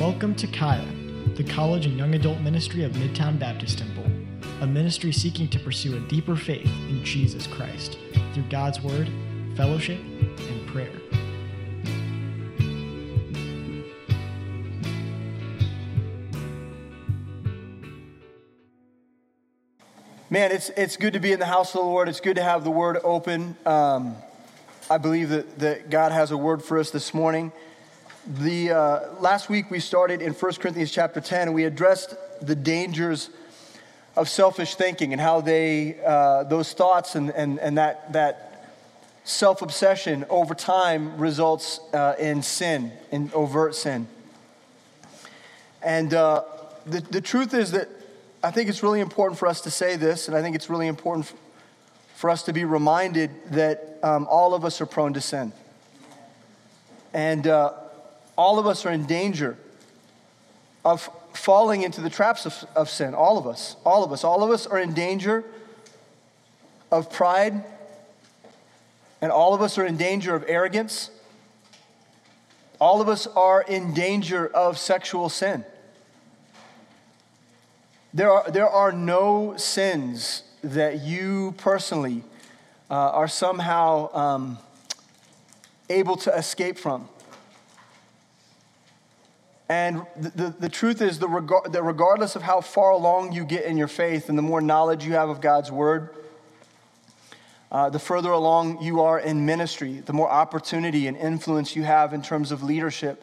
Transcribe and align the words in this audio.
Welcome 0.00 0.34
to 0.36 0.46
Kaya, 0.46 0.88
the 1.34 1.44
college 1.44 1.84
and 1.84 1.98
young 1.98 2.14
adult 2.14 2.40
ministry 2.40 2.84
of 2.84 2.92
Midtown 2.92 3.38
Baptist 3.38 3.80
Temple, 3.80 4.06
a 4.62 4.66
ministry 4.66 5.12
seeking 5.12 5.46
to 5.48 5.58
pursue 5.58 5.94
a 5.98 6.00
deeper 6.08 6.36
faith 6.36 6.64
in 6.88 7.04
Jesus 7.04 7.46
Christ 7.46 7.98
through 8.32 8.44
God's 8.44 8.80
Word, 8.80 9.10
fellowship, 9.58 10.00
and 10.00 10.66
prayer. 10.68 10.90
Man, 20.30 20.50
it's, 20.50 20.70
it's 20.78 20.96
good 20.96 21.12
to 21.12 21.20
be 21.20 21.32
in 21.32 21.40
the 21.40 21.44
house 21.44 21.74
of 21.74 21.82
the 21.82 21.86
Lord. 21.86 22.08
It's 22.08 22.20
good 22.20 22.36
to 22.36 22.42
have 22.42 22.64
the 22.64 22.70
word 22.70 22.96
open. 23.04 23.54
Um, 23.66 24.16
I 24.88 24.96
believe 24.96 25.28
that, 25.28 25.58
that 25.58 25.90
God 25.90 26.10
has 26.10 26.30
a 26.30 26.38
word 26.38 26.64
for 26.64 26.78
us 26.78 26.90
this 26.90 27.12
morning. 27.12 27.52
The, 28.26 28.70
uh, 28.70 29.14
last 29.18 29.48
week 29.48 29.70
we 29.70 29.80
started 29.80 30.20
in 30.20 30.34
1 30.34 30.52
Corinthians 30.56 30.90
chapter 30.90 31.22
10 31.22 31.48
and 31.48 31.54
we 31.54 31.64
addressed 31.64 32.14
the 32.42 32.54
dangers 32.54 33.30
of 34.14 34.28
selfish 34.28 34.74
thinking 34.74 35.12
and 35.12 35.20
how 35.20 35.40
they, 35.40 35.98
uh, 36.04 36.44
those 36.44 36.74
thoughts 36.74 37.14
and, 37.14 37.30
and, 37.30 37.58
and 37.58 37.78
that, 37.78 38.12
that 38.12 38.66
self 39.24 39.62
obsession 39.62 40.26
over 40.28 40.54
time 40.54 41.16
results 41.16 41.80
uh, 41.94 42.14
in 42.18 42.42
sin, 42.42 42.92
in 43.10 43.30
overt 43.32 43.74
sin. 43.74 44.06
And 45.82 46.12
uh, 46.12 46.42
the, 46.84 47.00
the 47.00 47.22
truth 47.22 47.54
is 47.54 47.70
that 47.70 47.88
I 48.42 48.50
think 48.50 48.68
it's 48.68 48.82
really 48.82 49.00
important 49.00 49.38
for 49.38 49.48
us 49.48 49.62
to 49.62 49.70
say 49.70 49.96
this, 49.96 50.28
and 50.28 50.36
I 50.36 50.42
think 50.42 50.54
it's 50.54 50.68
really 50.68 50.88
important 50.88 51.32
for 52.16 52.28
us 52.28 52.42
to 52.42 52.52
be 52.52 52.66
reminded 52.66 53.30
that 53.52 53.98
um, 54.02 54.26
all 54.28 54.52
of 54.52 54.62
us 54.66 54.82
are 54.82 54.86
prone 54.86 55.14
to 55.14 55.22
sin. 55.22 55.54
And 57.14 57.46
uh, 57.46 57.72
all 58.40 58.58
of 58.58 58.66
us 58.66 58.86
are 58.86 58.90
in 58.90 59.04
danger 59.04 59.58
of 60.82 61.10
falling 61.34 61.82
into 61.82 62.00
the 62.00 62.08
traps 62.08 62.46
of, 62.46 62.64
of 62.74 62.88
sin. 62.88 63.12
All 63.12 63.36
of 63.36 63.46
us. 63.46 63.76
All 63.84 64.02
of 64.02 64.12
us. 64.12 64.24
All 64.24 64.42
of 64.42 64.50
us 64.50 64.66
are 64.66 64.78
in 64.78 64.94
danger 64.94 65.44
of 66.90 67.12
pride, 67.12 67.62
and 69.20 69.30
all 69.30 69.52
of 69.52 69.60
us 69.60 69.76
are 69.76 69.84
in 69.84 69.98
danger 69.98 70.34
of 70.34 70.42
arrogance. 70.48 71.10
All 72.80 73.02
of 73.02 73.10
us 73.10 73.26
are 73.26 73.60
in 73.60 73.92
danger 73.92 74.46
of 74.46 74.78
sexual 74.78 75.28
sin. 75.28 75.62
There 78.14 78.32
are, 78.32 78.50
there 78.50 78.70
are 78.70 78.90
no 78.90 79.58
sins 79.58 80.44
that 80.64 81.02
you 81.02 81.52
personally 81.58 82.24
uh, 82.90 82.94
are 82.94 83.28
somehow 83.28 84.10
um, 84.14 84.58
able 85.90 86.16
to 86.16 86.34
escape 86.34 86.78
from. 86.78 87.09
And 89.70 90.04
the, 90.16 90.30
the, 90.30 90.54
the 90.58 90.68
truth 90.68 91.00
is 91.00 91.20
that 91.20 91.28
regardless 91.28 92.34
of 92.34 92.42
how 92.42 92.60
far 92.60 92.90
along 92.90 93.30
you 93.30 93.44
get 93.44 93.66
in 93.66 93.76
your 93.76 93.86
faith 93.86 94.28
and 94.28 94.36
the 94.36 94.42
more 94.42 94.60
knowledge 94.60 95.04
you 95.04 95.12
have 95.12 95.28
of 95.28 95.40
God's 95.40 95.70
word, 95.70 96.10
uh, 97.70 97.88
the 97.88 98.00
further 98.00 98.32
along 98.32 98.82
you 98.82 99.02
are 99.02 99.20
in 99.20 99.46
ministry, 99.46 100.00
the 100.00 100.12
more 100.12 100.28
opportunity 100.28 101.06
and 101.06 101.16
influence 101.16 101.76
you 101.76 101.84
have 101.84 102.12
in 102.12 102.20
terms 102.20 102.50
of 102.50 102.64
leadership 102.64 103.22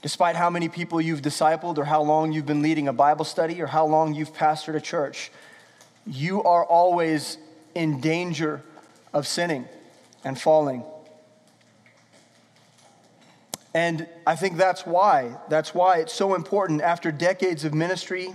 despite 0.00 0.36
how 0.36 0.48
many 0.48 0.68
people 0.68 1.00
you've 1.00 1.20
discipled 1.20 1.78
or 1.78 1.84
how 1.84 2.00
long 2.00 2.32
you've 2.32 2.46
been 2.46 2.62
leading 2.62 2.86
a 2.88 2.92
Bible 2.92 3.24
study 3.24 3.60
or 3.60 3.66
how 3.66 3.84
long 3.84 4.14
you've 4.14 4.32
pastored 4.32 4.76
a 4.76 4.80
church, 4.80 5.32
you 6.06 6.42
are 6.44 6.64
always 6.64 7.38
in 7.74 8.00
danger 8.00 8.62
of 9.12 9.26
sinning 9.26 9.66
and 10.24 10.40
falling. 10.40 10.84
And 13.76 14.08
I 14.26 14.36
think 14.36 14.56
that's 14.56 14.86
why, 14.86 15.36
that's 15.50 15.74
why 15.74 15.98
it's 15.98 16.14
so 16.14 16.34
important 16.34 16.80
after 16.80 17.12
decades 17.12 17.62
of 17.66 17.74
ministry 17.74 18.32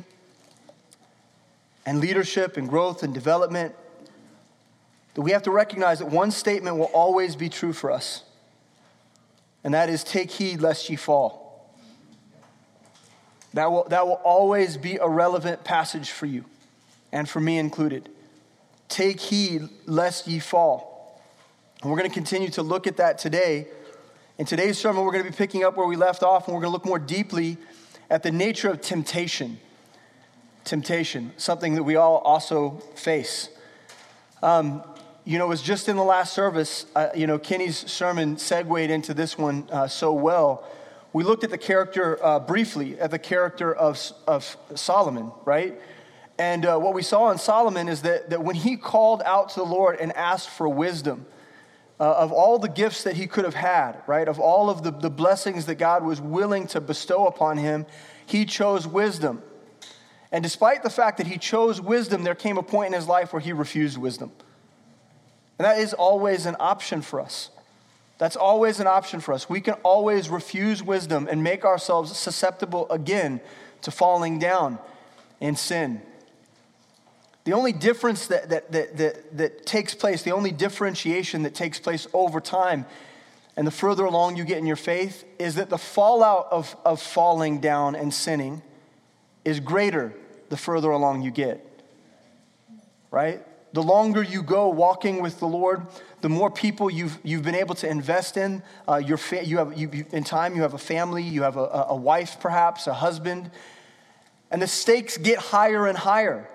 and 1.84 2.00
leadership 2.00 2.58
and 2.58 2.70
growth 2.70 3.02
and 3.02 3.12
development 3.12 3.74
that 5.16 5.22
we 5.22 5.32
have 5.32 5.42
to 5.42 5.50
recognize 5.50 5.98
that 5.98 6.12
one 6.12 6.30
statement 6.30 6.78
will 6.78 6.92
always 6.94 7.36
be 7.36 7.50
true 7.50 7.74
for 7.74 7.90
us. 7.90 8.24
And 9.64 9.74
that 9.74 9.90
is 9.90 10.04
take 10.04 10.30
heed 10.30 10.62
lest 10.62 10.88
ye 10.92 10.96
fall. 10.96 11.74
That 13.56 13.72
will, 13.72 13.86
that 13.86 14.06
will 14.06 14.22
always 14.24 14.78
be 14.78 14.98
a 14.98 15.10
relevant 15.10 15.64
passage 15.64 16.12
for 16.12 16.28
you 16.28 16.46
and 17.12 17.28
for 17.28 17.40
me 17.40 17.58
included. 17.58 18.10
Take 18.90 19.20
heed 19.20 19.70
lest 19.88 20.28
ye 20.28 20.38
fall. 20.38 21.20
And 21.82 21.90
we're 21.90 21.98
going 21.98 22.12
to 22.12 22.14
continue 22.14 22.50
to 22.52 22.62
look 22.62 22.86
at 22.86 22.98
that 22.98 23.18
today. 23.18 23.70
In 24.38 24.46
today's 24.46 24.78
sermon, 24.78 25.04
we're 25.04 25.12
going 25.12 25.24
to 25.24 25.30
be 25.30 25.36
picking 25.36 25.64
up 25.64 25.78
where 25.78 25.88
we 25.88 25.96
left 25.96 26.24
off, 26.24 26.48
and 26.48 26.56
we're 26.56 26.62
going 26.62 26.72
to 26.72 26.74
look 26.74 26.86
more 26.86 27.00
deeply 27.00 27.58
at 28.10 28.24
the 28.24 28.32
nature 28.32 28.70
of 28.70 28.82
temptation. 28.82 29.60
Temptation, 30.64 31.32
something 31.38 31.76
that 31.76 31.84
we 31.84 31.96
all 31.96 32.18
also 32.20 32.82
face. 32.96 33.50
Um, 34.42 34.84
you 35.26 35.38
know, 35.38 35.46
it 35.46 35.50
was 35.50 35.62
just 35.62 35.90
in 35.90 35.96
the 35.96 36.04
last 36.04 36.34
service, 36.34 36.86
uh, 36.96 37.10
you 37.16 37.28
know, 37.28 37.38
Kenny's 37.38 37.78
sermon 37.92 38.38
segued 38.38 38.90
into 38.90 39.14
this 39.14 39.38
one 39.38 39.68
uh, 39.72 39.88
so 39.88 40.14
well 40.14 40.66
we 41.14 41.24
looked 41.24 41.44
at 41.44 41.50
the 41.50 41.58
character 41.58 42.24
uh, 42.24 42.40
briefly, 42.40 42.98
at 43.00 43.12
the 43.12 43.20
character 43.20 43.74
of, 43.74 44.00
of 44.28 44.58
Solomon, 44.76 45.32
right? 45.44 45.80
And 46.38 46.66
uh, 46.66 46.78
what 46.78 46.94
we 46.94 47.02
saw 47.02 47.32
in 47.32 47.38
Solomon 47.38 47.90
is 47.90 48.04
that, 48.04 48.30
that 48.30 48.44
when 48.44 48.56
he 48.56 48.78
called 48.78 49.22
out 49.24 49.50
to 49.50 49.60
the 49.60 49.66
Lord 49.66 50.00
and 50.00 50.14
asked 50.14 50.50
for 50.50 50.70
wisdom, 50.70 51.26
uh, 52.02 52.16
of 52.18 52.32
all 52.32 52.58
the 52.58 52.68
gifts 52.68 53.04
that 53.04 53.16
he 53.16 53.28
could 53.28 53.46
have 53.46 53.54
had, 53.54 54.02
right, 54.08 54.28
of 54.28 54.40
all 54.40 54.72
of 54.72 54.82
the, 54.82 54.90
the 54.90 55.10
blessings 55.12 55.68
that 55.68 55.76
God 55.76 56.04
was 56.04 56.20
willing 56.20 56.66
to 56.68 56.82
bestow 56.82 57.28
upon 57.28 57.58
him, 57.58 57.86
he 58.26 58.44
chose 58.44 58.88
wisdom. 58.88 59.44
And 60.32 60.42
despite 60.42 60.82
the 60.82 60.90
fact 60.90 61.20
that 61.20 61.28
he 61.28 61.38
chose 61.38 61.80
wisdom, 61.80 62.24
there 62.24 62.34
came 62.34 62.58
a 62.58 62.64
point 62.64 62.88
in 62.88 62.94
his 62.94 63.08
life 63.08 63.32
where 63.32 63.40
he 63.40 63.54
refused 63.54 64.00
wisdom. 64.00 64.32
And 65.60 65.66
that 65.66 65.78
is 65.78 65.94
always 65.94 66.48
an 66.48 66.56
option 66.60 67.04
for 67.04 67.22
us. 67.22 67.52
That's 68.18 68.36
always 68.36 68.80
an 68.80 68.88
option 68.88 69.20
for 69.20 69.34
us. 69.36 69.48
We 69.48 69.62
can 69.62 69.76
always 69.84 70.28
refuse 70.28 70.82
wisdom 70.82 71.28
and 71.30 71.44
make 71.44 71.64
ourselves 71.64 72.18
susceptible 72.18 72.90
again 72.90 73.42
to 73.84 73.92
falling 73.92 74.40
down 74.40 74.80
in 75.40 75.56
sin. 75.56 76.02
The 77.44 77.54
only 77.54 77.74
difference 77.74 78.28
that, 78.28 78.50
that, 78.50 78.72
that, 78.72 78.98
that, 78.98 79.38
that 79.38 79.66
takes 79.66 79.96
place, 79.96 80.22
the 80.22 80.32
only 80.32 80.52
differentiation 80.52 81.44
that 81.44 81.56
takes 81.56 81.80
place 81.80 82.08
over 82.14 82.40
time, 82.40 82.86
and 83.58 83.66
the 83.66 83.72
further 83.72 84.06
along 84.06 84.38
you 84.38 84.44
get 84.44 84.60
in 84.60 84.66
your 84.66 84.76
faith, 84.76 85.26
is 85.40 85.56
that 85.56 85.70
the 85.70 85.78
fallout 85.78 86.48
of, 86.52 86.76
of 86.86 87.02
falling 87.02 87.60
down 87.60 87.96
and 87.96 88.14
sinning 88.14 88.62
is 89.44 89.60
greater 89.60 90.14
the 90.50 90.58
further 90.58 90.92
along 90.92 91.24
you 91.24 91.32
get. 91.32 91.66
Right? 93.10 93.42
The 93.74 93.82
longer 93.82 94.22
you 94.22 94.44
go 94.44 94.70
walking 94.70 95.22
with 95.22 95.40
the 95.40 95.48
Lord, 95.48 95.88
the 96.22 96.30
more 96.30 96.52
people 96.52 96.90
you've, 96.90 97.18
you've 97.24 97.44
been 97.44 97.56
able 97.56 97.76
to 97.76 97.90
invest 97.90 98.38
in. 98.38 98.62
Uh, 98.88 98.98
your 98.98 99.18
fa- 99.18 99.44
you 99.44 99.58
have, 99.58 99.78
you, 99.78 100.06
in 100.12 100.24
time, 100.24 100.56
you 100.56 100.62
have 100.62 100.74
a 100.74 100.78
family, 100.78 101.24
you 101.24 101.42
have 101.42 101.58
a, 101.58 101.88
a 101.90 101.96
wife, 101.96 102.38
perhaps, 102.40 102.86
a 102.88 102.94
husband. 102.94 103.50
And 104.52 104.62
the 104.62 104.68
stakes 104.68 105.18
get 105.18 105.40
higher 105.40 105.88
and 105.88 105.98
higher. 105.98 106.48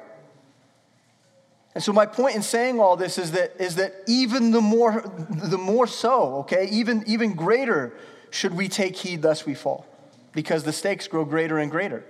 And 1.76 1.82
so 1.82 1.92
my 1.92 2.06
point 2.06 2.34
in 2.36 2.40
saying 2.40 2.80
all 2.80 2.96
this 2.96 3.18
is 3.18 3.32
that, 3.32 3.52
is 3.58 3.74
that 3.74 3.96
even 4.06 4.50
the 4.50 4.62
more, 4.62 5.04
the 5.28 5.58
more 5.58 5.86
so, 5.86 6.36
okay, 6.36 6.70
even, 6.70 7.04
even 7.06 7.34
greater 7.34 7.92
should 8.30 8.54
we 8.54 8.66
take 8.66 8.96
heed 8.96 9.22
lest 9.22 9.44
we 9.44 9.52
fall, 9.52 9.86
because 10.32 10.64
the 10.64 10.72
stakes 10.72 11.06
grow 11.06 11.26
greater 11.26 11.58
and 11.58 11.70
greater. 11.70 12.02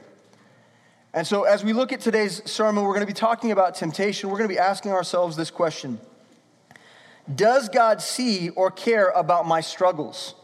And 1.12 1.27
so, 1.27 1.43
as 1.43 1.65
we 1.65 1.72
look 1.72 1.93
at 1.93 1.99
today's 1.99 2.49
sermon, 2.49 2.84
we're 2.84 2.93
going 2.93 3.00
to 3.00 3.09
be 3.09 3.12
talking 3.12 3.50
about 3.50 3.75
temptation. 3.75 4.31
We're 4.31 4.38
going 4.38 4.49
to 4.49 4.54
be 4.54 4.60
asking 4.60 4.93
ourselves 4.93 5.37
this 5.37 5.50
question 5.50 5.98
Does 7.34 7.69
God 7.69 8.00
see 8.00 8.50
or 8.50 8.71
care 8.71 9.09
about 9.09 9.48
my 9.48 9.62
struggles? 9.62 10.36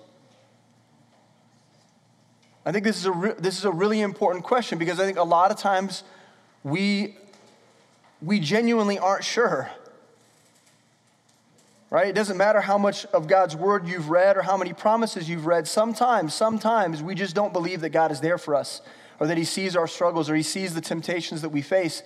I 2.67 2.73
think 2.73 2.83
this 2.83 2.97
is 2.97 3.07
a, 3.07 3.13
re- 3.13 3.35
this 3.39 3.57
is 3.57 3.65
a 3.65 3.71
really 3.71 4.01
important 4.01 4.45
question 4.45 4.79
because 4.79 4.99
I 4.99 5.05
think 5.05 5.17
a 5.17 5.23
lot 5.23 5.53
of 5.53 5.59
times 5.59 6.03
we, 6.65 7.19
we 8.23 8.41
genuinely 8.41 8.99
aren't 8.99 9.25
sure. 9.25 9.71
Right? 11.91 12.09
It 12.09 12.15
doesn't 12.15 12.39
matter 12.39 12.61
how 12.61 12.79
much 12.79 13.05
of 13.07 13.29
God's 13.29 13.55
word 13.55 13.87
you've 13.87 14.09
read 14.09 14.39
or 14.39 14.43
how 14.43 14.57
many 14.57 14.73
promises 14.73 15.29
you've 15.29 15.45
read. 15.45 15.69
Sometimes, 15.69 16.33
sometimes 16.33 17.03
we 17.03 17.15
just 17.15 17.35
don't 17.35 17.53
believe 17.53 17.83
that 17.83 17.91
God 17.91 18.11
is 18.11 18.21
there 18.21 18.39
for 18.39 18.55
us 18.55 18.81
or 19.21 19.27
that 19.27 19.37
he 19.37 19.45
sees 19.45 19.77
our 19.77 19.87
struggles 19.87 20.31
or 20.31 20.35
he 20.35 20.43
sees 20.43 20.73
the 20.73 20.81
temptations 20.81 21.43
that 21.43 21.51
we 21.51 21.61
face. 21.61 22.03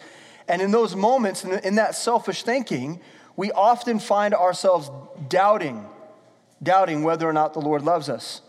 And 0.49 0.61
in 0.61 0.73
those 0.73 0.97
moments, 0.97 1.45
in, 1.45 1.77
that 1.77 1.95
selfish 1.95 2.43
thinking, 2.43 3.01
we 3.37 3.53
often 3.53 4.01
find 4.01 4.35
ourselves 4.35 4.91
doubting, 5.29 5.87
doubting 6.63 7.05
whether 7.05 7.29
or 7.29 7.33
not 7.33 7.53
the 7.53 7.61
Lord 7.61 7.83
loves 7.83 8.09
us. 8.09 8.41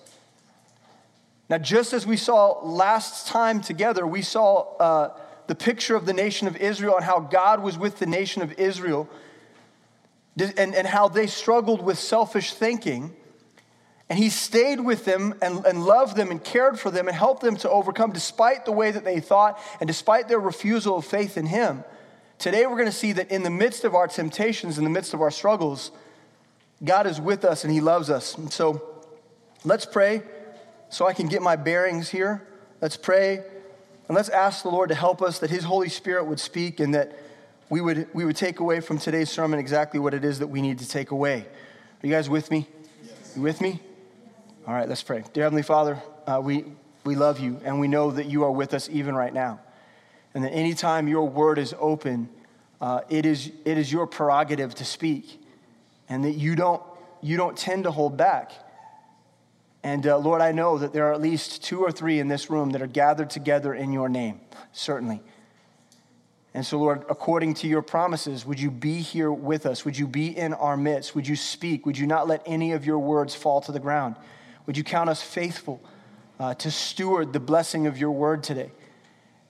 Now, 1.49 1.59
just 1.59 1.93
as 1.93 2.05
we 2.05 2.17
saw 2.17 2.59
last 2.63 3.27
time 3.27 3.61
together, 3.61 4.05
we 4.07 4.21
saw 4.21 4.75
uh, 4.77 5.17
the 5.47 5.55
picture 5.55 5.95
of 5.95 6.05
the 6.05 6.13
nation 6.13 6.47
of 6.47 6.55
Israel 6.57 6.95
and 6.95 7.05
how 7.05 7.19
God 7.19 7.61
was 7.61 7.77
with 7.77 7.99
the 7.99 8.05
nation 8.05 8.41
of 8.41 8.53
Israel 8.59 9.09
and, 10.37 10.75
and 10.75 10.85
how 10.87 11.07
they 11.07 11.27
struggled 11.27 11.81
with 11.81 11.97
selfish 11.97 12.53
thinking. 12.53 13.15
And 14.09 14.19
he 14.19 14.29
stayed 14.29 14.79
with 14.79 15.05
them 15.05 15.35
and, 15.41 15.65
and 15.65 15.83
loved 15.83 16.15
them 16.15 16.31
and 16.31 16.41
cared 16.41 16.79
for 16.79 16.91
them 16.91 17.07
and 17.07 17.17
helped 17.17 17.41
them 17.41 17.57
to 17.57 17.69
overcome 17.69 18.11
despite 18.11 18.65
the 18.65 18.71
way 18.71 18.91
that 18.91 19.03
they 19.03 19.19
thought 19.19 19.59
and 19.79 19.87
despite 19.87 20.27
their 20.27 20.39
refusal 20.39 20.97
of 20.97 21.05
faith 21.05 21.37
in 21.37 21.47
him. 21.47 21.83
Today, 22.37 22.65
we're 22.67 22.75
going 22.75 22.85
to 22.85 22.91
see 22.91 23.13
that 23.13 23.31
in 23.31 23.43
the 23.43 23.49
midst 23.49 23.83
of 23.83 23.95
our 23.95 24.07
temptations, 24.07 24.77
in 24.77 24.83
the 24.83 24.89
midst 24.89 25.13
of 25.13 25.21
our 25.21 25.31
struggles, 25.31 25.91
God 26.83 27.07
is 27.07 27.19
with 27.19 27.43
us 27.43 27.63
and 27.63 27.73
he 27.73 27.81
loves 27.81 28.09
us. 28.09 28.37
And 28.37 28.51
so 28.51 28.81
let's 29.65 29.85
pray 29.85 30.21
so 30.89 31.07
I 31.07 31.13
can 31.13 31.27
get 31.27 31.41
my 31.41 31.55
bearings 31.55 32.09
here. 32.09 32.47
Let's 32.79 32.95
pray 32.95 33.43
and 34.07 34.15
let's 34.15 34.29
ask 34.29 34.63
the 34.63 34.69
Lord 34.69 34.89
to 34.89 34.95
help 34.95 35.21
us 35.21 35.39
that 35.39 35.49
his 35.49 35.63
Holy 35.63 35.89
Spirit 35.89 36.25
would 36.25 36.39
speak 36.39 36.79
and 36.79 36.95
that 36.95 37.17
we 37.69 37.81
would, 37.81 38.07
we 38.13 38.23
would 38.23 38.37
take 38.37 38.61
away 38.61 38.79
from 38.79 38.97
today's 38.97 39.29
sermon 39.29 39.59
exactly 39.59 39.99
what 39.99 40.13
it 40.13 40.23
is 40.23 40.39
that 40.39 40.47
we 40.47 40.61
need 40.61 40.79
to 40.79 40.87
take 40.87 41.11
away. 41.11 41.39
Are 41.41 42.07
you 42.07 42.13
guys 42.13 42.29
with 42.29 42.49
me? 42.49 42.67
Yes. 43.05 43.33
You 43.35 43.41
with 43.41 43.59
me? 43.59 43.81
All 44.65 44.73
right, 44.73 44.87
let's 44.87 45.03
pray. 45.03 45.23
Dear 45.33 45.43
Heavenly 45.43 45.63
Father, 45.63 46.01
uh, 46.25 46.39
we, 46.41 46.65
we 47.03 47.15
love 47.15 47.39
you 47.39 47.59
and 47.65 47.79
we 47.79 47.87
know 47.87 48.11
that 48.11 48.27
you 48.27 48.43
are 48.43 48.51
with 48.51 48.73
us 48.73 48.89
even 48.89 49.15
right 49.15 49.33
now. 49.33 49.59
And 50.33 50.43
that 50.43 50.51
anytime 50.51 51.07
your 51.07 51.27
word 51.27 51.57
is 51.57 51.75
open, 51.79 52.29
uh, 52.79 53.01
it, 53.09 53.25
is, 53.25 53.51
it 53.65 53.77
is 53.77 53.91
your 53.91 54.07
prerogative 54.07 54.75
to 54.75 54.85
speak. 54.85 55.41
And 56.07 56.23
that 56.23 56.33
you 56.33 56.55
don't, 56.55 56.81
you 57.21 57.35
don't 57.35 57.57
tend 57.57 57.83
to 57.83 57.91
hold 57.91 58.15
back. 58.15 58.51
And 59.83 60.05
uh, 60.05 60.17
Lord, 60.17 60.41
I 60.41 60.51
know 60.51 60.77
that 60.77 60.93
there 60.93 61.07
are 61.07 61.13
at 61.13 61.21
least 61.21 61.63
two 61.63 61.81
or 61.81 61.91
three 61.91 62.19
in 62.19 62.27
this 62.27 62.49
room 62.49 62.71
that 62.71 62.81
are 62.81 62.87
gathered 62.87 63.29
together 63.29 63.73
in 63.73 63.91
your 63.91 64.09
name, 64.09 64.41
certainly. 64.73 65.21
And 66.53 66.65
so, 66.65 66.79
Lord, 66.79 67.05
according 67.09 67.53
to 67.55 67.67
your 67.67 67.83
promises, 67.83 68.45
would 68.45 68.59
you 68.59 68.71
be 68.71 68.99
here 68.99 69.31
with 69.31 69.65
us? 69.65 69.85
Would 69.85 69.97
you 69.97 70.07
be 70.07 70.35
in 70.35 70.53
our 70.55 70.75
midst? 70.75 71.13
Would 71.13 71.27
you 71.27 71.35
speak? 71.35 71.85
Would 71.85 71.97
you 71.97 72.07
not 72.07 72.27
let 72.27 72.41
any 72.45 72.71
of 72.71 72.85
your 72.85 72.99
words 72.99 73.35
fall 73.35 73.61
to 73.61 73.71
the 73.71 73.79
ground? 73.79 74.15
Would 74.65 74.75
you 74.75 74.83
count 74.83 75.09
us 75.09 75.21
faithful 75.21 75.79
uh, 76.39 76.55
to 76.55 76.71
steward 76.71 77.31
the 77.31 77.39
blessing 77.39 77.85
of 77.85 77.97
your 77.97 78.11
word 78.11 78.43
today? 78.43 78.71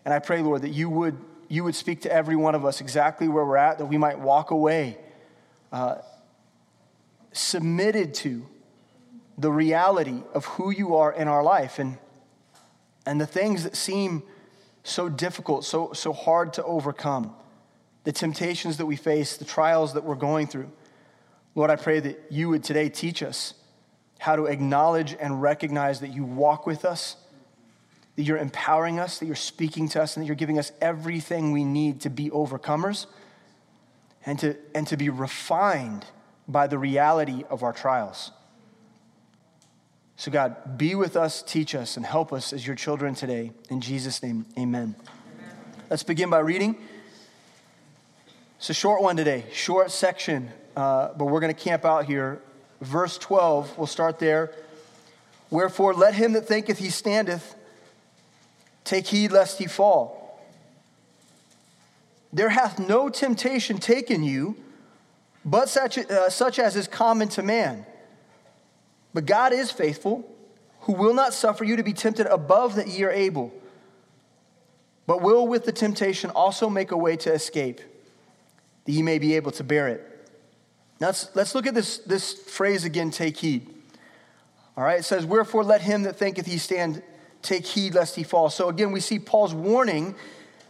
And 0.03 0.13
I 0.13 0.19
pray, 0.19 0.41
Lord, 0.41 0.63
that 0.63 0.69
you 0.69 0.89
would, 0.89 1.17
you 1.47 1.63
would 1.63 1.75
speak 1.75 2.01
to 2.01 2.11
every 2.11 2.35
one 2.35 2.55
of 2.55 2.65
us 2.65 2.81
exactly 2.81 3.27
where 3.27 3.45
we're 3.45 3.57
at, 3.57 3.77
that 3.77 3.85
we 3.85 3.97
might 3.97 4.19
walk 4.19 4.51
away 4.51 4.97
uh, 5.71 5.95
submitted 7.31 8.13
to 8.15 8.45
the 9.37 9.51
reality 9.51 10.23
of 10.33 10.45
who 10.45 10.71
you 10.71 10.95
are 10.95 11.13
in 11.13 11.27
our 11.27 11.43
life 11.43 11.79
and, 11.79 11.97
and 13.05 13.21
the 13.21 13.27
things 13.27 13.63
that 13.63 13.75
seem 13.75 14.23
so 14.83 15.09
difficult, 15.09 15.65
so, 15.65 15.93
so 15.93 16.13
hard 16.13 16.53
to 16.53 16.63
overcome, 16.63 17.35
the 18.03 18.11
temptations 18.11 18.77
that 18.77 18.85
we 18.85 18.95
face, 18.95 19.37
the 19.37 19.45
trials 19.45 19.93
that 19.93 20.03
we're 20.03 20.15
going 20.15 20.47
through. 20.47 20.71
Lord, 21.55 21.69
I 21.69 21.75
pray 21.75 21.99
that 21.99 22.27
you 22.29 22.49
would 22.49 22.63
today 22.63 22.89
teach 22.89 23.21
us 23.21 23.53
how 24.19 24.35
to 24.35 24.45
acknowledge 24.45 25.15
and 25.19 25.41
recognize 25.41 25.99
that 25.99 26.09
you 26.09 26.23
walk 26.23 26.65
with 26.65 26.85
us, 26.85 27.17
that 28.15 28.23
you're 28.23 28.37
empowering 28.37 28.99
us, 28.99 29.19
that 29.19 29.25
you're 29.25 29.35
speaking 29.35 29.87
to 29.89 30.01
us, 30.01 30.15
and 30.15 30.23
that 30.23 30.27
you're 30.27 30.35
giving 30.35 30.57
us 30.57 30.71
everything 30.81 31.51
we 31.51 31.63
need 31.63 32.01
to 32.01 32.09
be 32.09 32.29
overcomers 32.31 33.05
and 34.25 34.39
to, 34.39 34.55
and 34.73 34.87
to 34.87 34.97
be 34.97 35.09
refined 35.09 36.05
by 36.47 36.65
the 36.65 36.77
reality 36.77 37.43
of 37.49 37.61
our 37.61 37.73
trials. 37.73 38.31
So, 40.19 40.31
God, 40.31 40.79
be 40.79 40.95
with 40.95 41.15
us, 41.15 41.43
teach 41.43 41.75
us, 41.75 41.95
and 41.95 42.03
help 42.03 42.33
us 42.33 42.51
as 42.51 42.65
your 42.65 42.75
children 42.75 43.13
today. 43.13 43.51
In 43.69 43.81
Jesus' 43.81 44.23
name, 44.23 44.47
amen. 44.57 44.95
amen. 44.97 45.55
Let's 45.91 46.01
begin 46.01 46.31
by 46.31 46.39
reading. 46.39 46.75
It's 48.57 48.71
a 48.71 48.73
short 48.73 49.03
one 49.03 49.15
today, 49.15 49.45
short 49.53 49.91
section, 49.91 50.49
uh, 50.75 51.09
but 51.15 51.25
we're 51.25 51.39
going 51.39 51.53
to 51.53 51.59
camp 51.59 51.85
out 51.85 52.05
here 52.05 52.41
verse 52.81 53.19
12. 53.19 53.77
We'll 53.77 53.85
start 53.85 54.17
there. 54.17 54.51
Wherefore, 55.51 55.93
let 55.93 56.15
him 56.15 56.33
that 56.33 56.47
thinketh 56.47 56.79
he 56.79 56.89
standeth 56.89 57.53
take 58.83 59.05
heed 59.05 59.31
lest 59.31 59.59
he 59.59 59.67
fall. 59.67 60.41
There 62.33 62.49
hath 62.49 62.79
no 62.79 63.09
temptation 63.09 63.77
taken 63.77 64.23
you, 64.23 64.57
but 65.45 65.69
such, 65.69 65.99
uh, 65.99 66.31
such 66.31 66.57
as 66.57 66.75
is 66.75 66.87
common 66.87 67.27
to 67.29 67.43
man. 67.43 67.85
But 69.13 69.25
God 69.25 69.53
is 69.53 69.71
faithful, 69.71 70.29
who 70.81 70.93
will 70.93 71.13
not 71.13 71.33
suffer 71.33 71.63
you 71.63 71.75
to 71.75 71.83
be 71.83 71.93
tempted 71.93 72.27
above 72.27 72.75
that 72.75 72.87
ye 72.87 73.03
are 73.03 73.11
able, 73.11 73.53
but 75.05 75.21
will 75.21 75.47
with 75.47 75.65
the 75.65 75.71
temptation 75.71 76.29
also 76.31 76.69
make 76.69 76.91
a 76.91 76.97
way 76.97 77.15
to 77.17 77.33
escape, 77.33 77.81
that 78.85 78.91
ye 78.91 79.01
may 79.01 79.19
be 79.19 79.35
able 79.35 79.51
to 79.51 79.63
bear 79.63 79.87
it. 79.87 80.29
Now 80.99 81.07
let's, 81.07 81.35
let's 81.35 81.55
look 81.55 81.67
at 81.67 81.73
this, 81.73 81.99
this 81.99 82.33
phrase 82.33 82.83
again 82.83 83.11
take 83.11 83.37
heed. 83.37 83.67
All 84.75 84.83
right, 84.83 84.99
it 84.99 85.03
says, 85.03 85.25
Wherefore 85.25 85.63
let 85.63 85.81
him 85.81 86.03
that 86.03 86.17
thinketh 86.17 86.45
he 86.45 86.57
stand 86.57 87.01
take 87.41 87.65
heed 87.65 87.95
lest 87.95 88.15
he 88.15 88.23
fall. 88.23 88.49
So 88.49 88.69
again, 88.69 88.91
we 88.91 88.99
see 88.99 89.19
Paul's 89.19 89.53
warning 89.53 90.15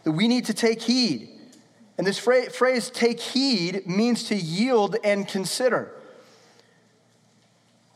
that 0.04 0.12
we 0.12 0.28
need 0.28 0.46
to 0.46 0.54
take 0.54 0.82
heed. 0.82 1.28
And 1.98 2.06
this 2.06 2.18
phrase, 2.18 2.54
phrase 2.54 2.90
take 2.90 3.20
heed 3.20 3.86
means 3.86 4.24
to 4.24 4.34
yield 4.36 4.96
and 5.02 5.26
consider. 5.26 5.92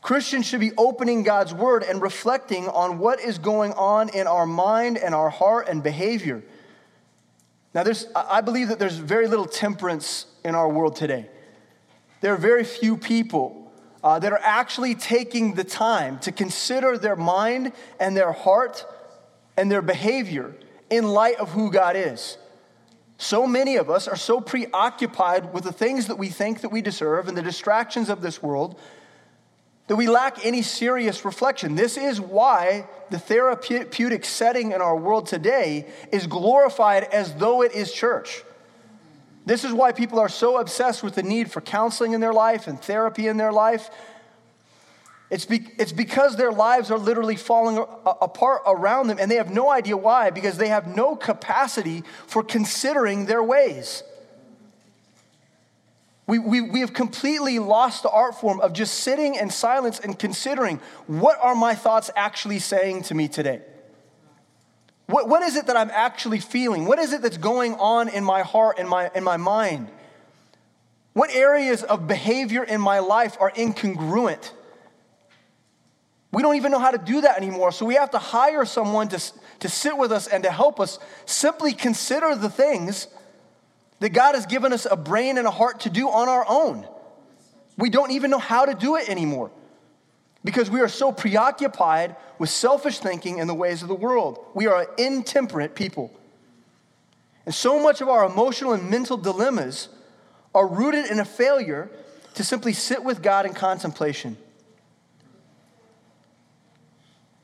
Christians 0.03 0.45
should 0.45 0.59
be 0.59 0.73
opening 0.77 1.23
God's 1.23 1.53
word 1.53 1.81
and 1.81 2.01
reflecting 2.01 2.67
on 2.67 2.99
what 2.99 3.19
is 3.19 3.39
going 3.39 3.71
on 3.73 4.09
in 4.09 4.27
our 4.27 4.45
mind 4.45 4.97
and 4.97 5.15
our 5.15 5.29
heart 5.29 5.67
and 5.67 5.81
behavior. 5.81 6.43
Now, 7.73 7.83
there's, 7.83 8.05
I 8.15 8.41
believe 8.41 8.67
that 8.67 8.77
there's 8.77 8.97
very 8.97 9.27
little 9.27 9.45
temperance 9.45 10.27
in 10.43 10.53
our 10.53 10.69
world 10.69 10.95
today 10.95 11.29
there 12.23 12.33
are 12.33 12.37
very 12.37 12.63
few 12.63 12.95
people 12.95 13.69
uh, 14.01 14.17
that 14.17 14.31
are 14.31 14.39
actually 14.41 14.95
taking 14.95 15.55
the 15.55 15.63
time 15.65 16.17
to 16.19 16.31
consider 16.31 16.97
their 16.97 17.17
mind 17.17 17.73
and 17.99 18.15
their 18.15 18.31
heart 18.31 18.85
and 19.57 19.69
their 19.69 19.81
behavior 19.81 20.55
in 20.89 21.03
light 21.03 21.35
of 21.35 21.51
who 21.51 21.69
God 21.69 21.97
is. 21.97 22.37
So 23.17 23.45
many 23.45 23.75
of 23.75 23.89
us 23.89 24.07
are 24.07 24.15
so 24.15 24.39
preoccupied 24.39 25.53
with 25.53 25.65
the 25.65 25.73
things 25.73 26.07
that 26.07 26.17
we 26.17 26.29
think 26.29 26.61
that 26.61 26.69
we 26.69 26.81
deserve 26.81 27.27
and 27.27 27.35
the 27.35 27.41
distractions 27.41 28.09
of 28.09 28.21
this 28.21 28.41
world 28.41 28.79
that 29.87 29.95
we 29.95 30.07
lack 30.07 30.45
any 30.45 30.61
serious 30.61 31.25
reflection. 31.25 31.75
This 31.75 31.97
is 31.97 32.21
why 32.21 32.87
the 33.09 33.19
therapeutic 33.19 34.23
setting 34.25 34.71
in 34.71 34.81
our 34.81 34.95
world 34.95 35.27
today 35.27 35.87
is 36.11 36.25
glorified 36.25 37.03
as 37.03 37.35
though 37.35 37.61
it 37.61 37.73
is 37.73 37.91
church. 37.91 38.43
This 39.45 39.65
is 39.65 39.73
why 39.73 39.91
people 39.91 40.19
are 40.19 40.29
so 40.29 40.57
obsessed 40.57 41.03
with 41.03 41.15
the 41.15 41.23
need 41.23 41.51
for 41.51 41.59
counseling 41.59 42.13
in 42.13 42.21
their 42.21 42.31
life 42.31 42.67
and 42.67 42.81
therapy 42.81 43.27
in 43.27 43.35
their 43.35 43.51
life. 43.51 43.89
It's, 45.29 45.45
be, 45.45 45.67
it's 45.77 45.91
because 45.91 46.37
their 46.37 46.51
lives 46.51 46.91
are 46.91 46.97
literally 46.97 47.35
falling 47.35 47.77
apart 48.05 48.61
around 48.65 49.07
them, 49.07 49.17
and 49.19 49.29
they 49.29 49.35
have 49.35 49.49
no 49.49 49.69
idea 49.69 49.97
why, 49.97 50.29
because 50.29 50.57
they 50.57 50.67
have 50.69 50.95
no 50.95 51.15
capacity 51.15 52.03
for 52.27 52.43
considering 52.43 53.25
their 53.25 53.43
ways. 53.43 54.03
We, 56.25 56.39
we, 56.39 56.61
we 56.61 56.79
have 56.79 56.93
completely 56.93 57.59
lost 57.59 58.03
the 58.03 58.09
art 58.09 58.35
form 58.35 58.61
of 58.61 58.73
just 58.73 58.95
sitting 58.95 59.35
in 59.35 59.49
silence 59.49 59.99
and 59.99 60.17
considering 60.17 60.79
what 61.05 61.37
are 61.41 61.53
my 61.53 61.75
thoughts 61.75 62.09
actually 62.15 62.59
saying 62.59 63.03
to 63.03 63.15
me 63.15 63.27
today? 63.27 63.61
What, 65.07 65.27
what 65.27 65.43
is 65.43 65.57
it 65.57 65.67
that 65.67 65.75
I'm 65.75 65.91
actually 65.91 66.39
feeling? 66.39 66.85
What 66.85 66.97
is 66.97 67.11
it 67.11 67.21
that's 67.21 67.37
going 67.37 67.75
on 67.75 68.07
in 68.07 68.23
my 68.23 68.41
heart 68.41 68.79
and 68.79 68.87
my, 68.87 69.11
in 69.13 69.23
my 69.23 69.35
mind? 69.35 69.89
What 71.11 71.29
areas 71.35 71.83
of 71.83 72.07
behavior 72.07 72.63
in 72.63 72.79
my 72.79 72.99
life 72.99 73.37
are 73.39 73.51
incongruent? 73.51 74.51
We 76.31 76.41
don't 76.41 76.55
even 76.55 76.71
know 76.71 76.79
how 76.79 76.91
to 76.91 76.97
do 76.97 77.21
that 77.21 77.37
anymore, 77.37 77.71
so 77.71 77.85
we 77.85 77.95
have 77.95 78.11
to 78.11 78.17
hire 78.17 78.65
someone 78.65 79.09
to, 79.09 79.21
to 79.59 79.69
sit 79.69 79.95
with 79.95 80.11
us 80.11 80.25
and 80.25 80.43
to 80.43 80.51
help 80.51 80.79
us 80.79 80.97
simply 81.25 81.73
consider 81.73 82.35
the 82.35 82.49
things 82.49 83.07
that 83.99 84.09
God 84.09 84.35
has 84.35 84.45
given 84.45 84.73
us 84.73 84.85
a 84.89 84.95
brain 84.95 85.37
and 85.37 85.47
a 85.47 85.51
heart 85.51 85.81
to 85.81 85.89
do 85.89 86.09
on 86.09 86.27
our 86.27 86.45
own. 86.47 86.87
We 87.77 87.89
don't 87.89 88.11
even 88.11 88.29
know 88.31 88.39
how 88.39 88.65
to 88.65 88.73
do 88.73 88.95
it 88.95 89.09
anymore 89.09 89.51
because 90.43 90.69
we 90.69 90.81
are 90.81 90.87
so 90.87 91.11
preoccupied 91.11 92.15
with 92.37 92.49
selfish 92.49 92.99
thinking 92.99 93.39
and 93.39 93.49
the 93.49 93.53
ways 93.53 93.81
of 93.81 93.87
the 93.87 93.95
world. 93.95 94.45
We 94.53 94.67
are 94.67 94.87
intemperate 94.97 95.75
people. 95.75 96.11
And 97.45 97.53
so 97.53 97.81
much 97.81 98.01
of 98.01 98.09
our 98.09 98.25
emotional 98.25 98.73
and 98.73 98.89
mental 98.89 99.17
dilemmas 99.17 99.89
are 100.53 100.67
rooted 100.67 101.09
in 101.09 101.19
a 101.19 101.25
failure 101.25 101.89
to 102.35 102.43
simply 102.43 102.73
sit 102.73 103.03
with 103.03 103.21
God 103.21 103.45
in 103.45 103.53
contemplation. 103.53 104.37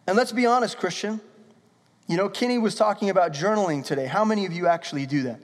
And 0.08 0.18
let's 0.18 0.32
be 0.32 0.46
honest, 0.46 0.78
Christian. 0.78 1.22
You 2.08 2.18
know, 2.18 2.30
Kenny 2.30 2.58
was 2.58 2.74
talking 2.76 3.10
about 3.10 3.34
journaling 3.34 3.86
today. 3.86 4.08
How 4.08 4.26
many 4.26 4.46
of 4.46 4.54
you 4.54 4.68
actually 4.68 5.06
do 5.06 5.24
that? 5.24 5.40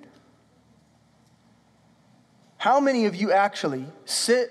How 2.66 2.80
many 2.80 3.06
of 3.06 3.16
you 3.16 3.32
actually 3.32 3.86
sit 4.06 4.50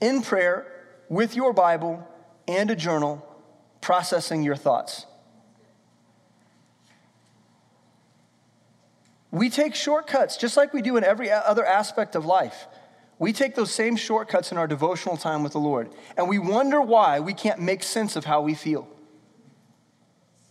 in 0.00 0.22
prayer 0.22 0.64
with 1.08 1.34
your 1.34 1.52
Bible 1.52 2.06
and 2.46 2.70
a 2.70 2.76
journal, 2.76 3.26
processing 3.80 4.44
your 4.44 4.54
thoughts. 4.54 5.06
We 9.32 9.50
take 9.50 9.74
shortcuts 9.74 10.36
just 10.36 10.56
like 10.56 10.72
we 10.72 10.82
do 10.82 10.96
in 10.96 11.02
every 11.02 11.32
other 11.32 11.66
aspect 11.66 12.14
of 12.14 12.24
life. 12.26 12.68
we 13.18 13.32
take 13.32 13.56
those 13.56 13.72
same 13.72 13.96
shortcuts 13.96 14.52
in 14.52 14.56
our 14.56 14.68
devotional 14.68 15.16
time 15.16 15.42
with 15.42 15.50
the 15.50 15.58
Lord, 15.58 15.90
and 16.16 16.28
we 16.28 16.38
wonder 16.38 16.80
why 16.80 17.18
we 17.18 17.34
can't 17.34 17.58
make 17.58 17.82
sense 17.82 18.14
of 18.14 18.24
how 18.24 18.40
we 18.40 18.54
feel. 18.54 18.86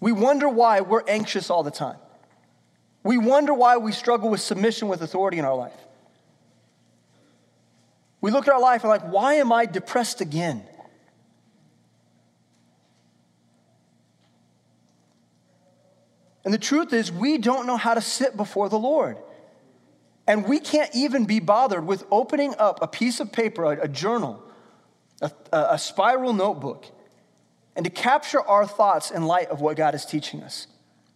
We 0.01 0.11
wonder 0.11 0.49
why 0.49 0.81
we're 0.81 1.07
anxious 1.07 1.49
all 1.49 1.63
the 1.63 1.71
time. 1.71 1.99
We 3.01 3.17
wonder 3.17 3.53
why 3.53 3.77
we 3.77 3.93
struggle 3.93 4.29
with 4.29 4.41
submission 4.41 4.89
with 4.89 5.01
authority 5.01 5.37
in 5.37 5.45
our 5.45 5.55
life. 5.55 5.85
We 8.21 8.31
look 8.31 8.47
at 8.47 8.53
our 8.53 8.59
life 8.59 8.83
and 8.83 8.89
like, 8.89 9.09
why 9.11 9.35
am 9.35 9.51
I 9.51 9.65
depressed 9.65 10.21
again? 10.21 10.63
And 16.43 16.53
the 16.53 16.57
truth 16.57 16.93
is, 16.93 17.11
we 17.11 17.37
don't 17.37 17.67
know 17.67 17.77
how 17.77 17.93
to 17.93 18.01
sit 18.01 18.35
before 18.35 18.69
the 18.69 18.79
Lord. 18.79 19.17
And 20.25 20.47
we 20.47 20.59
can't 20.59 20.89
even 20.93 21.25
be 21.25 21.39
bothered 21.39 21.85
with 21.85 22.03
opening 22.11 22.55
up 22.59 22.81
a 22.81 22.87
piece 22.87 23.19
of 23.19 23.31
paper, 23.31 23.65
a, 23.65 23.83
a 23.83 23.87
journal, 23.87 24.41
a, 25.21 25.31
a 25.51 25.77
spiral 25.77 26.33
notebook, 26.33 26.85
and 27.75 27.83
to 27.83 27.89
capture 27.89 28.41
our 28.41 28.65
thoughts 28.65 29.11
in 29.11 29.25
light 29.25 29.49
of 29.49 29.61
what 29.61 29.77
God 29.77 29.95
is 29.95 30.05
teaching 30.05 30.43
us. 30.43 30.67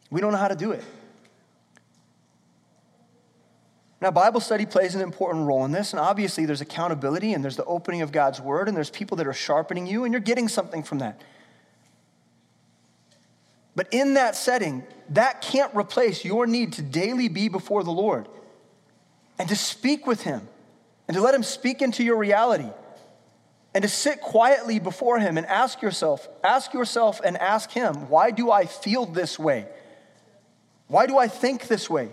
We 0.10 0.22
don't 0.22 0.31
know 0.31 0.38
how 0.38 0.48
to 0.48 0.55
do 0.55 0.72
it. 0.72 0.83
Now, 4.03 4.12
Bible 4.12 4.41
study 4.41 4.65
plays 4.65 4.95
an 4.95 5.01
important 5.01 5.48
role 5.48 5.63
in 5.63 5.72
this, 5.72 5.93
and 5.93 6.00
obviously 6.00 6.45
there's 6.45 6.60
accountability 6.60 7.33
and 7.33 7.41
there's 7.41 7.55
the 7.55 7.63
opening 7.63 8.01
of 8.01 8.12
God's 8.12 8.41
word, 8.41 8.67
and 8.67 8.75
there's 8.75 8.89
people 8.89 9.15
that 9.15 9.27
are 9.27 9.33
sharpening 9.33 9.88
you, 9.88 10.03
and 10.03 10.13
you're 10.13 10.19
getting 10.19 10.50
something 10.50 10.83
from 10.83 11.00
that. 11.00 11.22
But 13.77 13.88
in 13.93 14.15
that 14.15 14.36
setting, 14.36 14.83
that 15.12 15.39
can't 15.41 15.74
replace 15.74 16.25
your 16.25 16.45
need 16.45 16.74
to 16.74 16.81
daily 16.81 17.29
be 17.29 17.48
before 17.48 17.81
the 17.86 17.93
Lord 17.93 18.27
and 19.39 19.48
to 19.48 19.55
speak 19.55 20.05
with 20.05 20.24
Him 20.24 20.50
and 21.07 21.15
to 21.15 21.22
let 21.22 21.33
Him 21.33 21.41
speak 21.41 21.81
into 21.81 22.03
your 22.03 22.17
reality 22.17 22.69
and 23.74 23.83
to 23.83 23.88
sit 23.88 24.19
quietly 24.19 24.79
before 24.79 25.17
Him 25.19 25.38
and 25.38 25.48
ask 25.48 25.81
yourself, 25.81 26.27
ask 26.43 26.74
yourself 26.74 27.22
and 27.24 27.38
ask 27.38 27.72
Him, 27.72 28.10
why 28.10 28.31
do 28.31 28.51
I 28.51 28.65
feel 28.65 29.05
this 29.05 29.39
way? 29.39 29.65
Why 30.88 31.05
do 31.05 31.17
I 31.17 31.29
think 31.29 31.69
this 31.69 31.89
way? 31.89 32.10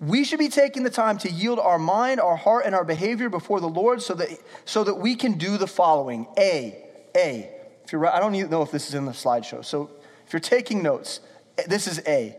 We 0.00 0.24
should 0.24 0.38
be 0.38 0.48
taking 0.48 0.82
the 0.82 0.90
time 0.90 1.18
to 1.18 1.30
yield 1.30 1.58
our 1.58 1.78
mind, 1.78 2.20
our 2.20 2.36
heart, 2.36 2.64
and 2.64 2.74
our 2.74 2.84
behavior 2.84 3.28
before 3.28 3.60
the 3.60 3.68
Lord 3.68 4.00
so 4.00 4.14
that, 4.14 4.28
so 4.64 4.82
that 4.84 4.94
we 4.94 5.14
can 5.14 5.34
do 5.34 5.58
the 5.58 5.66
following. 5.66 6.26
A, 6.38 6.84
A. 7.14 7.50
If 7.84 7.92
you're, 7.92 8.06
I 8.06 8.18
don't 8.18 8.34
even 8.34 8.50
know 8.50 8.62
if 8.62 8.70
this 8.70 8.88
is 8.88 8.94
in 8.94 9.04
the 9.04 9.12
slideshow. 9.12 9.62
So 9.62 9.90
if 10.26 10.32
you're 10.32 10.40
taking 10.40 10.82
notes, 10.82 11.20
eh, 11.58 11.64
this 11.68 11.86
is 11.86 12.00
A. 12.06 12.36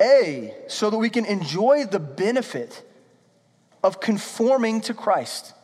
A, 0.00 0.54
so 0.68 0.90
that 0.90 0.96
we 0.96 1.10
can 1.10 1.26
enjoy 1.26 1.84
the 1.84 1.98
benefit 1.98 2.82
of 3.82 4.00
conforming 4.00 4.80
to 4.82 4.94
Christ. 4.94 5.54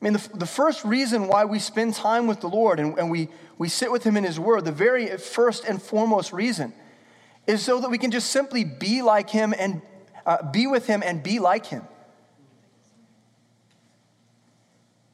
I 0.00 0.04
mean, 0.04 0.14
the, 0.14 0.30
the 0.34 0.46
first 0.46 0.84
reason 0.84 1.28
why 1.28 1.44
we 1.44 1.58
spend 1.58 1.94
time 1.94 2.26
with 2.26 2.40
the 2.40 2.48
Lord 2.48 2.80
and, 2.80 2.98
and 2.98 3.10
we, 3.10 3.28
we 3.58 3.68
sit 3.68 3.92
with 3.92 4.02
Him 4.02 4.16
in 4.16 4.24
His 4.24 4.40
Word, 4.40 4.64
the 4.64 4.72
very 4.72 5.08
first 5.18 5.64
and 5.64 5.80
foremost 5.80 6.32
reason 6.32 6.72
is 7.46 7.62
so 7.62 7.80
that 7.80 7.90
we 7.90 7.98
can 7.98 8.10
just 8.10 8.30
simply 8.30 8.64
be 8.64 9.02
like 9.02 9.28
Him 9.28 9.54
and 9.56 9.82
uh, 10.24 10.50
be 10.50 10.66
with 10.66 10.86
Him 10.86 11.02
and 11.04 11.22
be 11.22 11.38
like 11.38 11.66
Him. 11.66 11.82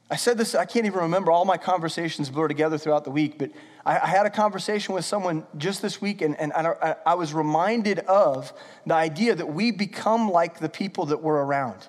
I 0.09 0.15
said 0.15 0.37
this, 0.37 0.55
I 0.55 0.63
can't 0.63 0.85
even 0.85 1.01
remember, 1.01 1.31
all 1.31 1.43
my 1.43 1.57
conversations 1.57 2.29
blur 2.29 2.47
together 2.47 2.77
throughout 2.77 3.03
the 3.03 3.11
week, 3.11 3.37
but 3.37 3.51
I, 3.85 3.99
I 3.99 4.07
had 4.07 4.25
a 4.25 4.29
conversation 4.29 4.95
with 4.95 5.03
someone 5.03 5.45
just 5.57 5.81
this 5.81 5.99
week, 5.99 6.21
and, 6.21 6.39
and 6.39 6.53
I, 6.53 6.95
I 7.05 7.15
was 7.15 7.33
reminded 7.33 7.99
of 7.99 8.53
the 8.85 8.93
idea 8.93 9.35
that 9.35 9.47
we 9.47 9.71
become 9.71 10.31
like 10.31 10.59
the 10.59 10.69
people 10.69 11.07
that 11.07 11.21
we're 11.21 11.43
around. 11.43 11.85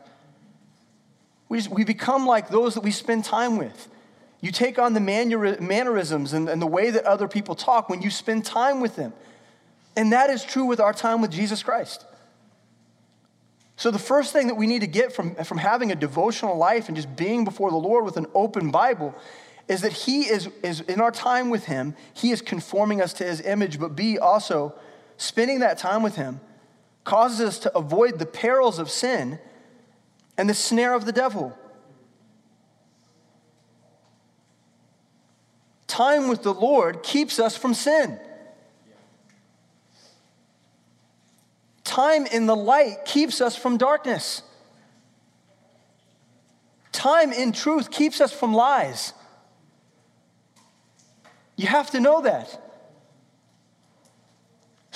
We, 1.48 1.58
just, 1.58 1.70
we 1.70 1.84
become 1.84 2.26
like 2.26 2.48
those 2.48 2.74
that 2.74 2.82
we 2.82 2.90
spend 2.90 3.24
time 3.24 3.56
with. 3.56 3.88
You 4.40 4.52
take 4.52 4.78
on 4.78 4.92
the 4.94 5.00
mannerisms 5.00 6.32
and, 6.32 6.48
and 6.48 6.62
the 6.62 6.66
way 6.66 6.90
that 6.90 7.04
other 7.04 7.26
people 7.26 7.54
talk 7.54 7.88
when 7.88 8.02
you 8.02 8.10
spend 8.10 8.44
time 8.44 8.80
with 8.80 8.96
them. 8.96 9.12
And 9.96 10.12
that 10.12 10.30
is 10.30 10.44
true 10.44 10.64
with 10.64 10.78
our 10.78 10.92
time 10.92 11.20
with 11.20 11.32
Jesus 11.32 11.62
Christ. 11.62 12.04
So, 13.74 13.90
the 13.90 13.98
first 13.98 14.32
thing 14.32 14.48
that 14.48 14.56
we 14.56 14.66
need 14.66 14.80
to 14.80 14.88
get 14.88 15.12
from, 15.12 15.34
from 15.36 15.58
having 15.58 15.92
a 15.92 15.94
devotional 15.94 16.56
life 16.56 16.88
and 16.88 16.96
just 16.96 17.14
being 17.16 17.44
before 17.44 17.70
the 17.70 17.76
Lord 17.76 18.04
with 18.04 18.16
an 18.16 18.26
open 18.34 18.70
Bible 18.70 19.14
is 19.68 19.82
that 19.82 19.92
He 19.92 20.22
is, 20.22 20.48
is, 20.62 20.80
in 20.82 21.00
our 21.00 21.12
time 21.12 21.50
with 21.50 21.66
Him, 21.66 21.94
He 22.14 22.30
is 22.30 22.42
conforming 22.42 23.00
us 23.00 23.12
to 23.14 23.24
His 23.24 23.40
image, 23.40 23.78
but 23.78 23.94
B, 23.94 24.18
also 24.18 24.74
spending 25.16 25.60
that 25.60 25.78
time 25.78 26.02
with 26.02 26.16
Him 26.16 26.40
causes 27.04 27.40
us 27.40 27.58
to 27.60 27.76
avoid 27.76 28.18
the 28.18 28.26
perils 28.26 28.78
of 28.78 28.90
sin 28.90 29.38
and 30.38 30.48
the 30.48 30.54
snare 30.54 30.94
of 30.94 31.04
the 31.04 31.12
devil. 31.12 31.58
Time 35.88 36.28
with 36.28 36.44
the 36.44 36.54
Lord 36.54 37.02
keeps 37.02 37.40
us 37.40 37.56
from 37.56 37.74
sin. 37.74 38.20
Time 41.82 42.26
in 42.26 42.46
the 42.46 42.54
light 42.54 43.04
keeps 43.04 43.40
us 43.40 43.56
from 43.56 43.76
darkness. 43.76 44.42
Time 46.92 47.32
in 47.32 47.50
truth 47.50 47.90
keeps 47.90 48.20
us 48.20 48.32
from 48.32 48.54
lies. 48.54 49.12
You 51.56 51.66
have 51.66 51.90
to 51.90 52.00
know 52.00 52.22
that. 52.22 52.67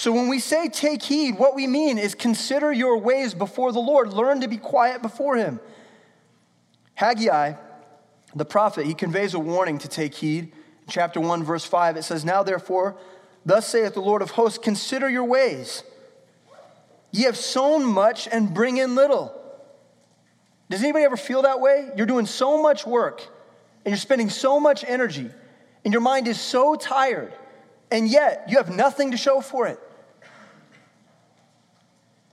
So 0.03 0.11
when 0.11 0.27
we 0.27 0.41
say 0.41 0.69
take 0.69 1.01
heed, 1.01 1.39
what 1.39 1.55
we 1.55 1.69
mean 1.69 1.97
is 1.97 2.17
consider 2.17 2.73
your 2.73 2.99
ways 2.99 3.35
before 3.35 3.71
the 3.71 3.79
Lord. 3.79 4.13
Learn 4.13 4.41
to 4.41 4.49
be 4.49 4.57
quiet 4.57 5.01
before 5.01 5.37
him. 5.37 5.61
Haggai, 6.95 7.53
the 8.35 8.45
prophet, 8.45 8.85
he 8.85 8.95
conveys 8.95 9.35
a 9.35 9.39
warning 9.39 9.79
to 9.79 9.87
take 9.87 10.15
heed. 10.15 10.47
In 10.47 10.89
chapter 10.89 11.21
1, 11.21 11.45
verse 11.45 11.65
5, 11.65 11.97
it 11.97 12.03
says, 12.03 12.25
Now 12.25 12.43
therefore, 12.43 12.97
thus 13.47 13.69
saith 13.69 13.95
the 13.95 14.01
Lord 14.01 14.23
of 14.23 14.33
hosts, 14.33 14.59
consider 14.59 15.09
your 15.09 15.23
ways. 15.23 15.85
Ye 17.13 17.23
have 17.23 17.37
sown 17.37 17.85
much 17.85 18.27
and 18.27 18.53
bring 18.53 18.79
in 18.79 18.97
little. 18.97 19.33
Does 20.69 20.83
anybody 20.83 21.05
ever 21.05 21.17
feel 21.17 21.43
that 21.43 21.61
way? 21.61 21.91
You're 21.97 22.07
doing 22.07 22.27
so 22.27 22.61
much 22.61 22.85
work 22.85 23.21
and 23.85 23.93
you're 23.93 23.99
spending 23.99 24.31
so 24.31 24.59
much 24.59 24.83
energy, 24.85 25.31
and 25.85 25.95
your 25.95 26.03
mind 26.03 26.27
is 26.27 26.41
so 26.41 26.75
tired, 26.75 27.33
and 27.93 28.09
yet 28.09 28.47
you 28.49 28.57
have 28.57 28.75
nothing 28.75 29.13
to 29.13 29.17
show 29.17 29.41
for 29.41 29.69
it. 29.69 29.79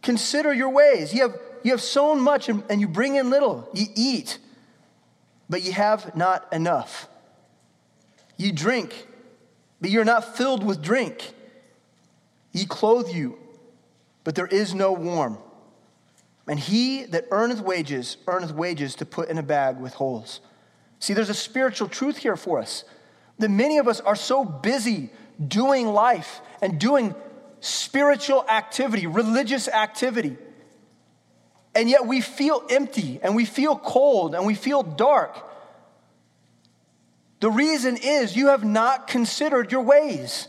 Consider 0.01 0.53
your 0.53 0.69
ways. 0.69 1.13
You 1.13 1.23
have, 1.23 1.37
you 1.63 1.71
have 1.71 1.81
sown 1.81 2.21
much 2.21 2.49
and, 2.49 2.63
and 2.69 2.79
you 2.79 2.87
bring 2.87 3.15
in 3.15 3.29
little. 3.29 3.69
You 3.73 3.87
eat, 3.95 4.39
but 5.49 5.61
you 5.61 5.73
have 5.73 6.15
not 6.15 6.51
enough. 6.53 7.07
You 8.37 8.51
drink, 8.51 9.07
but 9.81 9.89
you're 9.89 10.05
not 10.05 10.37
filled 10.37 10.63
with 10.63 10.81
drink. 10.81 11.33
Ye 12.51 12.65
clothe 12.65 13.09
you, 13.09 13.37
but 14.23 14.35
there 14.35 14.47
is 14.47 14.73
no 14.73 14.91
warm. 14.91 15.37
And 16.47 16.59
he 16.59 17.03
that 17.05 17.25
earneth 17.29 17.61
wages, 17.61 18.17
earneth 18.27 18.53
wages 18.53 18.95
to 18.95 19.05
put 19.05 19.29
in 19.29 19.37
a 19.37 19.43
bag 19.43 19.77
with 19.77 19.93
holes. 19.93 20.41
See, 20.99 21.13
there's 21.13 21.29
a 21.29 21.35
spiritual 21.35 21.87
truth 21.87 22.17
here 22.17 22.35
for 22.35 22.59
us. 22.59 22.83
That 23.37 23.49
many 23.49 23.77
of 23.77 23.87
us 23.87 23.99
are 23.99 24.15
so 24.15 24.43
busy 24.43 25.11
doing 25.47 25.87
life 25.87 26.41
and 26.61 26.79
doing 26.79 27.13
spiritual 27.59 28.45
activity, 28.47 29.07
religious 29.07 29.67
activity. 29.67 30.37
And 31.75 31.89
yet 31.89 32.05
we 32.05 32.21
feel 32.21 32.63
empty 32.69 33.19
and 33.21 33.35
we 33.35 33.45
feel 33.45 33.77
cold 33.77 34.35
and 34.35 34.45
we 34.45 34.55
feel 34.55 34.83
dark. 34.83 35.45
The 37.39 37.51
reason 37.51 37.97
is 37.97 38.35
you 38.35 38.47
have 38.47 38.63
not 38.63 39.07
considered 39.07 39.71
your 39.71 39.81
ways. 39.81 40.47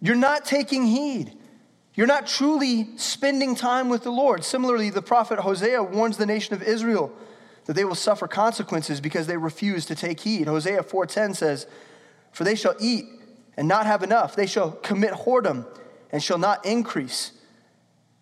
You're 0.00 0.14
not 0.14 0.44
taking 0.44 0.84
heed. 0.86 1.32
You're 1.94 2.06
not 2.06 2.28
truly 2.28 2.86
spending 2.96 3.56
time 3.56 3.88
with 3.88 4.04
the 4.04 4.12
Lord. 4.12 4.44
Similarly, 4.44 4.90
the 4.90 5.02
prophet 5.02 5.40
Hosea 5.40 5.82
warns 5.82 6.16
the 6.16 6.26
nation 6.26 6.54
of 6.54 6.62
Israel 6.62 7.12
that 7.64 7.74
they 7.74 7.84
will 7.84 7.96
suffer 7.96 8.28
consequences 8.28 9.00
because 9.00 9.26
they 9.26 9.36
refuse 9.36 9.84
to 9.86 9.96
take 9.96 10.20
heed. 10.20 10.46
Hosea 10.46 10.84
4:10 10.84 11.34
says, 11.34 11.66
"For 12.30 12.44
they 12.44 12.54
shall 12.54 12.76
eat 12.78 13.04
and 13.58 13.66
not 13.66 13.86
have 13.86 14.04
enough. 14.04 14.36
They 14.36 14.46
shall 14.46 14.70
commit 14.70 15.12
whoredom 15.12 15.66
and 16.12 16.22
shall 16.22 16.38
not 16.38 16.64
increase, 16.64 17.32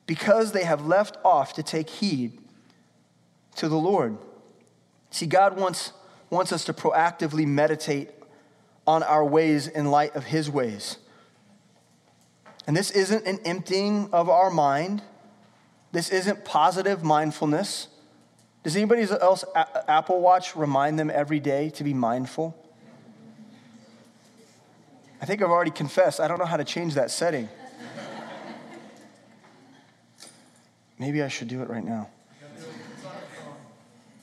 because 0.07 0.53
they 0.53 0.65
have 0.65 0.87
left 0.87 1.19
off 1.25 1.53
to 1.53 1.63
take 1.63 1.91
heed 1.91 2.41
to 3.57 3.69
the 3.69 3.77
Lord. 3.77 4.17
See, 5.11 5.27
God 5.27 5.57
wants, 5.57 5.93
wants 6.31 6.53
us 6.53 6.65
to 6.65 6.73
proactively 6.73 7.47
meditate 7.47 8.11
on 8.87 9.03
our 9.03 9.25
ways 9.25 9.69
in 9.69 9.91
light 9.91 10.17
of 10.17 10.25
His 10.25 10.51
ways. 10.51 10.97
And 12.67 12.77
this 12.77 12.91
isn't 12.91 13.27
an 13.27 13.39
emptying 13.45 14.09
of 14.13 14.29
our 14.29 14.51
mind. 14.51 15.03
This 15.93 16.09
isn't 16.09 16.45
positive 16.45 17.05
mindfulness. 17.05 17.89
Does 18.65 18.75
anybody 18.75 19.03
else 19.03 19.45
Apple 19.87 20.21
Watch 20.21 20.57
remind 20.57 20.99
them 20.99 21.11
every 21.11 21.41
day 21.41 21.71
to 21.71 21.85
be 21.85 21.95
mindful? 21.95 22.57
I 25.27 25.29
think 25.29 25.43
I've 25.43 25.51
already 25.51 25.73
confessed, 25.73 26.21
I 26.21 26.29
don't 26.29 26.39
know 26.39 26.45
how 26.45 26.57
to 26.57 26.63
change 26.63 26.95
that 26.95 27.11
setting. 27.11 27.49
Maybe 31.01 31.21
I 31.21 31.27
should 31.27 31.49
do 31.49 31.63
it 31.63 31.69
right 31.69 31.83
now. 31.83 32.09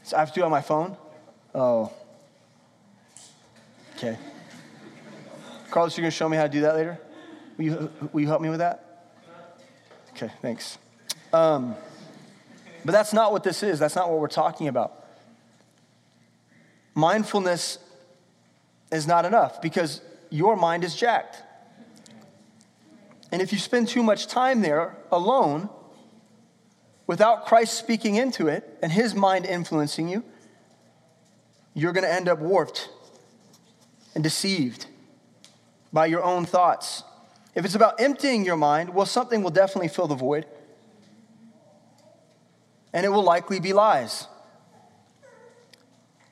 So 0.03 0.15
I 0.15 0.21
have 0.21 0.29
to 0.29 0.35
do 0.35 0.43
it 0.43 0.45
on 0.45 0.51
my 0.51 0.61
phone? 0.61 0.95
Oh. 1.53 1.91
Okay. 3.97 4.17
Carlos, 5.69 5.97
you're 5.97 6.03
going 6.03 6.11
to 6.11 6.15
show 6.15 6.29
me 6.29 6.37
how 6.37 6.43
to 6.43 6.49
do 6.49 6.61
that 6.61 6.73
later? 6.75 6.97
Will 7.57 7.65
you, 7.65 7.91
will 8.13 8.21
you 8.21 8.27
help 8.27 8.41
me 8.41 8.47
with 8.47 8.59
that? 8.59 9.11
Okay, 10.11 10.31
thanks. 10.41 10.77
Um, 11.33 11.75
but 12.85 12.93
that's 12.93 13.11
not 13.11 13.33
what 13.33 13.43
this 13.43 13.61
is. 13.61 13.77
That's 13.77 13.97
not 13.97 14.09
what 14.09 14.19
we're 14.19 14.27
talking 14.27 14.69
about. 14.69 15.03
Mindfulness 16.95 17.77
is 18.89 19.05
not 19.05 19.25
enough 19.25 19.61
because 19.61 19.99
your 20.33 20.55
mind 20.55 20.83
is 20.83 20.95
jacked. 20.95 21.43
And 23.31 23.39
if 23.39 23.53
you 23.53 23.59
spend 23.59 23.87
too 23.87 24.01
much 24.01 24.25
time 24.25 24.63
there 24.63 24.97
alone, 25.11 25.69
without 27.05 27.45
Christ 27.45 27.75
speaking 27.75 28.15
into 28.15 28.47
it 28.47 28.79
and 28.81 28.91
his 28.91 29.13
mind 29.13 29.45
influencing 29.45 30.09
you, 30.09 30.23
you're 31.75 31.93
going 31.93 32.03
to 32.03 32.11
end 32.11 32.27
up 32.27 32.39
warped 32.39 32.89
and 34.15 34.23
deceived 34.23 34.87
by 35.91 36.07
your 36.07 36.23
own 36.23 36.45
thoughts. 36.45 37.03
If 37.53 37.63
it's 37.63 37.75
about 37.75 38.01
emptying 38.01 38.43
your 38.43 38.57
mind, 38.57 38.89
well, 38.89 39.05
something 39.05 39.43
will 39.43 39.51
definitely 39.51 39.89
fill 39.89 40.07
the 40.07 40.15
void, 40.15 40.47
and 42.91 43.05
it 43.05 43.09
will 43.09 43.23
likely 43.23 43.59
be 43.59 43.71
lies. 43.71 44.27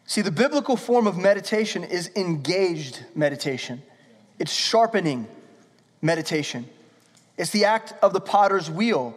See, 0.05 0.22
the 0.22 0.31
biblical 0.31 0.75
form 0.75 1.05
of 1.05 1.17
meditation 1.17 1.84
is 1.84 2.10
engaged 2.15 3.05
meditation, 3.13 3.84
it's 4.41 4.51
sharpening 4.51 5.27
meditation. 6.01 6.65
It's 7.38 7.51
the 7.51 7.65
act 7.65 7.93
of 8.01 8.12
the 8.12 8.19
potter's 8.19 8.71
wheel 8.71 9.15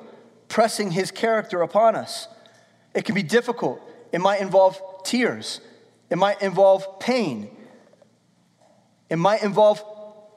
pressing 0.48 0.90
his 0.90 1.10
character 1.10 1.62
upon 1.62 1.96
us. 1.96 2.28
It 2.94 3.06
can 3.06 3.14
be 3.14 3.22
difficult, 3.22 3.80
it 4.12 4.20
might 4.20 4.42
involve 4.42 4.78
tears, 5.02 5.62
it 6.10 6.18
might 6.18 6.42
involve 6.42 7.00
pain, 7.00 7.48
it 9.08 9.16
might 9.16 9.42
involve 9.42 9.82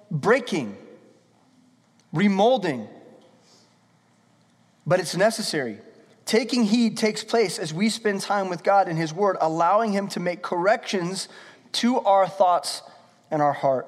breaking, 0.10 0.78
remolding, 2.16 2.88
but 4.86 5.02
it's 5.02 5.18
necessary. 5.18 5.80
Taking 6.26 6.64
heed 6.64 6.96
takes 6.96 7.26
place 7.26 7.60
as 7.60 7.74
we 7.74 7.90
spend 7.90 8.22
time 8.22 8.48
with 8.48 8.64
God 8.64 8.88
in 8.88 8.96
His 8.96 9.14
Word, 9.14 9.36
allowing 9.42 9.92
Him 9.92 10.08
to 10.10 10.22
make 10.22 10.42
corrections 10.42 11.28
to 11.74 12.00
our 12.00 12.26
thoughts 12.26 12.84
and 13.30 13.42
our 13.42 13.52
heart. 13.52 13.86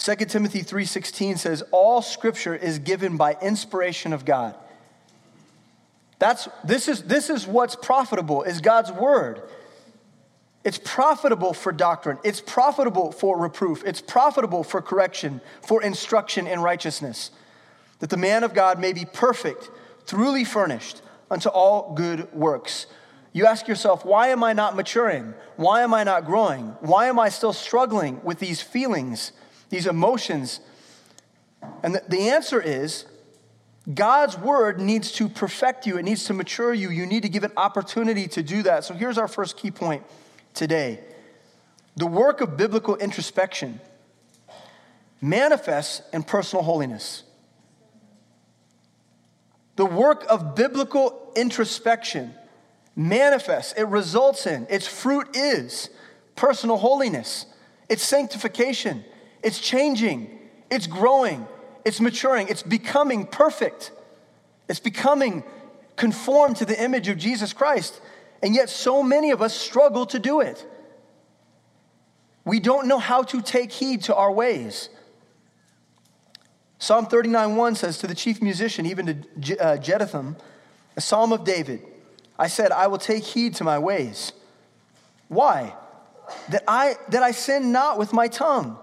2 0.00 0.14
Timothy 0.28 0.62
3:16 0.62 1.36
says 1.36 1.62
all 1.70 2.00
scripture 2.00 2.54
is 2.54 2.78
given 2.78 3.18
by 3.18 3.36
inspiration 3.42 4.14
of 4.14 4.24
God. 4.24 4.54
That's 6.18 6.48
this 6.64 6.88
is 6.88 7.02
this 7.02 7.28
is 7.28 7.46
what's 7.46 7.76
profitable 7.76 8.42
is 8.42 8.62
God's 8.62 8.90
word. 8.90 9.42
It's 10.64 10.78
profitable 10.78 11.52
for 11.52 11.70
doctrine. 11.70 12.18
It's 12.24 12.40
profitable 12.40 13.12
for 13.12 13.38
reproof. 13.38 13.82
It's 13.84 14.00
profitable 14.00 14.64
for 14.64 14.80
correction, 14.80 15.42
for 15.62 15.82
instruction 15.82 16.46
in 16.46 16.60
righteousness, 16.60 17.30
that 17.98 18.10
the 18.10 18.16
man 18.16 18.42
of 18.42 18.54
God 18.54 18.78
may 18.78 18.94
be 18.94 19.04
perfect, 19.04 19.70
truly 20.06 20.44
furnished 20.44 21.02
unto 21.30 21.50
all 21.50 21.92
good 21.94 22.32
works. 22.32 22.86
You 23.32 23.46
ask 23.46 23.68
yourself, 23.68 24.04
why 24.04 24.28
am 24.28 24.42
I 24.42 24.52
not 24.52 24.76
maturing? 24.76 25.34
Why 25.56 25.82
am 25.82 25.94
I 25.94 26.04
not 26.04 26.24
growing? 26.24 26.76
Why 26.80 27.06
am 27.06 27.18
I 27.18 27.28
still 27.28 27.52
struggling 27.52 28.20
with 28.24 28.38
these 28.38 28.60
feelings? 28.60 29.32
These 29.70 29.86
emotions. 29.86 30.60
And 31.82 32.00
the, 32.08 32.28
answer 32.28 32.60
is 32.60 33.06
God's 33.92 34.36
word 34.36 34.80
needs 34.80 35.12
to 35.12 35.28
perfect 35.28 35.86
you, 35.86 35.96
it 35.96 36.02
needs 36.02 36.24
to 36.24 36.34
mature 36.34 36.74
you. 36.74 36.90
You 36.90 37.06
need 37.06 37.22
to 37.22 37.28
give 37.28 37.44
it 37.44 37.52
opportunity 37.56 38.28
to 38.28 38.42
do 38.42 38.62
that. 38.64 38.84
So 38.84 38.94
here's 38.94 39.16
our 39.16 39.28
first 39.28 39.56
key 39.56 39.70
point 39.70 40.04
today 40.52 41.00
the 41.96 42.06
work 42.06 42.40
of 42.40 42.56
biblical 42.56 42.96
introspection 42.96 43.80
manifests 45.20 46.02
in 46.12 46.22
personal 46.22 46.62
holiness. 46.62 47.24
The 49.76 49.86
work 49.86 50.24
of 50.28 50.54
biblical 50.54 51.32
introspection 51.36 52.34
manifests, 52.96 53.72
it 53.74 53.84
results 53.84 54.46
in, 54.46 54.66
its 54.68 54.86
fruit 54.86 55.34
is 55.34 55.90
personal 56.36 56.76
holiness, 56.76 57.46
it's 57.88 58.02
sanctification, 58.02 59.04
it's 59.42 59.58
changing, 59.58 60.38
it's 60.70 60.86
growing, 60.86 61.46
it's 61.84 62.00
maturing, 62.00 62.48
it's 62.48 62.62
becoming 62.62 63.26
perfect, 63.26 63.92
it's 64.68 64.80
becoming 64.80 65.44
conformed 65.96 66.56
to 66.56 66.64
the 66.64 66.82
image 66.82 67.08
of 67.08 67.18
Jesus 67.18 67.52
Christ. 67.52 68.00
And 68.42 68.54
yet, 68.54 68.70
so 68.70 69.02
many 69.02 69.32
of 69.32 69.42
us 69.42 69.54
struggle 69.54 70.06
to 70.06 70.18
do 70.18 70.40
it. 70.40 70.66
We 72.44 72.58
don't 72.58 72.88
know 72.88 72.98
how 72.98 73.22
to 73.24 73.42
take 73.42 73.70
heed 73.70 74.02
to 74.04 74.14
our 74.14 74.32
ways. 74.32 74.88
Psalm 76.78 77.06
39 77.06 77.56
1 77.56 77.74
says 77.74 77.98
to 77.98 78.06
the 78.06 78.14
chief 78.14 78.40
musician, 78.40 78.86
even 78.86 79.06
to 79.42 79.58
uh, 79.58 79.76
Jeduthun, 79.76 80.36
a 80.96 81.00
psalm 81.00 81.32
of 81.32 81.44
David, 81.44 81.82
I 82.38 82.48
said, 82.48 82.72
I 82.72 82.86
will 82.86 82.98
take 82.98 83.22
heed 83.22 83.54
to 83.56 83.64
my 83.64 83.78
ways. 83.78 84.32
Why? 85.28 85.74
That 86.48 86.64
I, 86.66 86.94
that 87.10 87.22
I 87.22 87.32
sin 87.32 87.70
not 87.70 87.98
with 87.98 88.14
my 88.14 88.28
tongue. 88.28 88.78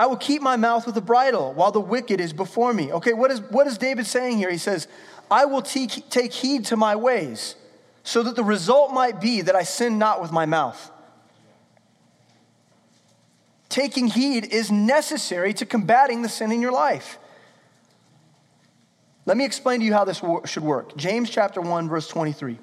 I 0.00 0.06
will 0.06 0.16
keep 0.16 0.40
my 0.40 0.56
mouth 0.56 0.86
with 0.86 0.96
a 0.96 1.02
bridle 1.02 1.52
while 1.52 1.72
the 1.72 1.80
wicked 1.80 2.22
is 2.22 2.32
before 2.32 2.72
me. 2.72 2.90
Okay, 2.90 3.12
what 3.12 3.30
is, 3.30 3.42
what 3.42 3.66
is 3.66 3.76
David 3.76 4.06
saying 4.06 4.38
here? 4.38 4.50
He 4.50 4.56
says, 4.56 4.88
I 5.30 5.44
will 5.44 5.60
te- 5.60 5.88
take 5.88 6.32
heed 6.32 6.64
to 6.66 6.76
my 6.78 6.96
ways 6.96 7.54
so 8.02 8.22
that 8.22 8.34
the 8.34 8.42
result 8.42 8.94
might 8.94 9.20
be 9.20 9.42
that 9.42 9.54
I 9.54 9.62
sin 9.62 9.98
not 9.98 10.22
with 10.22 10.32
my 10.32 10.46
mouth. 10.46 10.90
Taking 13.68 14.06
heed 14.06 14.46
is 14.46 14.70
necessary 14.70 15.52
to 15.52 15.66
combating 15.66 16.22
the 16.22 16.30
sin 16.30 16.50
in 16.50 16.62
your 16.62 16.72
life. 16.72 17.18
Let 19.26 19.36
me 19.36 19.44
explain 19.44 19.80
to 19.80 19.84
you 19.84 19.92
how 19.92 20.06
this 20.06 20.22
should 20.46 20.62
work. 20.62 20.96
James 20.96 21.28
chapter 21.28 21.60
1 21.60 21.90
verse 21.90 22.08
23. 22.08 22.58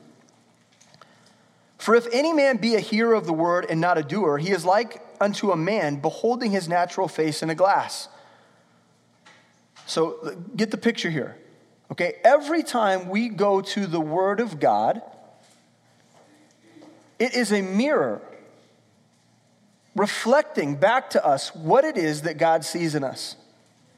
For 1.77 1.95
if 1.95 2.07
any 2.11 2.33
man 2.33 2.57
be 2.57 2.75
a 2.75 2.79
hearer 2.79 3.13
of 3.13 3.25
the 3.25 3.33
word 3.33 3.65
and 3.69 3.79
not 3.79 3.97
a 3.97 4.03
doer, 4.03 4.37
he 4.37 4.51
is 4.51 4.65
like 4.65 5.01
unto 5.21 5.51
a 5.51 5.55
man 5.57 5.97
beholding 5.97 6.51
his 6.51 6.67
natural 6.67 7.07
face 7.07 7.43
in 7.43 7.49
a 7.49 7.55
glass. 7.55 8.07
So 9.85 10.35
get 10.55 10.71
the 10.71 10.77
picture 10.77 11.09
here. 11.09 11.37
Okay, 11.91 12.15
every 12.23 12.63
time 12.63 13.07
we 13.07 13.29
go 13.29 13.61
to 13.61 13.87
the 13.87 14.01
Word 14.01 14.41
of 14.41 14.59
God, 14.59 15.01
it 17.17 17.33
is 17.33 17.53
a 17.53 17.61
mirror 17.61 18.21
reflecting 19.95 20.75
back 20.75 21.09
to 21.11 21.25
us 21.25 21.55
what 21.55 21.85
it 21.85 21.97
is 21.97 22.23
that 22.23 22.37
God 22.37 22.65
sees 22.65 22.93
in 22.93 23.03
us. 23.03 23.37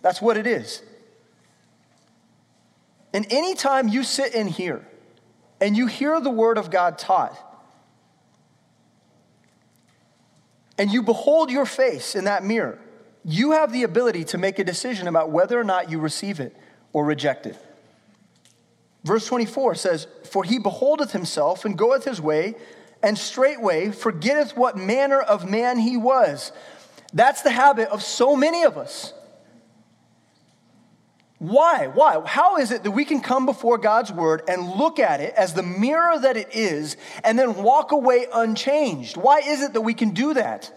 That's 0.02 0.22
what 0.22 0.38
it 0.38 0.46
is. 0.46 0.84
And 3.12 3.26
anytime 3.32 3.88
you 3.88 4.04
sit 4.04 4.36
in 4.36 4.48
here 4.48 4.88
and 5.60 5.76
you 5.76 5.88
hear 5.88 6.22
the 6.22 6.30
Word 6.30 6.60
of 6.60 6.70
God 6.70 7.00
taught, 7.00 7.38
and 10.80 10.90
you 10.90 11.04
behold 11.04 11.52
your 11.52 11.66
face 11.66 12.16
in 12.16 12.24
that 12.24 12.44
mirror, 12.44 12.80
you 13.26 13.52
have 13.52 13.74
the 13.74 13.84
ability 13.84 14.24
to 14.24 14.38
make 14.38 14.58
a 14.58 14.64
decision 14.64 15.08
about 15.08 15.30
whether 15.30 15.60
or 15.60 15.64
not 15.64 15.92
you 15.92 16.00
receive 16.00 16.40
it 16.40 16.56
or 16.94 17.06
reject 17.06 17.46
it. 17.46 17.58
Verse 19.04 19.28
24 19.28 19.76
says, 19.76 20.08
For 20.32 20.46
he 20.46 20.58
beholdeth 20.58 21.12
himself 21.12 21.66
and 21.66 21.78
goeth 21.78 22.06
his 22.06 22.22
way, 22.22 22.56
and 23.04 23.18
straightway 23.18 23.92
forgetteth 23.92 24.56
what 24.56 24.78
manner 24.78 25.20
of 25.20 25.50
man 25.50 25.80
he 25.80 25.98
was. 25.98 26.54
That's 27.14 27.42
the 27.42 27.52
habit 27.52 27.90
of 27.90 28.02
so 28.02 28.36
many 28.36 28.64
of 28.64 28.78
us. 28.78 29.14
Why? 31.40 31.88
Why? 31.88 32.22
How 32.26 32.58
is 32.58 32.72
it 32.72 32.84
that 32.84 32.92
we 32.92 33.06
can 33.06 33.22
come 33.22 33.46
before 33.46 33.78
God's 33.78 34.12
word 34.12 34.44
and 34.50 34.76
look 34.76 35.00
at 35.00 35.22
it 35.22 35.34
as 35.36 35.54
the 35.54 35.64
mirror 35.64 36.20
that 36.20 36.36
it 36.36 36.54
is 36.54 36.98
and 37.24 37.40
then 37.40 37.64
walk 37.64 37.94
away 37.94 38.28
unchanged? 38.32 39.16
Why 39.16 39.40
is 39.40 39.62
it 39.62 39.72
that 39.74 39.82
we 39.82 39.94
can 39.94 40.10
do 40.10 40.34
that? 40.34 40.72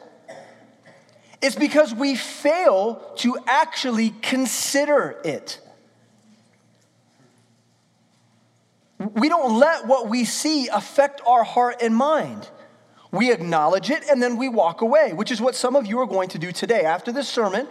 It's 1.43 1.57
because 1.57 1.93
we 1.93 2.15
fail 2.15 3.03
to 3.17 3.37
actually 3.49 4.15
consider 4.23 5.21
it. 5.25 5.61
We 8.99 9.29
don't 9.29 9.59
let 9.59 9.89
what 9.89 10.09
we 10.09 10.25
see 10.25 10.69
affect 10.69 11.21
our 11.27 11.43
heart 11.43 11.83
and 11.83 11.97
mind. 11.97 12.49
We 13.11 13.33
acknowledge 13.33 13.91
it 13.91 14.05
and 14.09 14.23
then 14.23 14.37
we 14.37 14.49
walk 14.49 14.81
away, 14.81 15.13
which 15.13 15.33
is 15.33 15.41
what 15.41 15.57
some 15.57 15.75
of 15.75 15.87
you 15.89 15.99
are 15.99 16.07
going 16.07 16.29
to 16.29 16.39
do 16.39 16.53
today. 16.53 16.83
After 16.85 17.11
this 17.11 17.29
sermon, 17.29 17.67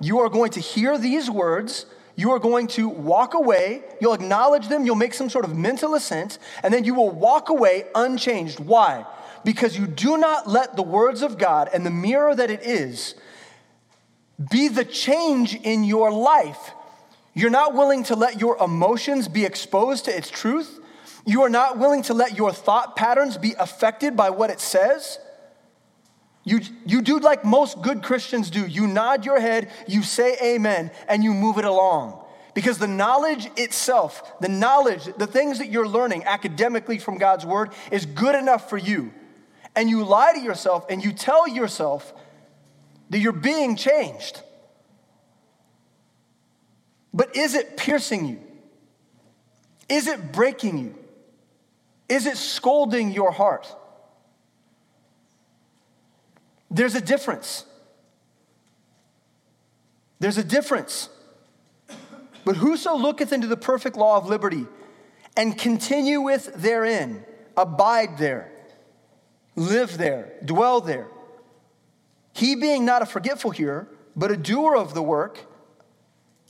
you 0.00 0.20
are 0.20 0.28
going 0.28 0.52
to 0.52 0.60
hear 0.60 0.96
these 0.96 1.28
words 1.28 1.86
you 2.18 2.32
are 2.32 2.40
going 2.40 2.66
to 2.66 2.88
walk 2.88 3.34
away, 3.34 3.80
you'll 4.00 4.12
acknowledge 4.12 4.66
them, 4.66 4.84
you'll 4.84 4.96
make 4.96 5.14
some 5.14 5.30
sort 5.30 5.44
of 5.44 5.56
mental 5.56 5.94
assent, 5.94 6.40
and 6.64 6.74
then 6.74 6.82
you 6.82 6.92
will 6.92 7.10
walk 7.10 7.48
away 7.48 7.84
unchanged. 7.94 8.58
Why? 8.58 9.06
Because 9.44 9.78
you 9.78 9.86
do 9.86 10.16
not 10.16 10.48
let 10.48 10.74
the 10.74 10.82
words 10.82 11.22
of 11.22 11.38
God 11.38 11.70
and 11.72 11.86
the 11.86 11.92
mirror 11.92 12.34
that 12.34 12.50
it 12.50 12.64
is 12.64 13.14
be 14.50 14.66
the 14.66 14.84
change 14.84 15.54
in 15.54 15.84
your 15.84 16.10
life. 16.10 16.72
You're 17.34 17.50
not 17.50 17.74
willing 17.74 18.02
to 18.04 18.16
let 18.16 18.40
your 18.40 18.56
emotions 18.60 19.28
be 19.28 19.44
exposed 19.44 20.06
to 20.06 20.16
its 20.16 20.28
truth. 20.28 20.80
You 21.24 21.42
are 21.42 21.48
not 21.48 21.78
willing 21.78 22.02
to 22.02 22.14
let 22.14 22.36
your 22.36 22.50
thought 22.50 22.96
patterns 22.96 23.38
be 23.38 23.54
affected 23.60 24.16
by 24.16 24.30
what 24.30 24.50
it 24.50 24.58
says. 24.58 25.20
You, 26.48 26.60
you 26.86 27.02
do 27.02 27.18
like 27.18 27.44
most 27.44 27.82
good 27.82 28.02
Christians 28.02 28.48
do. 28.48 28.66
You 28.66 28.86
nod 28.86 29.26
your 29.26 29.38
head, 29.38 29.70
you 29.86 30.02
say 30.02 30.36
amen, 30.42 30.90
and 31.06 31.22
you 31.22 31.34
move 31.34 31.58
it 31.58 31.66
along. 31.66 32.24
Because 32.54 32.78
the 32.78 32.88
knowledge 32.88 33.50
itself, 33.56 34.40
the 34.40 34.48
knowledge, 34.48 35.04
the 35.18 35.26
things 35.26 35.58
that 35.58 35.68
you're 35.68 35.86
learning 35.86 36.24
academically 36.24 36.98
from 36.98 37.18
God's 37.18 37.44
word 37.44 37.72
is 37.92 38.06
good 38.06 38.34
enough 38.34 38.70
for 38.70 38.78
you. 38.78 39.12
And 39.76 39.90
you 39.90 40.04
lie 40.04 40.32
to 40.32 40.40
yourself 40.40 40.86
and 40.88 41.04
you 41.04 41.12
tell 41.12 41.46
yourself 41.46 42.14
that 43.10 43.18
you're 43.18 43.32
being 43.32 43.76
changed. 43.76 44.42
But 47.12 47.36
is 47.36 47.54
it 47.54 47.76
piercing 47.76 48.24
you? 48.24 48.40
Is 49.88 50.06
it 50.06 50.32
breaking 50.32 50.78
you? 50.78 50.94
Is 52.08 52.24
it 52.24 52.38
scolding 52.38 53.12
your 53.12 53.32
heart? 53.32 53.72
There's 56.70 56.94
a 56.94 57.00
difference. 57.00 57.64
There's 60.20 60.38
a 60.38 60.44
difference. 60.44 61.08
But 62.44 62.56
whoso 62.56 62.96
looketh 62.96 63.32
into 63.32 63.46
the 63.46 63.56
perfect 63.56 63.96
law 63.96 64.16
of 64.16 64.26
liberty 64.26 64.66
and 65.36 65.56
continueth 65.56 66.52
therein, 66.56 67.24
abide 67.56 68.18
there, 68.18 68.50
live 69.54 69.98
there, 69.98 70.32
dwell 70.44 70.80
there, 70.80 71.06
he 72.32 72.54
being 72.54 72.84
not 72.84 73.02
a 73.02 73.06
forgetful 73.06 73.50
hearer, 73.50 73.88
but 74.14 74.30
a 74.30 74.36
doer 74.36 74.76
of 74.76 74.94
the 74.94 75.02
work, 75.02 75.44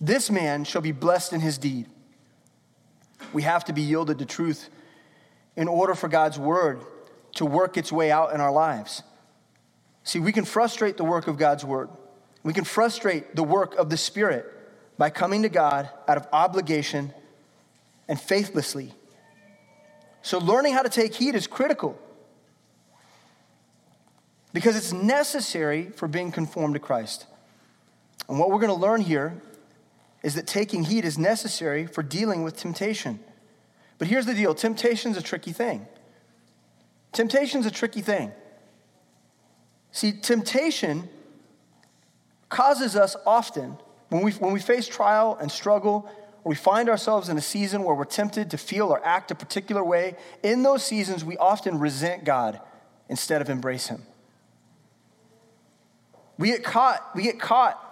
this 0.00 0.30
man 0.30 0.64
shall 0.64 0.82
be 0.82 0.92
blessed 0.92 1.32
in 1.32 1.40
his 1.40 1.58
deed. 1.58 1.86
We 3.32 3.42
have 3.42 3.64
to 3.64 3.72
be 3.72 3.82
yielded 3.82 4.18
to 4.18 4.26
truth 4.26 4.68
in 5.56 5.66
order 5.66 5.94
for 5.94 6.08
God's 6.08 6.38
word 6.38 6.80
to 7.34 7.44
work 7.44 7.76
its 7.76 7.90
way 7.90 8.10
out 8.10 8.32
in 8.32 8.40
our 8.40 8.52
lives. 8.52 9.02
See, 10.08 10.20
we 10.20 10.32
can 10.32 10.46
frustrate 10.46 10.96
the 10.96 11.04
work 11.04 11.26
of 11.26 11.36
God's 11.36 11.66
word. 11.66 11.90
We 12.42 12.54
can 12.54 12.64
frustrate 12.64 13.36
the 13.36 13.42
work 13.42 13.74
of 13.74 13.90
the 13.90 13.98
Spirit 13.98 14.46
by 14.96 15.10
coming 15.10 15.42
to 15.42 15.50
God 15.50 15.90
out 16.08 16.16
of 16.16 16.26
obligation 16.32 17.12
and 18.08 18.18
faithlessly. 18.18 18.94
So, 20.22 20.38
learning 20.38 20.72
how 20.72 20.80
to 20.80 20.88
take 20.88 21.14
heed 21.14 21.34
is 21.34 21.46
critical 21.46 21.98
because 24.54 24.76
it's 24.78 24.94
necessary 24.94 25.90
for 25.90 26.08
being 26.08 26.32
conformed 26.32 26.72
to 26.72 26.80
Christ. 26.80 27.26
And 28.30 28.38
what 28.38 28.48
we're 28.48 28.60
going 28.60 28.68
to 28.68 28.80
learn 28.80 29.02
here 29.02 29.42
is 30.22 30.36
that 30.36 30.46
taking 30.46 30.84
heed 30.84 31.04
is 31.04 31.18
necessary 31.18 31.86
for 31.86 32.02
dealing 32.02 32.44
with 32.44 32.56
temptation. 32.56 33.20
But 33.98 34.08
here's 34.08 34.24
the 34.24 34.32
deal 34.32 34.54
temptation's 34.54 35.18
a 35.18 35.22
tricky 35.22 35.52
thing. 35.52 35.86
Temptation's 37.12 37.66
a 37.66 37.70
tricky 37.70 38.00
thing. 38.00 38.32
See, 39.92 40.12
temptation 40.12 41.08
causes 42.48 42.96
us 42.96 43.16
often, 43.26 43.76
when 44.08 44.22
we, 44.22 44.32
when 44.32 44.52
we 44.52 44.60
face 44.60 44.86
trial 44.86 45.36
and 45.40 45.50
struggle, 45.50 46.10
or 46.44 46.50
we 46.50 46.54
find 46.54 46.88
ourselves 46.88 47.28
in 47.28 47.36
a 47.36 47.42
season 47.42 47.82
where 47.82 47.94
we're 47.94 48.04
tempted 48.04 48.50
to 48.50 48.58
feel 48.58 48.88
or 48.88 49.04
act 49.04 49.30
a 49.30 49.34
particular 49.34 49.84
way, 49.84 50.16
in 50.42 50.62
those 50.62 50.84
seasons, 50.84 51.24
we 51.24 51.36
often 51.36 51.78
resent 51.78 52.24
God 52.24 52.60
instead 53.08 53.42
of 53.42 53.50
embrace 53.50 53.88
Him. 53.88 54.02
We 56.38 56.48
get 56.48 56.62
caught, 56.62 57.04
we 57.14 57.22
get 57.22 57.40
caught 57.40 57.84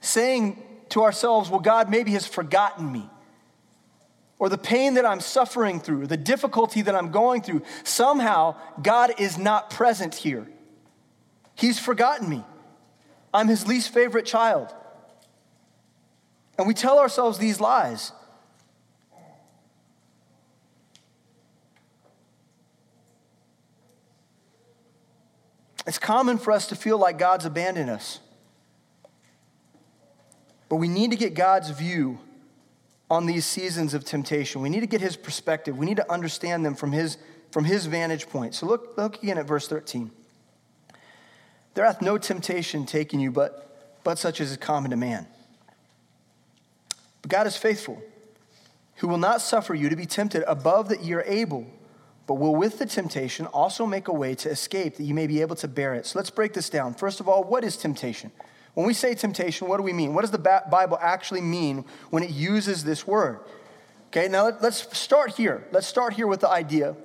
saying 0.00 0.62
to 0.90 1.02
ourselves, 1.02 1.50
well, 1.50 1.60
God 1.60 1.90
maybe 1.90 2.12
has 2.12 2.26
forgotten 2.26 2.92
me. 2.92 3.08
Or 4.38 4.48
the 4.48 4.58
pain 4.58 4.94
that 4.94 5.06
I'm 5.06 5.20
suffering 5.20 5.80
through, 5.80 6.08
the 6.08 6.18
difficulty 6.18 6.82
that 6.82 6.94
I'm 6.94 7.10
going 7.10 7.40
through, 7.40 7.62
somehow 7.84 8.56
God 8.82 9.14
is 9.18 9.38
not 9.38 9.70
present 9.70 10.14
here. 10.14 10.46
He's 11.56 11.78
forgotten 11.78 12.28
me. 12.28 12.44
I'm 13.34 13.48
his 13.48 13.66
least 13.66 13.92
favorite 13.92 14.26
child. 14.26 14.72
And 16.58 16.66
we 16.66 16.74
tell 16.74 16.98
ourselves 16.98 17.38
these 17.38 17.60
lies. 17.60 18.12
It's 25.86 25.98
common 25.98 26.38
for 26.38 26.52
us 26.52 26.66
to 26.68 26.76
feel 26.76 26.98
like 26.98 27.18
God's 27.18 27.44
abandoned 27.44 27.90
us. 27.90 28.20
But 30.68 30.76
we 30.76 30.88
need 30.88 31.12
to 31.12 31.16
get 31.16 31.34
God's 31.34 31.70
view 31.70 32.18
on 33.08 33.26
these 33.26 33.46
seasons 33.46 33.94
of 33.94 34.04
temptation. 34.04 34.62
We 34.62 34.68
need 34.68 34.80
to 34.80 34.86
get 34.86 35.00
his 35.00 35.16
perspective. 35.16 35.78
We 35.78 35.86
need 35.86 35.98
to 35.98 36.12
understand 36.12 36.66
them 36.66 36.74
from 36.74 36.90
his, 36.90 37.18
from 37.52 37.64
his 37.64 37.86
vantage 37.86 38.28
point. 38.28 38.54
So 38.54 38.66
look, 38.66 38.94
look 38.96 39.22
again 39.22 39.38
at 39.38 39.46
verse 39.46 39.68
13. 39.68 40.10
There 41.76 41.84
hath 41.84 42.00
no 42.00 42.16
temptation 42.16 42.86
taken 42.86 43.20
you 43.20 43.30
but, 43.30 44.00
but 44.02 44.18
such 44.18 44.40
as 44.40 44.50
is 44.50 44.56
common 44.56 44.90
to 44.92 44.96
man. 44.96 45.26
But 47.20 47.30
God 47.30 47.46
is 47.46 47.56
faithful, 47.56 48.02
who 48.96 49.08
will 49.08 49.18
not 49.18 49.42
suffer 49.42 49.74
you 49.74 49.90
to 49.90 49.96
be 49.96 50.06
tempted 50.06 50.42
above 50.48 50.88
that 50.88 51.02
ye 51.02 51.12
are 51.12 51.22
able 51.22 51.66
but 52.26 52.34
will 52.34 52.56
with 52.56 52.78
the 52.78 52.86
temptation 52.86 53.46
also 53.46 53.86
make 53.86 54.08
a 54.08 54.12
way 54.12 54.34
to 54.34 54.50
escape 54.50 54.96
that 54.96 55.04
you 55.04 55.14
may 55.14 55.26
be 55.26 55.42
able 55.42 55.54
to 55.56 55.68
bear 55.68 55.94
it. 55.94 56.06
So 56.06 56.18
let's 56.18 56.30
break 56.30 56.54
this 56.54 56.68
down. 56.68 56.94
First 56.94 57.20
of 57.20 57.28
all, 57.28 57.44
what 57.44 57.62
is 57.62 57.76
temptation? 57.76 58.32
When 58.74 58.86
we 58.86 58.94
say 58.94 59.14
temptation, 59.14 59.68
what 59.68 59.76
do 59.76 59.82
we 59.82 59.92
mean? 59.92 60.12
What 60.12 60.22
does 60.22 60.32
the 60.32 60.38
Bible 60.38 60.98
actually 61.00 61.42
mean 61.42 61.84
when 62.10 62.22
it 62.22 62.30
uses 62.30 62.84
this 62.84 63.06
word? 63.06 63.40
Okay, 64.08 64.28
now 64.28 64.50
let's 64.60 64.98
start 64.98 65.36
here. 65.36 65.68
Let's 65.72 65.86
start 65.86 66.14
here 66.14 66.26
with 66.26 66.40
the 66.40 66.48
idea 66.48 66.96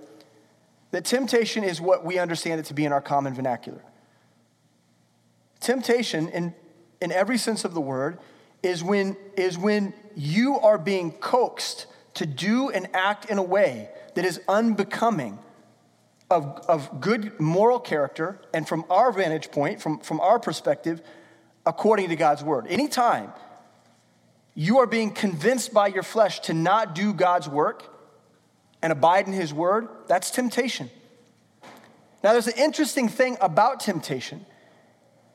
that 0.91 1.05
temptation 1.05 1.63
is 1.63 1.79
what 1.79 2.03
we 2.03 2.17
understand 2.17 2.59
it 2.59 2.65
to 2.67 2.73
be 2.73 2.85
in 2.85 2.91
our 2.91 3.01
common 3.01 3.33
vernacular. 3.33 3.81
Temptation, 5.61 6.27
in, 6.29 6.53
in 7.01 7.11
every 7.11 7.37
sense 7.37 7.63
of 7.63 7.73
the 7.73 7.81
word, 7.81 8.19
is 8.61 8.83
when, 8.83 9.15
is 9.37 9.57
when 9.57 9.93
you 10.15 10.59
are 10.59 10.77
being 10.77 11.11
coaxed 11.13 11.85
to 12.15 12.25
do 12.25 12.69
and 12.69 12.89
act 12.93 13.25
in 13.25 13.37
a 13.37 13.43
way 13.43 13.89
that 14.15 14.25
is 14.25 14.41
unbecoming 14.47 15.39
of, 16.29 16.45
of 16.67 16.99
good 16.99 17.39
moral 17.39 17.79
character 17.79 18.39
and 18.53 18.67
from 18.67 18.85
our 18.89 19.11
vantage 19.11 19.51
point, 19.51 19.81
from, 19.81 19.99
from 19.99 20.19
our 20.19 20.39
perspective, 20.39 21.01
according 21.65 22.09
to 22.09 22.15
God's 22.15 22.43
word. 22.43 22.67
Anytime 22.67 23.31
you 24.55 24.79
are 24.79 24.87
being 24.87 25.11
convinced 25.11 25.73
by 25.73 25.87
your 25.87 26.03
flesh 26.03 26.39
to 26.41 26.53
not 26.53 26.95
do 26.95 27.13
God's 27.13 27.47
work 27.47 27.83
and 28.81 28.91
abide 28.91 29.27
in 29.27 29.33
his 29.33 29.53
word, 29.53 29.87
that's 30.07 30.31
temptation. 30.31 30.89
Now, 32.23 32.33
there's 32.33 32.47
an 32.47 32.57
interesting 32.57 33.09
thing 33.09 33.37
about 33.41 33.79
temptation 33.79 34.45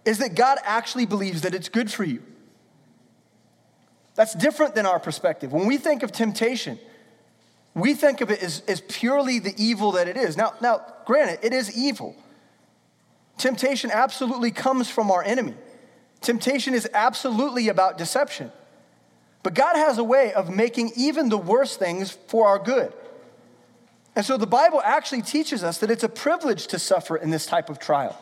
is 0.07 0.19
that 0.19 0.35
God 0.35 0.59
actually 0.65 1.05
believes 1.05 1.43
that 1.43 1.55
it's 1.55 1.69
good 1.69 1.93
for 1.93 2.05
you. 2.05 2.23
That's 4.15 4.33
different 4.35 4.75
than 4.75 4.87
our 4.87 4.99
perspective. 4.99 5.53
When 5.53 5.67
we 5.67 5.77
think 5.77 6.03
of 6.03 6.13
temptation, 6.13 6.79
we 7.75 7.93
think 7.93 8.23
of 8.23 8.31
it 8.31 8.43
as, 8.43 8.63
as 8.67 8.81
purely 8.81 9.39
the 9.41 9.53
evil 9.63 9.93
that 9.93 10.09
it 10.09 10.17
is. 10.17 10.37
Now, 10.37 10.55
now, 10.63 10.81
granted, 11.05 11.41
it 11.43 11.53
is 11.53 11.77
evil. 11.77 12.17
Temptation 13.37 13.91
absolutely 13.93 14.51
comes 14.51 14.89
from 14.89 15.11
our 15.11 15.23
enemy. 15.23 15.55
Temptation 16.23 16.73
is 16.73 16.89
absolutely 16.95 17.69
about 17.69 17.99
deception. 17.99 18.51
But 19.43 19.55
God 19.55 19.77
has 19.77 19.99
a 19.99 20.05
way 20.05 20.33
of 20.33 20.49
making 20.49 20.93
even 20.97 21.29
the 21.29 21.37
worst 21.37 21.79
things 21.79 22.13
for 22.29 22.49
our 22.49 22.59
good. 22.59 22.93
And 24.15 24.25
so 24.25 24.39
the 24.39 24.47
Bible 24.47 24.81
actually 24.83 25.21
teaches 25.21 25.63
us 25.63 25.79
that 25.79 25.91
it's 25.91 26.03
a 26.03 26.09
privilege 26.09 26.69
to 26.69 26.79
suffer 26.79 27.17
in 27.17 27.31
this 27.31 27.45
type 27.45 27.69
of 27.69 27.79
trial. 27.79 28.19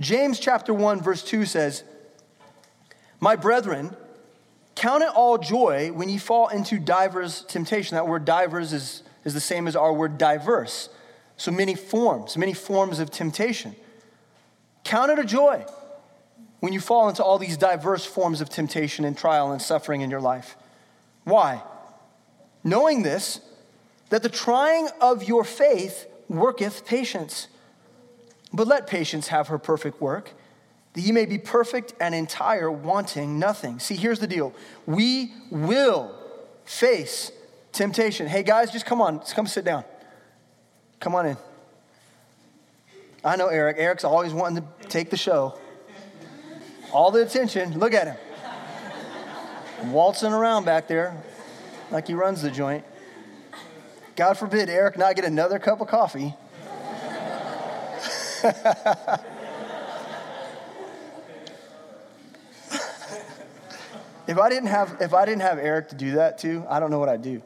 James 0.00 0.38
chapter 0.38 0.74
1 0.74 1.00
verse 1.00 1.22
2 1.22 1.46
says, 1.46 1.84
"My 3.20 3.36
brethren, 3.36 3.96
Count 4.74 5.02
it 5.02 5.10
all 5.10 5.38
joy 5.38 5.92
when 5.92 6.08
you 6.08 6.18
fall 6.18 6.48
into 6.48 6.78
divers 6.78 7.42
temptation. 7.42 7.94
That 7.94 8.08
word 8.08 8.24
divers 8.24 8.72
is, 8.72 9.02
is 9.24 9.34
the 9.34 9.40
same 9.40 9.68
as 9.68 9.76
our 9.76 9.92
word 9.92 10.18
diverse. 10.18 10.88
So 11.36 11.50
many 11.50 11.74
forms, 11.74 12.36
many 12.36 12.54
forms 12.54 12.98
of 12.98 13.10
temptation. 13.10 13.76
Count 14.82 15.10
it 15.10 15.18
a 15.18 15.24
joy 15.24 15.64
when 16.60 16.72
you 16.72 16.80
fall 16.80 17.08
into 17.08 17.22
all 17.22 17.38
these 17.38 17.56
diverse 17.56 18.04
forms 18.04 18.40
of 18.40 18.48
temptation 18.48 19.04
and 19.04 19.16
trial 19.16 19.52
and 19.52 19.62
suffering 19.62 20.00
in 20.00 20.10
your 20.10 20.20
life. 20.20 20.56
Why? 21.24 21.62
Knowing 22.62 23.02
this, 23.02 23.40
that 24.10 24.22
the 24.22 24.28
trying 24.28 24.88
of 25.00 25.24
your 25.24 25.44
faith 25.44 26.06
worketh 26.28 26.84
patience. 26.84 27.48
But 28.54 28.68
let 28.68 28.86
patience 28.86 29.28
have 29.28 29.48
her 29.48 29.58
perfect 29.58 30.00
work 30.00 30.30
that 30.92 31.00
ye 31.00 31.10
may 31.10 31.26
be 31.26 31.38
perfect 31.38 31.92
and 32.00 32.14
entire, 32.14 32.70
wanting 32.70 33.40
nothing. 33.40 33.80
See, 33.80 33.96
here's 33.96 34.20
the 34.20 34.28
deal 34.28 34.54
we 34.86 35.32
will 35.50 36.14
face 36.64 37.32
temptation. 37.72 38.28
Hey, 38.28 38.44
guys, 38.44 38.70
just 38.70 38.86
come 38.86 39.00
on, 39.02 39.18
just 39.18 39.34
come 39.34 39.48
sit 39.48 39.64
down. 39.64 39.84
Come 41.00 41.16
on 41.16 41.26
in. 41.26 41.36
I 43.24 43.34
know 43.34 43.48
Eric. 43.48 43.76
Eric's 43.78 44.04
always 44.04 44.32
wanting 44.32 44.62
to 44.62 44.88
take 44.88 45.10
the 45.10 45.16
show. 45.16 45.58
All 46.92 47.10
the 47.10 47.22
attention. 47.22 47.76
Look 47.78 47.92
at 47.92 48.06
him. 48.06 48.16
waltzing 49.92 50.32
around 50.32 50.64
back 50.64 50.86
there 50.86 51.20
like 51.90 52.06
he 52.06 52.14
runs 52.14 52.40
the 52.40 52.50
joint. 52.50 52.84
God 54.14 54.34
forbid 54.34 54.68
Eric 54.68 54.96
not 54.96 55.16
get 55.16 55.24
another 55.24 55.58
cup 55.58 55.80
of 55.80 55.88
coffee. 55.88 56.34
if 64.26 64.38
I 64.38 64.50
didn't 64.50 64.66
have 64.66 64.98
if 65.00 65.14
I 65.14 65.24
didn't 65.24 65.40
have 65.40 65.58
Eric 65.58 65.88
to 65.88 65.94
do 65.94 66.12
that 66.12 66.36
too, 66.36 66.62
I 66.68 66.78
don't 66.78 66.90
know 66.90 66.98
what 66.98 67.08
I'd 67.08 67.22
do. 67.22 67.42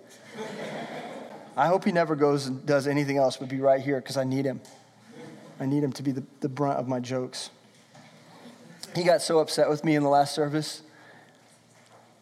I 1.57 1.69
hope 1.69 1.85
he 1.85 1.93
never 1.93 2.17
goes 2.17 2.47
and 2.47 2.67
does 2.67 2.89
anything 2.89 3.17
else 3.17 3.37
but 3.37 3.49
be 3.49 3.61
right 3.61 3.81
here 3.81 4.01
because 4.01 4.17
I 4.17 4.25
need 4.25 4.45
him. 4.45 4.61
I 5.61 5.67
need 5.67 5.85
him 5.85 5.93
to 5.93 6.03
be 6.03 6.11
the, 6.11 6.25
the 6.41 6.49
brunt 6.49 6.79
of 6.79 6.89
my 6.89 6.99
jokes. 6.99 7.51
He 8.97 9.05
got 9.05 9.23
so 9.23 9.39
upset 9.39 9.69
with 9.69 9.85
me 9.85 9.95
in 9.95 10.03
the 10.03 10.09
last 10.09 10.35
service 10.35 10.83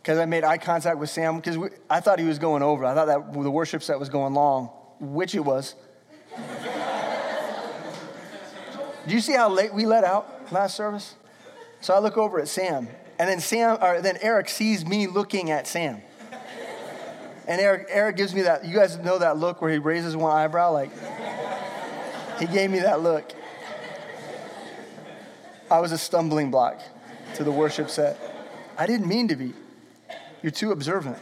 because 0.02 0.18
I 0.18 0.26
made 0.26 0.44
eye 0.44 0.58
contact 0.58 0.98
with 0.98 1.08
Sam 1.08 1.36
because 1.36 1.56
I 1.88 2.00
thought 2.00 2.18
he 2.18 2.26
was 2.26 2.38
going 2.38 2.62
over. 2.62 2.84
I 2.84 2.94
thought 2.94 3.06
that 3.06 3.32
the 3.32 3.50
worship 3.50 3.82
set 3.82 3.98
was 3.98 4.10
going 4.10 4.34
long, 4.34 4.66
which 5.00 5.34
it 5.34 5.44
was. 5.44 5.74
Do 9.06 9.14
you 9.14 9.20
see 9.20 9.34
how 9.34 9.48
late 9.48 9.72
we 9.72 9.86
let 9.86 10.04
out 10.04 10.52
last 10.52 10.76
service? 10.76 11.14
So 11.80 11.94
I 11.94 12.00
look 12.00 12.16
over 12.16 12.40
at 12.40 12.48
Sam, 12.48 12.88
and 13.18 13.28
then 13.28 13.40
Sam, 13.40 13.78
or 13.80 14.00
then 14.00 14.18
Eric 14.20 14.48
sees 14.48 14.84
me 14.84 15.06
looking 15.06 15.50
at 15.50 15.66
Sam. 15.66 16.02
And 17.46 17.60
Eric, 17.60 17.86
Eric 17.90 18.16
gives 18.16 18.34
me 18.34 18.42
that, 18.42 18.64
you 18.64 18.74
guys 18.74 18.98
know 18.98 19.18
that 19.18 19.36
look 19.36 19.62
where 19.62 19.70
he 19.70 19.78
raises 19.78 20.16
one 20.16 20.36
eyebrow? 20.36 20.72
Like, 20.72 20.90
he 22.40 22.46
gave 22.46 22.70
me 22.70 22.80
that 22.80 23.00
look. 23.00 23.32
I 25.70 25.78
was 25.78 25.92
a 25.92 25.98
stumbling 25.98 26.50
block 26.50 26.80
to 27.36 27.44
the 27.44 27.52
worship 27.52 27.88
set. 27.88 28.18
I 28.76 28.86
didn't 28.86 29.06
mean 29.06 29.28
to 29.28 29.36
be. 29.36 29.52
You're 30.42 30.50
too 30.50 30.72
observant. 30.72 31.18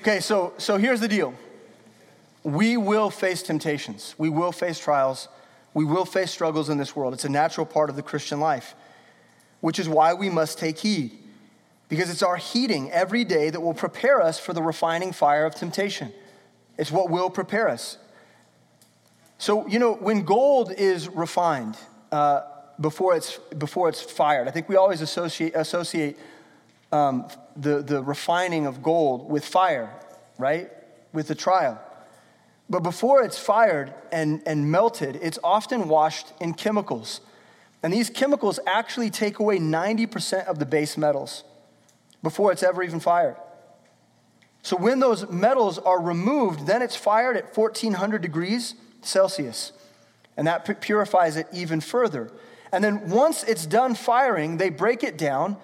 Okay, 0.00 0.20
so, 0.20 0.54
so 0.58 0.78
here's 0.78 1.00
the 1.00 1.08
deal. 1.08 1.34
We 2.42 2.76
will 2.76 3.10
face 3.10 3.42
temptations. 3.42 4.14
We 4.16 4.28
will 4.28 4.52
face 4.52 4.78
trials. 4.78 5.28
We 5.74 5.84
will 5.84 6.04
face 6.04 6.30
struggles 6.30 6.68
in 6.68 6.78
this 6.78 6.96
world. 6.96 7.14
It's 7.14 7.24
a 7.24 7.28
natural 7.28 7.66
part 7.66 7.90
of 7.90 7.96
the 7.96 8.02
Christian 8.02 8.40
life, 8.40 8.74
which 9.60 9.78
is 9.78 9.88
why 9.88 10.14
we 10.14 10.30
must 10.30 10.58
take 10.58 10.78
heed 10.78 11.20
because 11.90 12.08
it's 12.08 12.22
our 12.22 12.36
heeding 12.36 12.90
every 12.92 13.24
day 13.24 13.50
that 13.50 13.60
will 13.60 13.74
prepare 13.74 14.22
us 14.22 14.38
for 14.38 14.54
the 14.54 14.62
refining 14.62 15.12
fire 15.12 15.44
of 15.44 15.56
temptation. 15.56 16.12
It's 16.78 16.90
what 16.90 17.10
will 17.10 17.28
prepare 17.28 17.68
us. 17.68 17.98
So, 19.38 19.66
you 19.66 19.78
know, 19.78 19.94
when 19.94 20.22
gold 20.22 20.72
is 20.72 21.08
refined 21.08 21.76
uh, 22.12 22.42
before, 22.80 23.16
it's, 23.16 23.38
before 23.58 23.88
it's 23.88 24.00
fired, 24.00 24.46
I 24.46 24.52
think 24.52 24.68
we 24.68 24.76
always 24.76 25.00
associate, 25.00 25.54
associate 25.56 26.16
um, 26.92 27.28
the, 27.56 27.82
the 27.82 28.02
refining 28.02 28.66
of 28.66 28.82
gold 28.82 29.28
with 29.28 29.44
fire, 29.44 29.92
right? 30.38 30.70
With 31.12 31.26
the 31.26 31.34
trial. 31.34 31.82
But 32.70 32.84
before 32.84 33.22
it's 33.24 33.38
fired 33.38 33.92
and, 34.12 34.42
and 34.46 34.70
melted, 34.70 35.18
it's 35.20 35.40
often 35.42 35.88
washed 35.88 36.32
in 36.40 36.54
chemicals. 36.54 37.20
And 37.82 37.92
these 37.92 38.08
chemicals 38.08 38.60
actually 38.66 39.10
take 39.10 39.40
away 39.40 39.58
90% 39.58 40.46
of 40.46 40.60
the 40.60 40.66
base 40.66 40.96
metals 40.96 41.42
before 42.22 42.52
it's 42.52 42.62
ever 42.62 42.82
even 42.82 43.00
fired. 43.00 43.36
So 44.62 44.76
when 44.76 45.00
those 45.00 45.28
metals 45.28 45.78
are 45.78 46.00
removed, 46.00 46.66
then 46.66 46.80
it's 46.80 46.94
fired 46.94 47.36
at 47.36 47.56
1400 47.56 48.22
degrees 48.22 48.74
Celsius. 49.02 49.72
And 50.36 50.46
that 50.46 50.80
purifies 50.80 51.36
it 51.36 51.48
even 51.52 51.80
further. 51.80 52.30
And 52.72 52.84
then 52.84 53.10
once 53.10 53.42
it's 53.42 53.66
done 53.66 53.94
firing, 53.94 54.58
they 54.58 54.70
break 54.70 55.02
it 55.02 55.18
down 55.18 55.56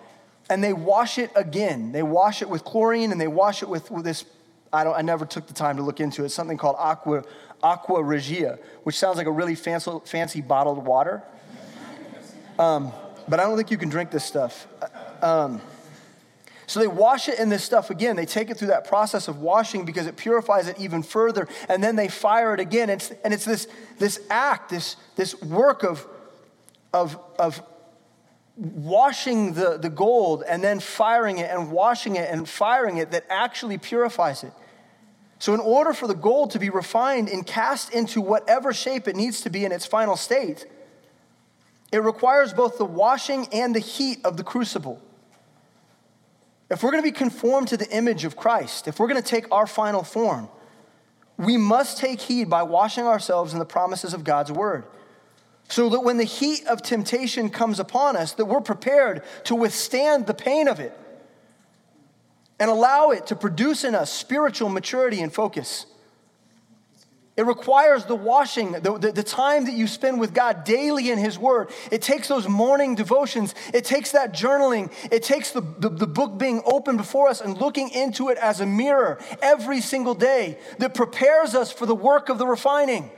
and 0.51 0.63
they 0.65 0.73
wash 0.73 1.19
it 1.19 1.31
again. 1.37 1.93
They 1.93 2.03
wash 2.03 2.43
it 2.43 2.49
with 2.49 2.65
chlorine 2.65 3.13
and 3.13 3.21
they 3.21 3.29
wash 3.29 3.63
it 3.63 3.69
with, 3.69 3.91
with 3.91 4.05
this, 4.05 4.25
I, 4.73 4.85
don't, 4.85 4.97
I 4.97 5.03
never 5.03 5.25
took 5.25 5.47
the 5.47 5.55
time 5.55 5.77
to 5.77 5.83
look 5.83 6.01
into 6.01 6.25
it, 6.25 6.31
something 6.31 6.57
called 6.57 6.77
aqua, 6.79 7.25
aqua 7.63 8.03
regia, 8.03 8.59
which 8.83 8.99
sounds 8.99 9.17
like 9.17 9.27
a 9.27 9.33
really 9.33 9.55
fancy, 9.55 9.91
fancy 10.05 10.41
bottled 10.41 10.85
water. 10.85 11.23
Um, 12.59 12.93
but 13.29 13.41
I 13.41 13.45
don't 13.45 13.57
think 13.57 13.71
you 13.71 13.79
can 13.79 13.89
drink 13.89 14.11
this 14.11 14.25
stuff. 14.25 14.67
Um, 15.23 15.61
so 16.67 16.81
they 16.81 16.89
wash 16.89 17.29
it 17.29 17.39
in 17.39 17.49
this 17.49 17.63
stuff 17.63 17.91
again. 17.91 18.17
They 18.17 18.27
take 18.27 18.51
it 18.51 18.57
through 18.57 18.69
that 18.69 18.89
process 18.89 19.29
of 19.29 19.39
washing 19.39 19.85
because 19.85 20.07
it 20.07 20.17
purifies 20.17 20.67
it 20.67 20.79
even 20.81 21.03
further. 21.03 21.47
And 21.69 21.83
then 21.83 21.95
they 21.95 22.09
fire 22.09 22.55
it 22.55 22.61
again. 22.61 22.91
It's, 22.91 23.13
and 23.25 23.33
it's 23.33 23.45
this, 23.45 23.69
this 23.99 24.21
act, 24.31 24.71
this, 24.71 24.97
this 25.15 25.41
work 25.43 25.85
of, 25.85 26.07
of, 26.93 27.19
of 27.39 27.63
washing 28.57 29.53
the, 29.53 29.77
the 29.77 29.91
gold 29.91 30.43
and 30.49 30.65
then 30.65 30.81
firing 30.81 31.39
it 31.39 31.51
and 31.51 31.71
washing 31.71 32.17
it 32.17 32.31
and 32.31 32.49
firing 32.49 32.97
it 32.97 33.11
that 33.11 33.25
actually 33.29 33.79
purifies 33.79 34.43
it. 34.43 34.53
So, 35.39 35.53
in 35.53 35.61
order 35.61 35.93
for 35.93 36.07
the 36.07 36.15
gold 36.15 36.53
to 36.53 36.59
be 36.59 36.71
refined 36.71 37.29
and 37.29 37.47
cast 37.47 37.93
into 37.93 38.23
whatever 38.23 38.73
shape 38.73 39.07
it 39.07 39.17
needs 39.17 39.43
to 39.43 39.51
be 39.51 39.67
in 39.67 39.73
its 39.73 39.85
final 39.85 40.17
state, 40.17 40.65
it 41.93 41.99
requires 41.99 42.55
both 42.55 42.79
the 42.79 42.87
washing 42.87 43.47
and 43.53 43.75
the 43.75 43.81
heat 43.81 44.19
of 44.25 44.39
the 44.39 44.45
crucible. 44.45 45.01
If 46.71 46.83
we're 46.83 46.91
going 46.91 47.03
to 47.03 47.09
be 47.09 47.17
conformed 47.17 47.69
to 47.69 47.77
the 47.77 47.89
image 47.91 48.25
of 48.25 48.37
Christ, 48.37 48.89
if 48.89 48.99
we're 48.99 49.09
going 49.09 49.23
to 49.23 49.29
take 49.29 49.53
our 49.53 49.67
final 49.67 50.03
form, 50.03 50.49
we 51.37 51.57
must 51.57 51.99
take 51.99 52.21
heed 52.21 52.49
by 52.49 52.63
washing 52.63 53.05
ourselves 53.05 53.53
in 53.53 53.59
the 53.59 53.67
promises 53.67 54.15
of 54.15 54.25
God's 54.25 54.51
word. 54.51 54.85
So 55.69 55.89
that 55.91 56.01
when 56.01 56.17
the 56.17 56.25
heat 56.25 56.67
of 56.67 56.83
temptation 56.83 57.51
comes 57.51 57.81
upon 57.81 58.17
us, 58.17 58.33
that 58.35 58.45
we're 58.45 58.61
prepared 58.61 59.23
to 59.45 59.55
withstand 59.55 60.27
the 60.27 60.35
pain 60.35 60.69
of 60.69 60.79
it 60.79 60.97
and 62.59 62.71
allow 62.71 63.11
it 63.11 63.27
to 63.27 63.37
produce 63.37 63.85
in 63.85 63.95
us 63.95 64.13
spiritual 64.13 64.69
maturity 64.69 65.21
and 65.21 65.33
focus. 65.33 65.87
It 67.37 67.45
requires 67.45 68.07
the 68.07 68.15
washing, 68.15 68.73
the, 68.73 68.99
the, 68.99 69.13
the, 69.13 69.23
time 69.23 69.67
that 69.67 69.75
you 69.75 69.87
spend 69.87 70.19
with 70.19 70.33
God 70.33 70.65
daily 70.65 71.11
in 71.11 71.19
His 71.19 71.39
Word. 71.39 71.71
It 71.93 72.01
takes 72.01 72.29
those 72.29 72.49
morning 72.49 72.95
devotions. 72.95 73.55
It 73.75 73.85
takes 73.85 74.13
that 74.13 74.33
journaling. 74.33 74.91
It 75.13 75.23
takes 75.23 75.51
the, 75.51 75.61
the, 75.61 75.91
the, 75.91 76.07
book 76.07 76.39
being 76.39 76.63
open 76.65 76.97
before 76.97 77.29
us 77.29 77.43
and 77.43 77.61
looking 77.61 77.91
into 77.91 78.31
it 78.31 78.39
as 78.39 78.63
a 78.63 78.67
mirror 78.67 79.19
every 79.43 79.83
single 79.83 80.15
day 80.15 80.59
that 80.79 80.95
prepares 80.95 81.55
us 81.55 81.71
for 81.71 81.85
the 81.85 81.95
work 81.95 82.31
of 82.31 82.39
the 82.39 82.47
refining. 82.47 83.11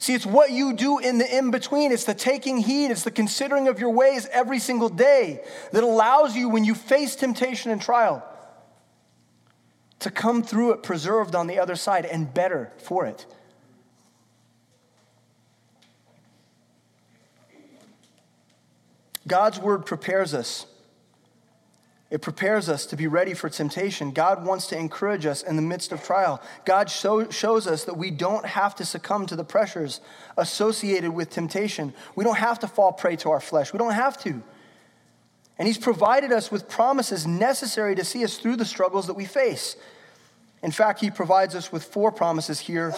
See, 0.00 0.14
it's 0.14 0.24
what 0.24 0.50
you 0.50 0.72
do 0.72 0.98
in 0.98 1.18
the 1.18 1.38
in 1.38 1.50
between. 1.50 1.92
It's 1.92 2.04
the 2.04 2.14
taking 2.14 2.56
heed, 2.56 2.90
it's 2.90 3.04
the 3.04 3.10
considering 3.10 3.68
of 3.68 3.78
your 3.78 3.90
ways 3.90 4.26
every 4.32 4.58
single 4.58 4.88
day 4.88 5.44
that 5.72 5.84
allows 5.84 6.34
you, 6.34 6.48
when 6.48 6.64
you 6.64 6.74
face 6.74 7.14
temptation 7.14 7.70
and 7.70 7.82
trial, 7.82 8.26
to 9.98 10.10
come 10.10 10.42
through 10.42 10.72
it 10.72 10.82
preserved 10.82 11.34
on 11.34 11.46
the 11.46 11.58
other 11.58 11.76
side 11.76 12.06
and 12.06 12.32
better 12.32 12.72
for 12.78 13.04
it. 13.04 13.26
God's 19.26 19.58
word 19.58 19.84
prepares 19.84 20.32
us. 20.32 20.64
It 22.10 22.22
prepares 22.22 22.68
us 22.68 22.86
to 22.86 22.96
be 22.96 23.06
ready 23.06 23.34
for 23.34 23.48
temptation. 23.48 24.10
God 24.10 24.44
wants 24.44 24.66
to 24.68 24.78
encourage 24.78 25.26
us 25.26 25.42
in 25.42 25.54
the 25.54 25.62
midst 25.62 25.92
of 25.92 26.02
trial. 26.02 26.42
God 26.64 26.90
show, 26.90 27.30
shows 27.30 27.68
us 27.68 27.84
that 27.84 27.96
we 27.96 28.10
don't 28.10 28.44
have 28.44 28.74
to 28.76 28.84
succumb 28.84 29.26
to 29.26 29.36
the 29.36 29.44
pressures 29.44 30.00
associated 30.36 31.12
with 31.12 31.30
temptation. 31.30 31.94
We 32.16 32.24
don't 32.24 32.38
have 32.38 32.58
to 32.60 32.66
fall 32.66 32.92
prey 32.92 33.14
to 33.16 33.30
our 33.30 33.40
flesh. 33.40 33.72
We 33.72 33.78
don't 33.78 33.94
have 33.94 34.18
to. 34.24 34.42
And 35.56 35.68
He's 35.68 35.78
provided 35.78 36.32
us 36.32 36.50
with 36.50 36.68
promises 36.68 37.28
necessary 37.28 37.94
to 37.94 38.04
see 38.04 38.24
us 38.24 38.38
through 38.38 38.56
the 38.56 38.64
struggles 38.64 39.06
that 39.06 39.14
we 39.14 39.24
face. 39.24 39.76
In 40.64 40.72
fact, 40.72 41.00
He 41.00 41.12
provides 41.12 41.54
us 41.54 41.70
with 41.70 41.84
four 41.84 42.10
promises 42.10 42.58
here 42.58 42.92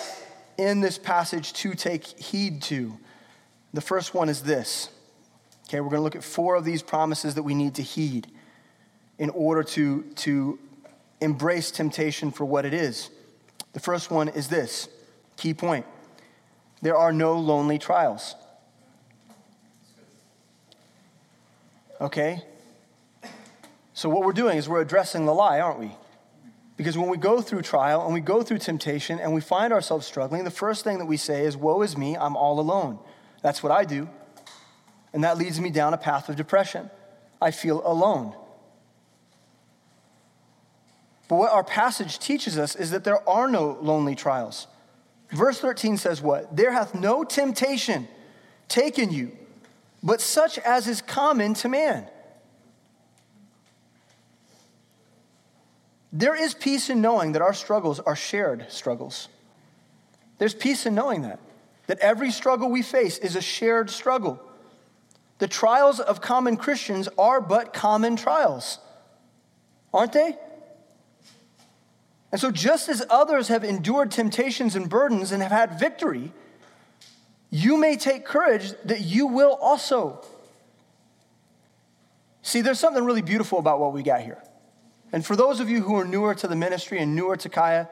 in 0.57 0.81
this 0.81 0.97
passage 0.97 1.53
to 1.55 1.75
take 1.75 2.07
heed 2.07 2.63
to. 2.63 2.97
The 3.75 3.83
first 3.83 4.15
one 4.15 4.31
is 4.31 4.43
this. 4.43 4.89
Okay, 5.69 5.81
we're 5.81 5.91
going 5.91 6.01
to 6.01 6.05
look 6.05 6.17
at 6.17 6.25
four 6.25 6.55
of 6.55 6.65
these 6.65 6.83
promises 6.83 7.35
that 7.35 7.43
we 7.43 7.55
need 7.55 7.75
to 7.75 7.83
heed 7.83 8.29
in 9.23 9.31
order 9.31 9.63
to, 9.63 10.03
to 10.17 10.59
embrace 11.21 11.71
temptation 11.71 12.33
for 12.33 12.45
what 12.45 12.65
it 12.65 12.75
is. 12.75 13.09
The 13.73 13.79
first 13.79 14.11
one 14.11 14.29
is 14.29 14.49
this 14.49 14.89
key 15.37 15.55
point 15.55 15.87
there 16.83 16.97
are 16.97 17.13
no 17.13 17.39
lonely 17.39 17.79
trials. 17.79 18.35
Okay? 22.01 22.43
So, 23.95 24.09
what 24.09 24.25
we're 24.25 24.33
doing 24.33 24.59
is 24.59 24.69
we're 24.69 24.81
addressing 24.81 25.25
the 25.25 25.33
lie, 25.33 25.61
aren't 25.61 25.79
we? 25.79 25.93
Because 26.77 26.99
when 26.99 27.09
we 27.09 27.17
go 27.17 27.41
through 27.41 27.63
trial 27.63 28.05
and 28.05 28.13
we 28.13 28.19
go 28.19 28.43
through 28.43 28.59
temptation 28.59 29.21
and 29.21 29.33
we 29.33 29.41
find 29.41 29.73
ourselves 29.73 30.05
struggling, 30.05 30.43
the 30.43 30.51
first 30.51 30.83
thing 30.83 30.99
that 30.99 31.07
we 31.07 31.17
say 31.17 31.45
is, 31.45 31.57
Woe 31.57 31.83
is 31.83 31.97
me, 31.97 32.17
I'm 32.17 32.35
all 32.35 32.59
alone. 32.59 32.99
That's 33.41 33.63
what 33.63 33.71
I 33.71 33.85
do. 33.85 34.09
And 35.13 35.23
that 35.23 35.39
leads 35.39 35.61
me 35.61 35.71
down 35.71 35.95
a 35.95 35.99
path 35.99 36.29
of 36.29 36.35
depression. 36.35 36.91
I 37.41 37.53
feel 37.53 37.87
alone. 37.87 38.35
But 41.33 41.39
what 41.39 41.53
our 41.53 41.65
passage 41.65 42.19
teaches 42.19 42.59
us 42.59 42.77
is 42.77 42.91
that 42.91 43.05
there 43.05 43.27
are 43.27 43.49
no 43.49 43.79
lonely 43.81 44.15
trials. 44.15 44.67
Verse 45.31 45.59
13 45.59 45.97
says, 45.97 46.21
What? 46.21 46.55
There 46.55 46.73
hath 46.73 46.95
no 46.95 47.25
temptation 47.25 48.07
taken 48.69 49.11
you, 49.11 49.33
but 50.03 50.21
such 50.21 50.59
as 50.59 50.87
is 50.87 51.01
common 51.01 51.55
to 51.55 51.71
man. 51.71 52.07
There 56.13 56.35
is 56.35 56.53
peace 56.53 56.91
in 56.91 57.01
knowing 57.01 57.33
that 57.33 57.41
our 57.41 57.55
struggles 57.55 57.99
are 57.99 58.15
shared 58.15 58.71
struggles. 58.71 59.31
There's 60.37 60.55
peace 60.55 60.85
in 60.85 60.95
knowing 60.95 61.23
that, 61.23 61.41
that 61.87 61.99
every 62.01 62.31
struggle 62.31 62.71
we 62.71 62.83
face 62.83 63.17
is 63.17 63.37
a 63.37 63.41
shared 63.41 63.89
struggle. 63.89 64.39
The 65.39 65.49
trials 65.49 65.99
of 65.99 66.21
common 66.21 66.59
Christians 66.59 67.09
are 67.17 67.41
but 67.41 67.73
common 67.73 68.17
trials, 68.17 68.81
aren't 69.95 70.13
they? 70.13 70.37
And 72.33 72.41
so, 72.41 72.51
just 72.51 72.89
as 72.89 73.05
others 73.11 73.49
have 73.49 73.63
endured 73.63 74.11
temptations 74.11 74.75
and 74.75 74.89
burdens 74.89 75.33
and 75.33 75.43
have 75.43 75.53
had 75.53 75.79
victory, 75.79 76.33
you 77.51 77.77
may 77.77 77.97
take 77.97 78.25
courage 78.25 78.73
that 78.85 79.03
you 79.03 79.27
will 79.27 79.53
also. 79.61 80.25
See, 82.41 82.63
there's 82.63 82.81
something 82.81 83.05
really 83.05 83.23
beautiful 83.23 83.59
about 83.59 83.79
what 83.79 83.93
we 83.93 84.03
got 84.03 84.23
here. 84.23 84.43
And 85.13 85.25
for 85.25 85.37
those 85.37 85.61
of 85.61 85.69
you 85.69 85.83
who 85.83 85.97
are 85.97 86.07
newer 86.07 86.35
to 86.37 86.49
the 86.49 86.57
ministry 86.57 86.99
and 86.99 87.15
newer 87.15 87.37
to 87.37 87.51
Caya, 87.51 87.89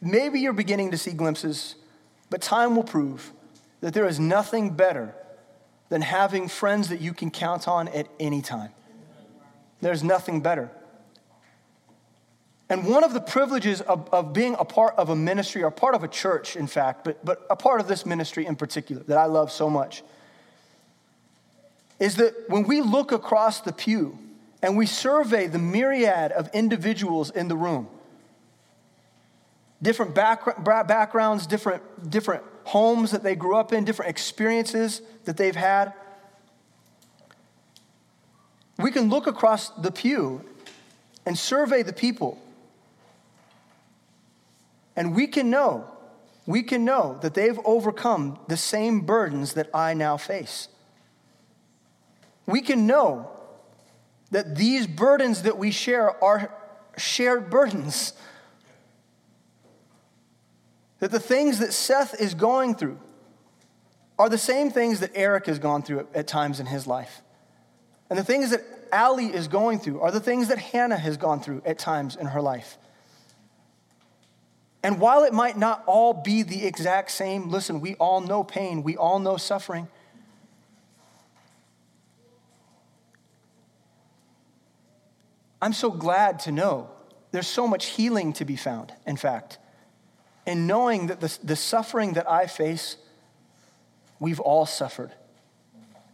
maybe 0.00 0.40
you're 0.40 0.54
beginning 0.54 0.90
to 0.92 0.98
see 0.98 1.12
glimpses, 1.12 1.74
but 2.30 2.40
time 2.40 2.74
will 2.74 2.84
prove 2.84 3.32
that 3.82 3.92
there 3.92 4.06
is 4.06 4.18
nothing 4.18 4.70
better 4.70 5.14
than 5.90 6.00
having 6.00 6.48
friends 6.48 6.88
that 6.88 7.00
you 7.02 7.12
can 7.12 7.30
count 7.30 7.68
on 7.68 7.88
at 7.88 8.08
any 8.18 8.40
time. 8.40 8.70
There's 9.82 10.02
nothing 10.02 10.40
better. 10.40 10.70
And 12.68 12.84
one 12.84 13.04
of 13.04 13.14
the 13.14 13.20
privileges 13.20 13.80
of, 13.80 14.08
of 14.12 14.32
being 14.32 14.56
a 14.58 14.64
part 14.64 14.94
of 14.96 15.08
a 15.08 15.16
ministry, 15.16 15.62
or 15.62 15.70
part 15.70 15.94
of 15.94 16.02
a 16.02 16.08
church, 16.08 16.56
in 16.56 16.66
fact, 16.66 17.04
but, 17.04 17.24
but 17.24 17.46
a 17.48 17.56
part 17.56 17.80
of 17.80 17.86
this 17.86 18.04
ministry 18.04 18.44
in 18.44 18.56
particular 18.56 19.02
that 19.04 19.18
I 19.18 19.26
love 19.26 19.52
so 19.52 19.70
much, 19.70 20.02
is 22.00 22.16
that 22.16 22.34
when 22.48 22.64
we 22.64 22.80
look 22.80 23.12
across 23.12 23.60
the 23.60 23.72
pew 23.72 24.18
and 24.62 24.76
we 24.76 24.84
survey 24.84 25.46
the 25.46 25.58
myriad 25.58 26.32
of 26.32 26.50
individuals 26.52 27.30
in 27.30 27.46
the 27.46 27.56
room, 27.56 27.88
different 29.80 30.14
back, 30.14 30.64
backgrounds, 30.64 31.46
different, 31.46 32.10
different 32.10 32.42
homes 32.64 33.12
that 33.12 33.22
they 33.22 33.36
grew 33.36 33.56
up 33.56 33.72
in, 33.72 33.84
different 33.84 34.10
experiences 34.10 35.02
that 35.24 35.36
they've 35.36 35.54
had, 35.54 35.92
we 38.78 38.90
can 38.90 39.08
look 39.08 39.28
across 39.28 39.70
the 39.70 39.92
pew 39.92 40.44
and 41.24 41.38
survey 41.38 41.82
the 41.82 41.92
people. 41.92 42.42
And 44.96 45.14
we 45.14 45.26
can 45.26 45.50
know, 45.50 45.86
we 46.46 46.62
can 46.62 46.84
know 46.84 47.18
that 47.20 47.34
they've 47.34 47.58
overcome 47.64 48.38
the 48.48 48.56
same 48.56 49.00
burdens 49.00 49.52
that 49.54 49.68
I 49.74 49.94
now 49.94 50.16
face 50.16 50.68
we 52.46 52.60
can 52.60 52.86
know 52.86 53.30
that 54.30 54.56
these 54.56 54.86
burdens 54.86 55.42
that 55.42 55.58
we 55.58 55.70
share 55.70 56.22
are 56.22 56.52
shared 56.96 57.50
burdens. 57.50 58.12
That 61.00 61.10
the 61.10 61.20
things 61.20 61.58
that 61.58 61.72
Seth 61.72 62.18
is 62.20 62.34
going 62.34 62.74
through 62.74 62.98
are 64.18 64.28
the 64.28 64.38
same 64.38 64.70
things 64.70 65.00
that 65.00 65.10
Eric 65.14 65.46
has 65.46 65.58
gone 65.58 65.82
through 65.82 66.06
at, 66.14 66.26
times 66.26 66.58
in 66.58 66.66
his 66.66 66.86
life. 66.86 67.20
And 68.08 68.18
the 68.18 68.24
things 68.24 68.50
that 68.50 68.62
Allie 68.90 69.26
is 69.26 69.48
going 69.48 69.80
through 69.80 70.00
are 70.00 70.10
the 70.10 70.20
things 70.20 70.48
that 70.48 70.58
Hannah 70.58 70.96
has 70.96 71.16
gone 71.16 71.40
through 71.40 71.62
at 71.66 71.78
times 71.78 72.16
in 72.16 72.26
her 72.26 72.40
life. 72.40 72.78
And 74.86 75.00
while 75.00 75.24
it 75.24 75.32
might 75.32 75.58
not 75.58 75.82
all 75.86 76.12
be 76.12 76.44
the 76.44 76.64
exact 76.64 77.10
same, 77.10 77.48
listen, 77.48 77.80
we 77.80 77.96
all 77.96 78.20
know 78.20 78.44
pain, 78.44 78.84
we 78.84 78.96
all 78.96 79.18
know 79.18 79.36
suffering. 79.36 79.88
I'm 85.60 85.72
so 85.72 85.90
glad 85.90 86.38
to 86.40 86.52
know 86.52 86.88
there's 87.32 87.48
so 87.48 87.66
much 87.66 87.86
healing 87.86 88.32
to 88.34 88.44
be 88.44 88.54
found, 88.54 88.92
in 89.08 89.16
fact. 89.16 89.58
And 90.46 90.68
knowing 90.68 91.08
that 91.08 91.18
the, 91.18 91.36
the 91.42 91.56
suffering 91.56 92.12
that 92.12 92.30
I 92.30 92.46
face, 92.46 92.96
we've 94.20 94.38
all 94.38 94.66
suffered. 94.66 95.10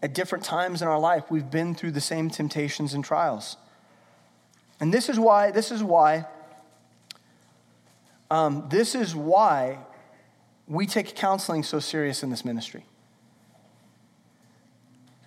At 0.03 0.15
different 0.15 0.45
times 0.45 0.81
in 0.81 0.89
our 0.89 0.99
life, 0.99 1.25
we've 1.31 1.51
been 1.51 1.75
through 1.75 1.91
the 1.91 2.01
same 2.01 2.31
temptations 2.31 2.95
and 2.95 3.05
trials. 3.05 3.59
And 4.81 4.95
this 4.95 5.11
is 5.11 5.21
why, 5.21 5.51
this 5.51 5.71
is 5.71 5.85
why, 5.85 6.25
um, 8.33 8.67
this 8.71 8.95
is 8.95 9.15
why 9.15 9.79
we 10.67 10.87
take 10.87 11.15
counseling 11.15 11.63
so 11.63 11.79
serious 11.79 12.23
in 12.23 12.31
this 12.31 12.47
ministry. 12.47 12.87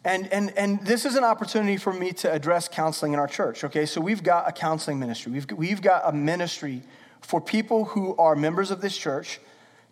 And, 0.04 0.28
and, 0.34 0.52
and 0.58 0.84
this 0.84 1.06
is 1.06 1.16
an 1.16 1.24
opportunity 1.24 1.78
for 1.78 1.94
me 1.94 2.14
to 2.14 2.32
address 2.32 2.68
counseling 2.68 3.14
in 3.14 3.20
our 3.20 3.28
church, 3.28 3.64
okay? 3.64 3.86
So 3.86 4.02
we've 4.02 4.24
got 4.24 4.50
a 4.50 4.52
counseling 4.52 5.00
ministry. 5.00 5.32
We've, 5.32 5.52
we've 5.52 5.82
got 5.84 6.02
a 6.04 6.14
ministry 6.14 6.82
for 7.22 7.40
people 7.40 7.86
who 7.86 8.16
are 8.18 8.36
members 8.36 8.72
of 8.72 8.82
this 8.82 8.98
church 8.98 9.40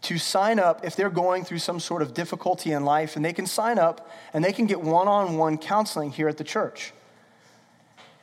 to 0.04 0.18
sign 0.18 0.58
up 0.58 0.84
if 0.84 0.96
they're 0.96 1.12
going 1.12 1.46
through 1.46 1.60
some 1.60 1.80
sort 1.80 2.02
of 2.02 2.16
difficulty 2.16 2.72
in 2.72 2.84
life, 2.84 3.16
and 3.16 3.24
they 3.24 3.34
can 3.34 3.46
sign 3.46 3.78
up 3.78 4.10
and 4.34 4.44
they 4.44 4.52
can 4.52 4.66
get 4.66 4.82
one 4.82 5.08
on 5.08 5.38
one 5.38 5.60
counseling 5.60 6.10
here 6.12 6.30
at 6.30 6.38
the 6.38 6.44
church. 6.44 6.94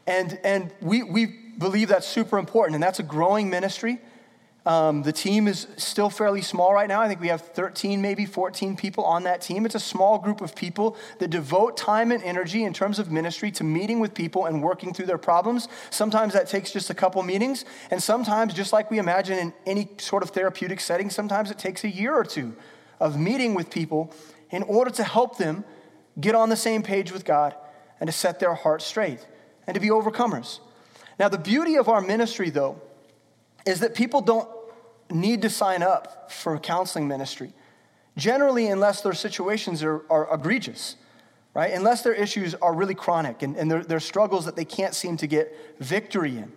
And, 0.08 0.40
and 0.42 0.72
we, 0.80 1.04
we 1.04 1.26
believe 1.26 1.88
that's 1.90 2.08
super 2.08 2.38
important, 2.38 2.74
and 2.74 2.82
that's 2.82 2.98
a 2.98 3.04
growing 3.04 3.50
ministry. 3.50 4.00
Um, 4.66 5.02
the 5.02 5.12
team 5.12 5.48
is 5.48 5.66
still 5.78 6.10
fairly 6.10 6.42
small 6.42 6.74
right 6.74 6.88
now. 6.88 7.00
I 7.00 7.08
think 7.08 7.20
we 7.20 7.28
have 7.28 7.40
13, 7.40 8.02
maybe 8.02 8.26
14 8.26 8.76
people 8.76 9.04
on 9.04 9.22
that 9.22 9.40
team. 9.40 9.64
It's 9.64 9.74
a 9.74 9.80
small 9.80 10.18
group 10.18 10.42
of 10.42 10.54
people 10.54 10.96
that 11.18 11.28
devote 11.28 11.78
time 11.78 12.12
and 12.12 12.22
energy 12.22 12.64
in 12.64 12.74
terms 12.74 12.98
of 12.98 13.10
ministry 13.10 13.50
to 13.52 13.64
meeting 13.64 14.00
with 14.00 14.12
people 14.12 14.44
and 14.44 14.62
working 14.62 14.92
through 14.92 15.06
their 15.06 15.18
problems. 15.18 15.68
Sometimes 15.88 16.34
that 16.34 16.46
takes 16.46 16.72
just 16.72 16.90
a 16.90 16.94
couple 16.94 17.22
meetings, 17.22 17.64
and 17.90 18.02
sometimes, 18.02 18.52
just 18.52 18.72
like 18.72 18.90
we 18.90 18.98
imagine 18.98 19.38
in 19.38 19.52
any 19.64 19.88
sort 19.98 20.22
of 20.22 20.30
therapeutic 20.30 20.80
setting, 20.80 21.08
sometimes 21.08 21.50
it 21.50 21.58
takes 21.58 21.82
a 21.84 21.88
year 21.88 22.14
or 22.14 22.24
two 22.24 22.54
of 22.98 23.18
meeting 23.18 23.54
with 23.54 23.70
people 23.70 24.12
in 24.50 24.62
order 24.64 24.90
to 24.90 25.04
help 25.04 25.38
them 25.38 25.64
get 26.20 26.34
on 26.34 26.50
the 26.50 26.56
same 26.56 26.82
page 26.82 27.12
with 27.12 27.24
God 27.24 27.54
and 27.98 28.08
to 28.08 28.12
set 28.12 28.40
their 28.40 28.54
hearts 28.54 28.84
straight 28.84 29.26
and 29.66 29.74
to 29.74 29.80
be 29.80 29.88
overcomers. 29.88 30.60
Now, 31.18 31.28
the 31.28 31.38
beauty 31.38 31.76
of 31.76 31.88
our 31.88 32.00
ministry, 32.00 32.50
though, 32.50 32.80
is 33.66 33.80
that 33.80 33.94
people 33.94 34.20
don't 34.20 34.48
need 35.10 35.42
to 35.42 35.50
sign 35.50 35.82
up 35.82 36.30
for 36.30 36.58
counseling 36.58 37.08
ministry. 37.08 37.52
Generally, 38.16 38.68
unless 38.68 39.02
their 39.02 39.12
situations 39.12 39.82
are, 39.82 40.02
are 40.10 40.32
egregious, 40.32 40.96
right? 41.54 41.72
Unless 41.72 42.02
their 42.02 42.14
issues 42.14 42.54
are 42.56 42.74
really 42.74 42.94
chronic 42.94 43.42
and, 43.42 43.56
and 43.56 43.70
their, 43.70 44.00
struggles 44.00 44.44
that 44.44 44.56
they 44.56 44.64
can't 44.64 44.94
seem 44.94 45.16
to 45.18 45.26
get 45.26 45.54
victory 45.78 46.36
in. 46.36 46.52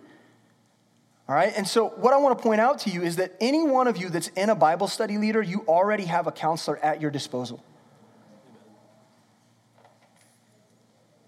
All 1.28 1.34
right? 1.34 1.52
And 1.56 1.66
so, 1.66 1.88
what 1.88 2.12
I 2.12 2.18
want 2.18 2.36
to 2.38 2.42
point 2.42 2.60
out 2.60 2.80
to 2.80 2.90
you 2.90 3.02
is 3.02 3.16
that 3.16 3.34
any 3.40 3.64
one 3.64 3.86
of 3.86 3.96
you 3.96 4.10
that's 4.10 4.28
in 4.28 4.50
a 4.50 4.54
Bible 4.54 4.88
study 4.88 5.16
leader, 5.16 5.42
you 5.42 5.64
already 5.66 6.04
have 6.04 6.26
a 6.26 6.32
counselor 6.32 6.78
at 6.78 7.00
your 7.00 7.10
disposal. 7.10 7.64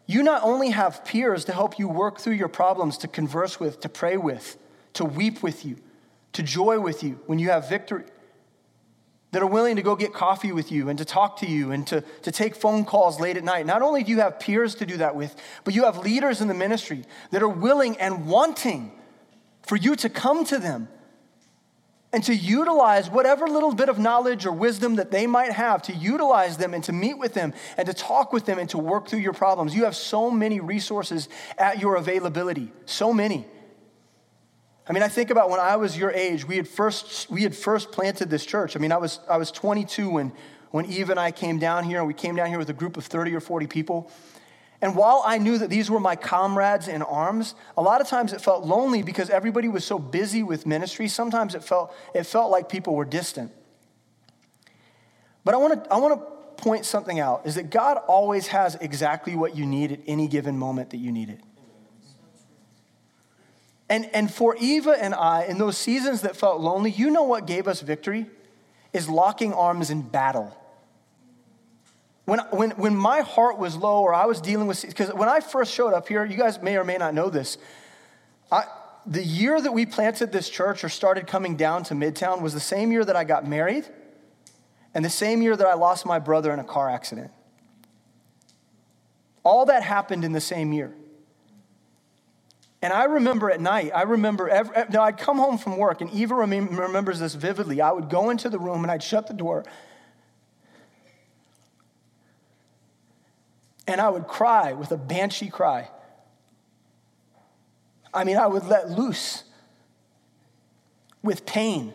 You 0.07 0.23
not 0.23 0.43
only 0.45 0.71
have 0.71 1.05
peers 1.05 1.45
to 1.47 1.53
help 1.53 1.79
you 1.79 1.89
work 1.89 2.21
through 2.21 2.35
your 2.35 2.49
problems, 2.49 2.99
to 2.99 3.09
converse 3.09 3.59
with, 3.59 3.81
to 3.81 3.89
pray 3.89 4.17
with, 4.17 4.57
to 4.97 5.05
weep 5.05 5.43
with 5.43 5.65
you, 5.65 5.77
to 6.33 6.43
joy 6.43 6.79
with 6.81 7.03
you 7.03 7.21
when 7.27 7.39
you 7.39 7.51
have 7.51 7.69
victory, 7.69 8.05
that 9.33 9.43
are 9.43 9.47
willing 9.47 9.77
to 9.77 9.83
go 9.83 9.97
get 9.97 10.13
coffee 10.13 10.53
with 10.53 10.73
you 10.73 10.89
and 10.89 10.99
to 10.99 11.05
talk 11.05 11.39
to 11.39 11.47
you 11.47 11.73
and 11.73 11.87
to, 11.87 12.03
to 12.23 12.31
take 12.31 12.55
phone 12.55 12.85
calls 12.85 13.21
late 13.21 13.37
at 13.37 13.45
night. 13.45 13.67
Not 13.67 13.83
only 13.83 14.03
do 14.03 14.11
you 14.11 14.21
have 14.21 14.41
peers 14.41 14.75
to 14.77 14.87
do 14.87 14.97
that 14.99 15.15
with, 15.15 15.35
but 15.65 15.75
you 15.75 15.85
have 15.85 15.99
leaders 15.99 16.41
in 16.41 16.49
the 16.49 16.55
ministry 16.55 17.05
that 17.33 17.43
are 17.43 17.49
willing 17.49 17.99
and 17.99 18.27
wanting 18.27 18.93
for 19.63 19.77
you 19.77 19.97
to 19.97 20.09
come 20.09 20.45
to 20.47 20.59
them 20.59 20.89
and 22.13 22.25
to 22.25 22.35
utilize 22.35 23.11
whatever 23.11 23.47
little 23.47 23.75
bit 23.75 23.91
of 23.91 23.99
knowledge 23.99 24.47
or 24.47 24.53
wisdom 24.53 24.95
that 24.95 25.11
they 25.11 25.27
might 25.27 25.53
have, 25.53 25.83
to 25.83 25.93
utilize 25.93 26.57
them 26.57 26.73
and 26.73 26.83
to 26.85 26.93
meet 26.93 27.19
with 27.19 27.35
them 27.35 27.53
and 27.77 27.87
to 27.89 27.93
talk 27.93 28.33
with 28.33 28.47
them 28.47 28.59
and 28.59 28.71
to 28.71 28.79
work 28.79 29.09
through 29.09 29.19
your 29.19 29.35
problems. 29.35 29.75
You 29.75 29.85
have 29.85 29.97
so 29.97 30.31
many 30.31 30.61
resources 30.61 31.29
at 31.59 31.79
your 31.79 31.97
availability, 31.97 32.73
so 32.87 33.13
many. 33.13 33.45
I 34.89 34.93
mean, 34.93 35.03
I 35.03 35.09
think 35.09 35.31
about 35.31 35.51
when 35.51 35.59
I 35.59 35.77
was 35.77 35.99
your 35.99 36.13
age, 36.13 36.47
we 36.47 36.57
had 36.57 36.69
first, 36.69 37.29
we 37.29 37.43
had 37.43 37.57
first 37.57 37.91
planted 37.91 38.31
this 38.31 38.47
church. 38.47 38.77
I 38.77 38.79
mean, 38.79 38.93
I 38.93 38.99
was, 38.99 39.19
I 39.29 39.37
was 39.37 39.51
22 39.51 40.11
when, 40.11 40.33
when 40.71 40.87
Eve 40.87 41.11
and 41.11 41.19
I 41.19 41.33
came 41.33 41.59
down 41.59 41.85
here, 41.85 41.99
and 41.99 42.07
we 42.07 42.15
came 42.15 42.37
down 42.37 42.49
here 42.49 42.59
with 42.59 42.71
a 42.71 42.75
group 42.75 42.97
of 42.97 43.05
30 43.05 43.35
or 43.35 43.41
40 43.41 43.67
people. 43.67 44.11
And 44.81 44.95
while 44.95 45.23
I 45.25 45.39
knew 45.39 45.59
that 45.59 45.71
these 45.71 45.91
were 45.91 45.99
my 45.99 46.15
comrades 46.15 46.87
in 46.87 47.03
arms, 47.03 47.55
a 47.77 47.83
lot 47.83 48.01
of 48.01 48.07
times 48.07 48.33
it 48.33 48.41
felt 48.41 48.65
lonely 48.65 49.03
because 49.03 49.31
everybody 49.31 49.69
was 49.69 49.85
so 49.85 49.99
busy 49.99 50.43
with 50.43 50.67
ministry. 50.67 51.09
Sometimes 51.09 51.55
it 51.55 51.65
felt, 51.65 51.93
it 52.15 52.25
felt 52.25 52.51
like 52.51 52.69
people 52.69 52.95
were 52.95 53.07
distant. 53.07 53.53
But 55.45 55.55
I 55.55 55.59
want 55.59 55.85
to 55.85 55.93
I 55.93 55.99
want 55.99 56.21
to 56.21 56.63
point 56.63 56.85
something 56.85 57.21
out 57.21 57.47
is 57.47 57.55
that 57.55 57.71
God 57.71 57.99
always 58.09 58.49
has 58.49 58.75
exactly 58.77 59.37
what 59.37 59.57
you 59.57 59.65
need 59.65 59.93
at 59.93 60.01
any 60.07 60.27
given 60.27 60.59
moment 60.59 60.91
that 60.91 60.97
you 60.97 61.13
need 61.13 61.31
it. 61.31 61.41
And, 63.89 64.07
and 64.13 64.33
for 64.33 64.57
Eva 64.57 64.97
and 65.01 65.15
I, 65.15 65.45
in 65.45 65.59
those 65.59 65.79
seasons 65.79 66.23
that 66.23 66.37
felt 66.37 66.61
lonely, 66.61 66.91
you 66.91 67.11
know 67.11 67.23
what 67.23 67.47
gave 67.47 67.69
us 67.69 67.81
victory? 67.81 68.27
Is 68.93 69.09
locking 69.09 69.53
arms 69.53 69.91
in 69.91 70.03
battle. 70.03 70.57
When, 72.25 72.41
when, 72.51 72.71
when 72.73 72.97
my 72.97 73.21
heart 73.21 73.59
was 73.59 73.77
low 73.77 74.03
or 74.03 74.13
I 74.13 74.27
was 74.27 74.41
dealing 74.41 74.67
with, 74.67 74.85
because 74.85 75.13
when 75.13 75.29
I 75.29 75.41
first 75.41 75.73
showed 75.73 75.93
up 75.95 76.09
here, 76.09 76.25
you 76.25 76.37
guys 76.37 76.61
may 76.61 76.77
or 76.77 76.83
may 76.83 76.97
not 76.97 77.15
know 77.15 77.31
this, 77.31 77.57
I, 78.51 78.65
the 79.07 79.23
year 79.23 79.61
that 79.61 79.73
we 79.73 79.87
planted 79.87 80.33
this 80.33 80.49
church 80.49 80.83
or 80.83 80.89
started 80.89 81.29
coming 81.29 81.57
down 81.57 81.85
to 81.85 81.95
Midtown 81.95 82.43
was 82.43 82.53
the 82.53 82.61
same 82.61 82.91
year 82.91 83.05
that 83.05 83.15
I 83.15 83.23
got 83.23 83.47
married 83.47 83.87
and 84.95 85.05
the 85.05 85.11
same 85.11 85.43
year 85.43 85.57
that 85.57 85.67
I 85.67 85.75
lost 85.75 86.05
my 86.05 86.19
brother 86.19 86.53
in 86.53 86.59
a 86.59 86.65
car 86.65 86.91
accident. 86.91 87.31
All 89.45 89.67
that 89.67 89.85
happened 89.85 90.25
in 90.25 90.33
the 90.33 90.41
same 90.41 90.73
year. 90.73 90.93
And 92.87 92.93
I 92.93 93.07
remember 93.07 93.51
at 93.51 93.61
night, 93.61 93.91
I 93.93 94.03
remember, 94.03 94.49
every, 94.49 94.77
no, 94.91 95.03
I'd 95.03 95.19
come 95.19 95.39
home 95.39 95.59
from 95.59 95.77
work, 95.77 96.01
and 96.03 96.09
Eva 96.13 96.37
remembers 96.37 97.19
this 97.19 97.35
vividly. 97.35 97.81
I 97.81 97.91
would 97.91 98.09
go 98.09 98.31
into 98.31 98.49
the 98.49 98.61
room 98.61 98.85
and 98.85 98.93
I'd 98.93 99.03
shut 99.03 99.27
the 99.27 99.35
door. 99.35 99.65
And 103.89 104.01
I 104.01 104.09
would 104.09 104.29
cry 104.29 104.73
with 104.73 104.93
a 104.93 104.97
banshee 104.97 105.49
cry. 105.49 105.91
I 108.15 108.23
mean, 108.23 108.37
I 108.37 108.47
would 108.47 108.67
let 108.67 108.89
loose 108.89 109.43
with 111.25 111.45
pain 111.45 111.93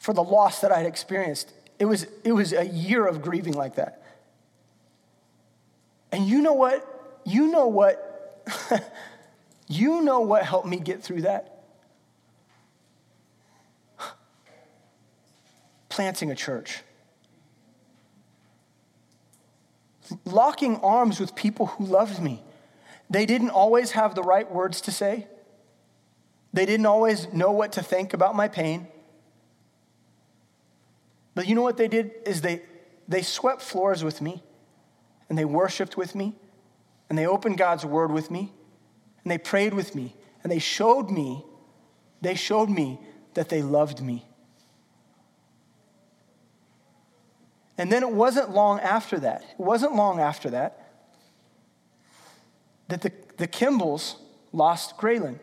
for 0.00 0.12
the 0.12 0.24
loss 0.24 0.60
that 0.62 0.72
I'd 0.72 0.86
experienced. 0.86 1.52
It 1.78 1.84
was, 1.84 2.08
it 2.24 2.32
was 2.32 2.52
a 2.52 2.66
year 2.66 3.06
of 3.06 3.22
grieving 3.22 3.54
like 3.54 3.76
that. 3.76 4.02
And 6.10 6.26
you 6.26 6.42
know 6.42 6.54
what? 6.54 7.22
You 7.24 7.46
know 7.46 7.68
what? 7.68 8.42
you 9.68 10.02
know 10.02 10.20
what 10.20 10.44
helped 10.44 10.66
me 10.66 10.78
get 10.78 11.02
through 11.02 11.22
that? 11.22 11.64
Planting 15.88 16.30
a 16.30 16.34
church. 16.34 16.82
Locking 20.24 20.76
arms 20.76 21.18
with 21.18 21.34
people 21.34 21.66
who 21.66 21.84
loved 21.84 22.22
me. 22.22 22.42
They 23.10 23.26
didn't 23.26 23.50
always 23.50 23.92
have 23.92 24.14
the 24.14 24.22
right 24.22 24.50
words 24.50 24.80
to 24.82 24.92
say. 24.92 25.26
They 26.52 26.64
didn't 26.64 26.86
always 26.86 27.32
know 27.32 27.50
what 27.50 27.72
to 27.72 27.82
think 27.82 28.14
about 28.14 28.36
my 28.36 28.48
pain. 28.48 28.88
But 31.34 31.46
you 31.46 31.54
know 31.54 31.62
what 31.62 31.76
they 31.76 31.88
did 31.88 32.12
is 32.24 32.40
they 32.40 32.62
they 33.08 33.22
swept 33.22 33.62
floors 33.62 34.02
with 34.02 34.20
me 34.20 34.42
and 35.28 35.38
they 35.38 35.44
worshiped 35.44 35.96
with 35.96 36.14
me 36.14 36.34
and 37.08 37.18
they 37.18 37.26
opened 37.26 37.58
God's 37.58 37.84
word 37.84 38.10
with 38.10 38.30
me 38.30 38.52
and 39.26 39.30
they 39.32 39.38
prayed 39.38 39.74
with 39.74 39.96
me 39.96 40.14
and 40.44 40.52
they 40.52 40.60
showed 40.60 41.10
me 41.10 41.44
they 42.20 42.36
showed 42.36 42.70
me 42.70 43.00
that 43.34 43.48
they 43.48 43.60
loved 43.60 44.00
me. 44.00 44.24
And 47.76 47.90
then 47.90 48.04
it 48.04 48.10
wasn't 48.12 48.50
long 48.50 48.78
after 48.78 49.18
that. 49.18 49.42
It 49.42 49.58
wasn't 49.58 49.96
long 49.96 50.20
after 50.20 50.50
that 50.50 50.92
that 52.86 53.02
the, 53.02 53.10
the 53.36 53.48
Kimballs 53.48 54.14
lost 54.52 54.96
Graylin 54.96 55.40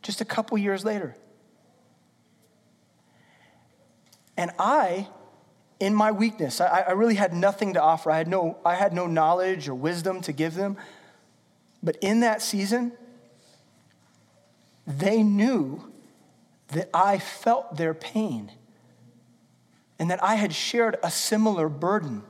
just 0.00 0.20
a 0.20 0.24
couple 0.24 0.56
years 0.56 0.84
later. 0.84 1.16
And 4.36 4.52
I, 4.56 5.08
in 5.80 5.96
my 5.96 6.12
weakness, 6.12 6.60
I, 6.60 6.84
I, 6.86 6.92
really 6.92 7.16
had 7.16 7.32
nothing 7.32 7.74
to 7.74 7.82
offer. 7.82 8.12
I 8.12 8.18
had, 8.18 8.28
no, 8.28 8.58
I 8.64 8.76
had 8.76 8.92
no 8.92 9.08
knowledge 9.08 9.68
or 9.68 9.74
wisdom 9.74 10.20
to 10.20 10.32
give 10.32 10.54
them. 10.54 10.76
But 11.82 11.96
in 12.00 12.20
that 12.20 12.42
season, 12.42 12.92
they 14.86 15.22
knew 15.22 15.92
that 16.68 16.90
I 16.92 17.18
felt 17.18 17.76
their 17.76 17.94
pain 17.94 18.52
and 19.98 20.10
that 20.10 20.22
I 20.22 20.36
had 20.36 20.52
shared 20.52 20.96
a 21.02 21.10
similar 21.10 21.68
burden 21.68 22.22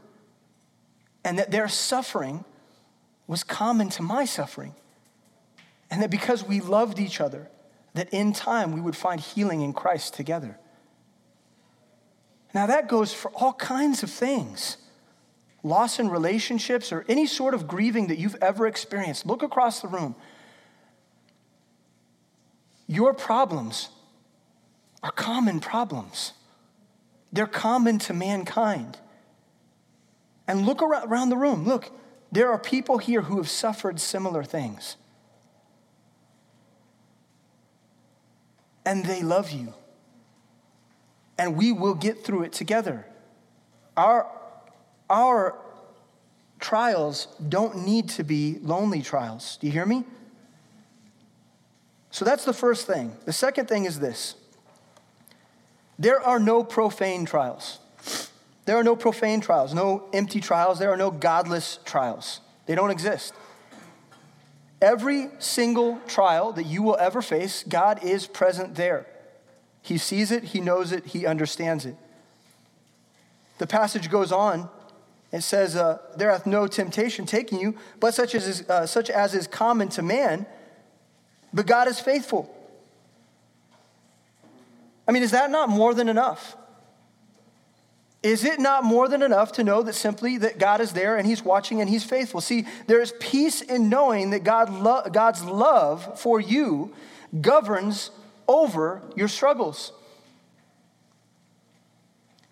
and 1.25 1.39
that 1.39 1.51
their 1.51 1.69
suffering 1.69 2.45
was 3.27 3.45
common 3.45 3.91
to 3.91 4.03
my 4.03 4.25
suffering. 4.25 4.75
And 5.91 6.03
that 6.03 6.11
because 6.11 6.45
we 6.45 6.61
loved 6.61 6.99
each 6.99 7.21
other, 7.21 7.49
that 7.95 8.09
in 8.13 8.33
time 8.33 8.73
we 8.73 8.81
would 8.81 8.97
find 8.97 9.21
healing 9.21 9.61
in 9.61 9.73
Christ 9.73 10.15
together. 10.15 10.59
Now, 12.55 12.67
that 12.67 12.89
goes 12.89 13.13
for 13.13 13.31
all 13.33 13.53
kinds 13.53 14.03
of 14.03 14.11
things 14.11 14.79
loss 15.63 15.99
in 15.99 16.09
relationships 16.09 16.93
or 16.93 17.05
any 17.09 17.27
sort 17.27 17.55
of 17.55 17.67
grieving 17.67 18.07
that 18.09 18.19
you've 18.19 18.37
ever 18.41 18.67
experienced. 18.67 19.27
Look 19.27 19.43
across 19.43 19.81
the 19.81 19.89
room. 19.89 20.15
Your 22.87 23.13
problems 23.13 23.91
are 25.03 25.13
common 25.13 25.61
problems, 25.61 26.33
they're 27.33 27.47
common 27.47 27.99
to 28.01 28.15
mankind. 28.15 28.99
And 30.47 30.65
look 30.65 30.81
around 30.81 31.29
the 31.29 31.37
room. 31.37 31.67
Look, 31.67 31.91
there 32.33 32.51
are 32.51 32.59
people 32.59 32.97
here 32.97 33.21
who 33.21 33.37
have 33.37 33.51
suffered 33.51 34.01
similar 34.01 34.43
things. 34.43 34.97
And 38.87 39.05
they 39.05 39.21
love 39.21 39.51
you. 39.51 39.75
And 41.39 41.55
we 41.55 41.71
will 41.71 41.95
get 41.95 42.25
through 42.25 42.45
it 42.45 42.55
together. 42.55 43.07
Our, 43.95 44.27
our 45.09 45.55
trials 46.61 47.29
don't 47.49 47.85
need 47.85 48.09
to 48.11 48.25
be 48.25 48.59
lonely 48.63 49.03
trials. 49.03 49.59
Do 49.61 49.67
you 49.67 49.73
hear 49.73 49.87
me? 49.87 50.05
So 52.11 52.25
that's 52.25 52.45
the 52.45 52.53
first 52.53 52.87
thing. 52.87 53.13
The 53.27 53.33
second 53.33 53.69
thing 53.69 53.85
is 53.85 54.01
this 54.01 54.35
there 55.99 56.21
are 56.21 56.39
no 56.39 56.63
profane 56.63 57.25
trials. 57.25 57.81
There 58.65 58.77
are 58.77 58.85
no 58.85 58.97
profane 58.97 59.41
trials, 59.41 59.73
no 59.73 60.09
empty 60.13 60.41
trials, 60.41 60.79
there 60.79 60.91
are 60.91 60.97
no 60.97 61.11
godless 61.11 61.79
trials. 61.85 62.41
They 62.67 62.75
don't 62.75 62.91
exist. 62.91 63.33
Every 64.81 65.31
single 65.39 65.99
trial 66.07 66.53
that 66.53 66.67
you 66.67 66.83
will 66.83 66.97
ever 67.01 67.23
face, 67.23 67.65
God 67.67 68.05
is 68.05 68.27
present 68.27 68.75
there. 68.75 69.07
He 69.81 69.97
sees 69.97 70.31
it, 70.31 70.45
He 70.45 70.61
knows 70.61 70.93
it, 70.93 71.07
He 71.07 71.27
understands 71.27 71.87
it. 71.87 71.97
The 73.57 73.67
passage 73.67 74.11
goes 74.11 74.31
on. 74.31 74.69
It 75.31 75.43
says, 75.43 75.77
uh, 75.77 75.99
There 76.17 76.31
hath 76.31 76.47
no 76.47 76.67
temptation 76.67 77.27
taken 77.27 77.59
you, 77.59 77.77
but 78.01 78.15
such 78.15 78.35
as, 78.35 78.47
is, 78.47 78.69
uh, 78.69 78.87
such 78.87 79.11
as 79.11 79.35
is 79.35 79.47
common 79.47 79.89
to 79.91 80.03
man, 80.03 80.47
but 81.53 81.67
God 81.67 81.89
is 81.89 82.01
faithful. 82.01 82.55
I 85.07 85.13
mean, 85.13 85.23
is 85.23 85.31
that 85.31 85.51
not 85.51 85.69
more 85.69 85.95
than 85.95 86.09
enough? 86.09 86.57
Is 88.23 88.45
it 88.45 88.59
not 88.59 88.85
more 88.85 89.09
than 89.09 89.23
enough 89.23 89.53
to 89.53 89.65
know 89.65 89.83
that 89.83 89.95
simply 89.95 90.39
that 90.39 90.59
God 90.59 90.81
is 90.81 90.93
there 90.93 91.17
and 91.17 91.27
He's 91.27 91.43
watching 91.43 91.81
and 91.81 91.89
He's 91.89 92.05
faithful? 92.05 92.41
See, 92.41 92.67
there 92.87 93.01
is 93.01 93.13
peace 93.21 93.63
in 93.63 93.89
knowing 93.89 94.31
that 94.31 94.45
God 94.45 94.71
lo- 94.71 95.05
God's 95.11 95.45
love 95.45 96.19
for 96.21 96.41
you 96.41 96.93
governs 97.41 98.11
over 98.49 99.03
your 99.15 99.29
struggles. 99.29 99.93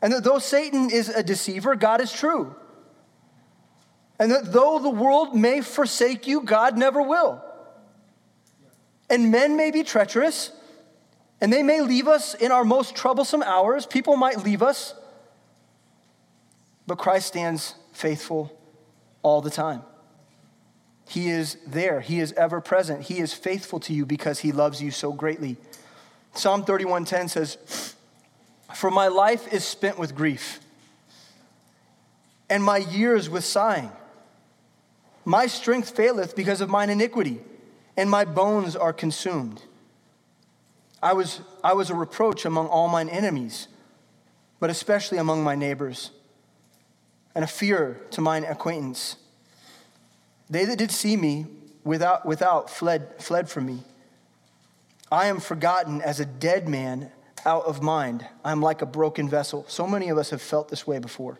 And 0.00 0.12
that 0.12 0.24
though 0.24 0.38
Satan 0.38 0.90
is 0.90 1.08
a 1.08 1.22
deceiver, 1.22 1.74
God 1.74 2.00
is 2.00 2.12
true. 2.12 2.54
And 4.18 4.30
that 4.30 4.52
though 4.52 4.78
the 4.78 4.90
world 4.90 5.34
may 5.34 5.60
forsake 5.60 6.26
you, 6.26 6.40
God 6.40 6.78
never 6.78 7.02
will. 7.02 7.42
And 9.10 9.30
men 9.30 9.56
may 9.56 9.70
be 9.70 9.82
treacherous, 9.82 10.52
and 11.40 11.52
they 11.52 11.62
may 11.62 11.80
leave 11.80 12.08
us 12.08 12.34
in 12.34 12.50
our 12.50 12.64
most 12.64 12.96
troublesome 12.96 13.42
hours. 13.42 13.86
People 13.86 14.16
might 14.16 14.42
leave 14.42 14.62
us. 14.62 14.94
But 16.86 16.98
Christ 16.98 17.26
stands 17.26 17.74
faithful 17.92 18.58
all 19.22 19.40
the 19.40 19.50
time. 19.50 19.82
He 21.08 21.28
is 21.28 21.56
there. 21.66 22.00
He 22.00 22.18
is 22.18 22.32
ever 22.32 22.60
present. 22.60 23.02
He 23.02 23.18
is 23.18 23.32
faithful 23.32 23.78
to 23.80 23.92
you 23.92 24.06
because 24.06 24.40
he 24.40 24.50
loves 24.50 24.82
you 24.82 24.90
so 24.90 25.12
greatly. 25.12 25.56
Psalm 26.34 26.64
31:10 26.64 27.28
says, 27.28 27.58
"For 28.74 28.90
my 28.90 29.08
life 29.08 29.52
is 29.52 29.64
spent 29.64 29.98
with 29.98 30.14
grief, 30.14 30.60
and 32.48 32.62
my 32.62 32.78
years 32.78 33.28
with 33.28 33.44
sighing. 33.44 33.92
My 35.26 35.46
strength 35.46 35.90
faileth 35.90 36.34
because 36.34 36.62
of 36.62 36.70
mine 36.70 36.88
iniquity, 36.88 37.40
and 37.98 38.08
my 38.08 38.24
bones 38.24 38.74
are 38.74 38.94
consumed. 38.94 39.60
I 41.02 41.12
was, 41.12 41.42
I 41.62 41.74
was 41.74 41.90
a 41.90 41.94
reproach 41.94 42.46
among 42.46 42.68
all 42.68 42.88
mine 42.88 43.10
enemies, 43.10 43.68
but 44.60 44.70
especially 44.70 45.18
among 45.18 45.44
my 45.44 45.54
neighbors." 45.54 46.12
and 47.36 47.44
a 47.44 47.46
fear 47.46 48.00
to 48.10 48.22
mine 48.22 48.44
acquaintance. 48.44 49.16
They 50.48 50.64
that 50.64 50.78
did 50.78 50.90
see 50.90 51.18
me 51.18 51.44
without, 51.84 52.24
without 52.24 52.70
fled, 52.70 53.22
fled 53.22 53.50
from 53.50 53.66
me. 53.66 53.82
I 55.12 55.26
am 55.26 55.40
forgotten 55.40 56.00
as 56.00 56.18
a 56.18 56.24
dead 56.24 56.66
man 56.66 57.12
out 57.44 57.66
of 57.66 57.82
mind. 57.82 58.26
I 58.42 58.52
am 58.52 58.62
like 58.62 58.80
a 58.80 58.86
broken 58.86 59.28
vessel. 59.28 59.66
So 59.68 59.86
many 59.86 60.08
of 60.08 60.16
us 60.16 60.30
have 60.30 60.40
felt 60.40 60.70
this 60.70 60.86
way 60.86 60.98
before. 60.98 61.38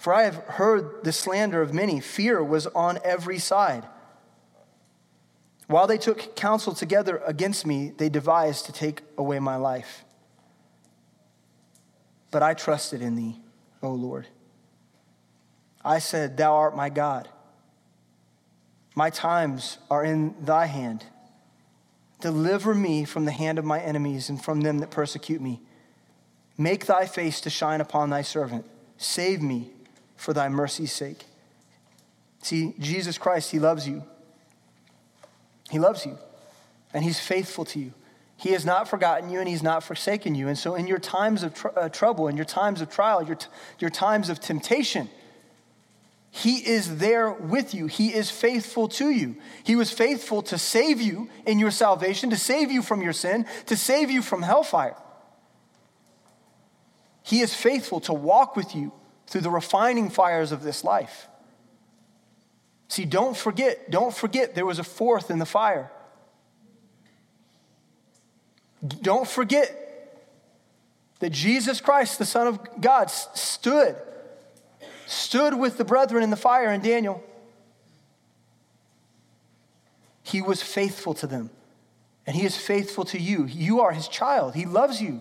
For 0.00 0.14
I 0.14 0.22
have 0.22 0.36
heard 0.36 1.04
the 1.04 1.12
slander 1.12 1.60
of 1.60 1.74
many. 1.74 2.00
Fear 2.00 2.42
was 2.42 2.66
on 2.68 2.98
every 3.04 3.38
side. 3.38 3.84
While 5.66 5.86
they 5.86 5.98
took 5.98 6.34
counsel 6.34 6.74
together 6.74 7.20
against 7.26 7.66
me, 7.66 7.92
they 7.94 8.08
devised 8.08 8.64
to 8.64 8.72
take 8.72 9.02
away 9.18 9.40
my 9.40 9.56
life. 9.56 10.06
But 12.30 12.42
I 12.42 12.54
trusted 12.54 13.02
in 13.02 13.14
thee. 13.14 13.40
O 13.82 13.90
Lord. 13.90 14.26
I 15.84 15.98
said, 15.98 16.38
Thou 16.38 16.54
art 16.54 16.74
my 16.74 16.88
God. 16.88 17.28
My 18.94 19.10
times 19.10 19.76
are 19.90 20.02
in 20.02 20.34
thy 20.40 20.64
hand. 20.64 21.04
Deliver 22.22 22.74
me 22.74 23.04
from 23.04 23.26
the 23.26 23.32
hand 23.32 23.58
of 23.58 23.66
my 23.66 23.80
enemies 23.80 24.30
and 24.30 24.42
from 24.42 24.62
them 24.62 24.78
that 24.78 24.90
persecute 24.90 25.42
me. 25.42 25.60
Make 26.56 26.86
thy 26.86 27.04
face 27.04 27.42
to 27.42 27.50
shine 27.50 27.82
upon 27.82 28.08
thy 28.08 28.22
servant. 28.22 28.64
Save 28.96 29.42
me 29.42 29.72
for 30.20 30.34
thy 30.34 30.50
mercy's 30.50 30.92
sake. 30.92 31.24
See, 32.42 32.74
Jesus 32.78 33.16
Christ, 33.16 33.50
he 33.50 33.58
loves 33.58 33.88
you. 33.88 34.04
He 35.70 35.78
loves 35.78 36.04
you, 36.04 36.18
and 36.92 37.02
he's 37.02 37.18
faithful 37.18 37.64
to 37.66 37.78
you. 37.78 37.94
He 38.36 38.50
has 38.50 38.66
not 38.66 38.86
forgotten 38.88 39.30
you 39.30 39.38
and 39.38 39.48
he's 39.48 39.62
not 39.62 39.82
forsaken 39.82 40.34
you. 40.34 40.48
And 40.48 40.58
so, 40.58 40.74
in 40.74 40.86
your 40.86 40.98
times 40.98 41.42
of 41.42 41.54
tr- 41.54 41.68
uh, 41.76 41.88
trouble, 41.88 42.28
in 42.28 42.36
your 42.36 42.44
times 42.44 42.80
of 42.80 42.90
trial, 42.90 43.22
your, 43.22 43.36
t- 43.36 43.48
your 43.78 43.90
times 43.90 44.28
of 44.28 44.40
temptation, 44.40 45.08
he 46.30 46.56
is 46.56 46.98
there 46.98 47.30
with 47.30 47.74
you. 47.74 47.86
He 47.86 48.14
is 48.14 48.30
faithful 48.30 48.88
to 48.88 49.10
you. 49.10 49.36
He 49.64 49.76
was 49.76 49.90
faithful 49.90 50.42
to 50.42 50.58
save 50.58 51.00
you 51.00 51.30
in 51.46 51.58
your 51.58 51.70
salvation, 51.70 52.30
to 52.30 52.36
save 52.36 52.70
you 52.70 52.82
from 52.82 53.02
your 53.02 53.12
sin, 53.12 53.46
to 53.66 53.76
save 53.76 54.10
you 54.10 54.22
from 54.22 54.42
hellfire. 54.42 54.96
He 57.22 57.40
is 57.40 57.54
faithful 57.54 58.00
to 58.00 58.12
walk 58.12 58.56
with 58.56 58.74
you 58.74 58.92
through 59.30 59.42
the 59.42 59.50
refining 59.50 60.10
fires 60.10 60.50
of 60.50 60.64
this 60.64 60.82
life. 60.82 61.28
See, 62.88 63.04
don't 63.04 63.36
forget, 63.36 63.88
don't 63.88 64.12
forget 64.12 64.56
there 64.56 64.66
was 64.66 64.80
a 64.80 64.84
fourth 64.84 65.30
in 65.30 65.38
the 65.38 65.46
fire. 65.46 65.92
Don't 68.86 69.28
forget 69.28 70.18
that 71.20 71.30
Jesus 71.30 71.80
Christ, 71.80 72.18
the 72.18 72.24
Son 72.24 72.48
of 72.48 72.80
God, 72.80 73.08
stood 73.08 73.96
stood 75.06 75.58
with 75.58 75.76
the 75.76 75.84
brethren 75.84 76.22
in 76.22 76.30
the 76.30 76.36
fire 76.36 76.72
in 76.72 76.80
Daniel. 76.80 77.22
He 80.22 80.40
was 80.40 80.62
faithful 80.62 81.14
to 81.14 81.26
them, 81.26 81.50
and 82.26 82.36
He 82.36 82.44
is 82.44 82.56
faithful 82.56 83.04
to 83.06 83.18
you. 83.18 83.46
You 83.46 83.80
are 83.80 83.92
His 83.92 84.08
child, 84.08 84.54
He 84.54 84.66
loves 84.66 85.00
you. 85.00 85.20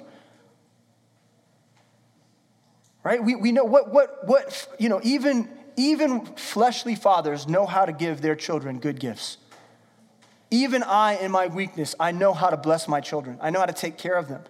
Right? 3.03 3.23
We, 3.23 3.35
we 3.35 3.51
know 3.51 3.63
what, 3.63 3.93
what, 3.93 4.27
what, 4.27 4.67
you 4.77 4.89
know, 4.89 4.99
even, 5.03 5.49
even 5.77 6.25
fleshly 6.35 6.95
fathers 6.95 7.47
know 7.47 7.65
how 7.65 7.85
to 7.85 7.93
give 7.93 8.21
their 8.21 8.35
children 8.35 8.79
good 8.79 8.99
gifts. 8.99 9.37
Even 10.51 10.83
I, 10.83 11.15
in 11.15 11.31
my 11.31 11.47
weakness, 11.47 11.95
I 11.99 12.11
know 12.11 12.33
how 12.33 12.49
to 12.49 12.57
bless 12.57 12.87
my 12.87 12.99
children. 12.99 13.37
I 13.41 13.51
know 13.51 13.59
how 13.59 13.67
to 13.67 13.73
take 13.73 13.97
care 13.97 14.15
of 14.15 14.27
them. 14.27 14.43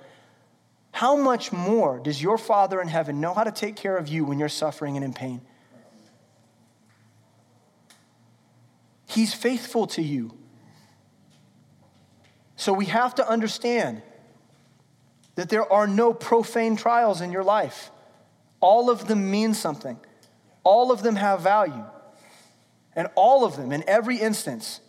How 0.91 1.15
much 1.15 1.51
more 1.51 1.99
does 1.99 2.21
your 2.21 2.37
Father 2.37 2.81
in 2.81 2.87
heaven 2.87 3.21
know 3.21 3.33
how 3.33 3.43
to 3.43 3.51
take 3.51 3.75
care 3.75 3.97
of 3.97 4.07
you 4.07 4.25
when 4.25 4.39
you're 4.39 4.49
suffering 4.49 4.95
and 4.95 5.05
in 5.05 5.13
pain? 5.13 5.41
He's 9.07 9.33
faithful 9.33 9.87
to 9.87 10.01
you. 10.01 10.35
So 12.55 12.73
we 12.73 12.85
have 12.85 13.15
to 13.15 13.27
understand 13.27 14.01
that 15.35 15.49
there 15.49 15.71
are 15.71 15.87
no 15.87 16.13
profane 16.13 16.75
trials 16.75 17.21
in 17.21 17.31
your 17.31 17.43
life. 17.43 17.91
All 18.61 18.89
of 18.89 19.07
them 19.07 19.31
mean 19.31 19.53
something, 19.53 19.99
all 20.63 20.91
of 20.91 21.03
them 21.03 21.15
have 21.15 21.41
value. 21.41 21.85
And 22.95 23.07
all 23.15 23.45
of 23.45 23.55
them, 23.55 23.71
in 23.71 23.83
every 23.87 24.17
instance, 24.17 24.81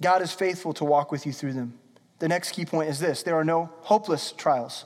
God 0.00 0.22
is 0.22 0.32
faithful 0.32 0.72
to 0.74 0.84
walk 0.84 1.10
with 1.10 1.26
you 1.26 1.32
through 1.32 1.54
them. 1.54 1.78
The 2.18 2.28
next 2.28 2.52
key 2.52 2.64
point 2.64 2.90
is 2.90 3.00
this 3.00 3.22
there 3.22 3.34
are 3.34 3.44
no 3.44 3.70
hopeless 3.80 4.32
trials. 4.32 4.84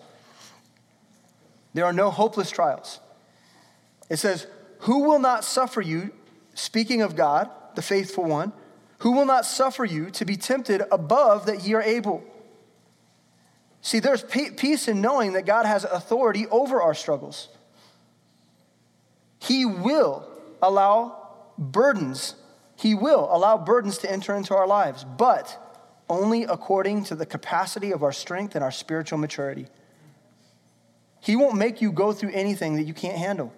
There 1.75 1.85
are 1.85 1.93
no 1.93 2.11
hopeless 2.11 2.51
trials. 2.51 3.01
It 4.09 4.17
says, 4.17 4.47
Who 4.81 5.01
will 5.01 5.19
not 5.19 5.45
suffer 5.45 5.83
you, 5.83 6.13
speaking 6.55 7.03
of 7.03 7.17
God, 7.17 7.51
the 7.75 7.83
faithful 7.83 8.25
one, 8.25 8.55
who 9.01 9.13
will 9.13 9.27
not 9.27 9.45
suffer 9.45 9.85
you 9.85 10.11
to 10.13 10.25
be 10.25 10.37
tempted 10.37 10.83
above 10.91 11.45
that 11.47 11.65
ye 11.65 11.75
are 11.75 11.83
able? 11.83 12.25
See, 13.83 13.99
there's 13.99 14.23
peace 14.23 14.89
in 14.89 15.03
knowing 15.03 15.35
that 15.35 15.45
God 15.45 15.67
has 15.67 15.85
authority 15.85 16.47
over 16.47 16.81
our 16.81 16.95
struggles. 16.95 17.49
He 19.47 19.65
will 19.65 20.29
allow 20.61 21.29
burdens, 21.59 22.35
He 22.77 22.95
will 22.95 23.29
allow 23.31 23.57
burdens 23.57 23.99
to 23.99 24.11
enter 24.11 24.35
into 24.35 24.55
our 24.55 24.67
lives, 24.67 25.05
but 25.05 25.63
only 26.09 26.45
according 26.45 27.05
to 27.05 27.15
the 27.15 27.27
capacity 27.27 27.93
of 27.93 28.03
our 28.03 28.13
strength 28.13 28.55
and 28.55 28.63
our 28.63 28.71
spiritual 28.71 29.19
maturity. 29.19 29.67
He 31.21 31.37
won't 31.37 31.57
make 31.57 31.81
you 31.81 31.91
go 31.91 32.13
through 32.13 32.31
anything 32.33 32.77
that 32.77 32.85
you 32.85 32.95
can't 32.95 33.19
handle. 33.19 33.53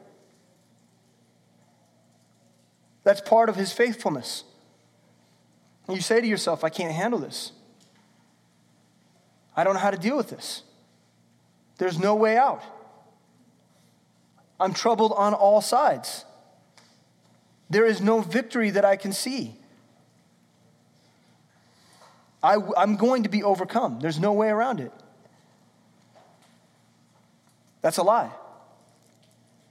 That's 3.05 3.20
part 3.20 3.49
of 3.49 3.57
his 3.57 3.72
faithfulness. 3.72 4.45
And 5.86 5.97
you 5.97 6.03
say 6.03 6.20
to 6.20 6.26
yourself, 6.26 6.64
I 6.64 6.68
can't 6.68 6.95
handle 6.95 7.18
this. 7.18 7.53
I 9.57 9.64
don't 9.64 9.74
know 9.74 9.80
how 9.80 9.91
to 9.91 9.99
deal 9.99 10.16
with 10.16 10.30
this. 10.30 10.62
There's 11.78 11.99
no 11.99 12.14
way 12.14 12.36
out. 12.36 12.62
I'm 14.61 14.74
troubled 14.74 15.12
on 15.16 15.34
all 15.34 15.61
sides. 15.61 16.24
There 17.70 17.86
is 17.86 18.00
no 18.00 18.20
victory 18.20 18.70
that 18.70 18.84
I 18.84 18.96
can 18.96 19.12
see. 19.12 19.54
I, 22.42 22.56
am 22.76 22.96
going 22.96 23.24
to 23.24 23.28
be 23.28 23.42
overcome. 23.42 24.00
There's 24.00 24.18
no 24.18 24.32
way 24.32 24.48
around 24.48 24.80
it. 24.80 24.92
That's 27.82 27.98
a 27.98 28.02
lie. 28.02 28.30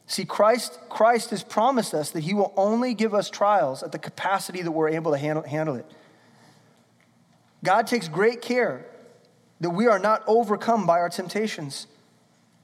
See, 0.05 0.25
Christ, 0.25 0.79
Christ 0.89 1.31
has 1.31 1.43
promised 1.43 1.93
us 1.93 2.11
that 2.11 2.21
He 2.21 2.33
will 2.33 2.53
only 2.55 2.93
give 2.93 3.13
us 3.13 3.29
trials 3.29 3.83
at 3.83 3.91
the 3.91 3.99
capacity 3.99 4.61
that 4.61 4.71
we're 4.71 4.89
able 4.89 5.11
to 5.11 5.17
handle, 5.17 5.43
handle 5.43 5.75
it. 5.75 5.85
God 7.63 7.87
takes 7.87 8.07
great 8.07 8.41
care 8.41 8.85
that 9.59 9.71
we 9.71 9.87
are 9.87 9.99
not 9.99 10.23
overcome 10.27 10.85
by 10.85 10.99
our 10.99 11.09
temptations. 11.09 11.87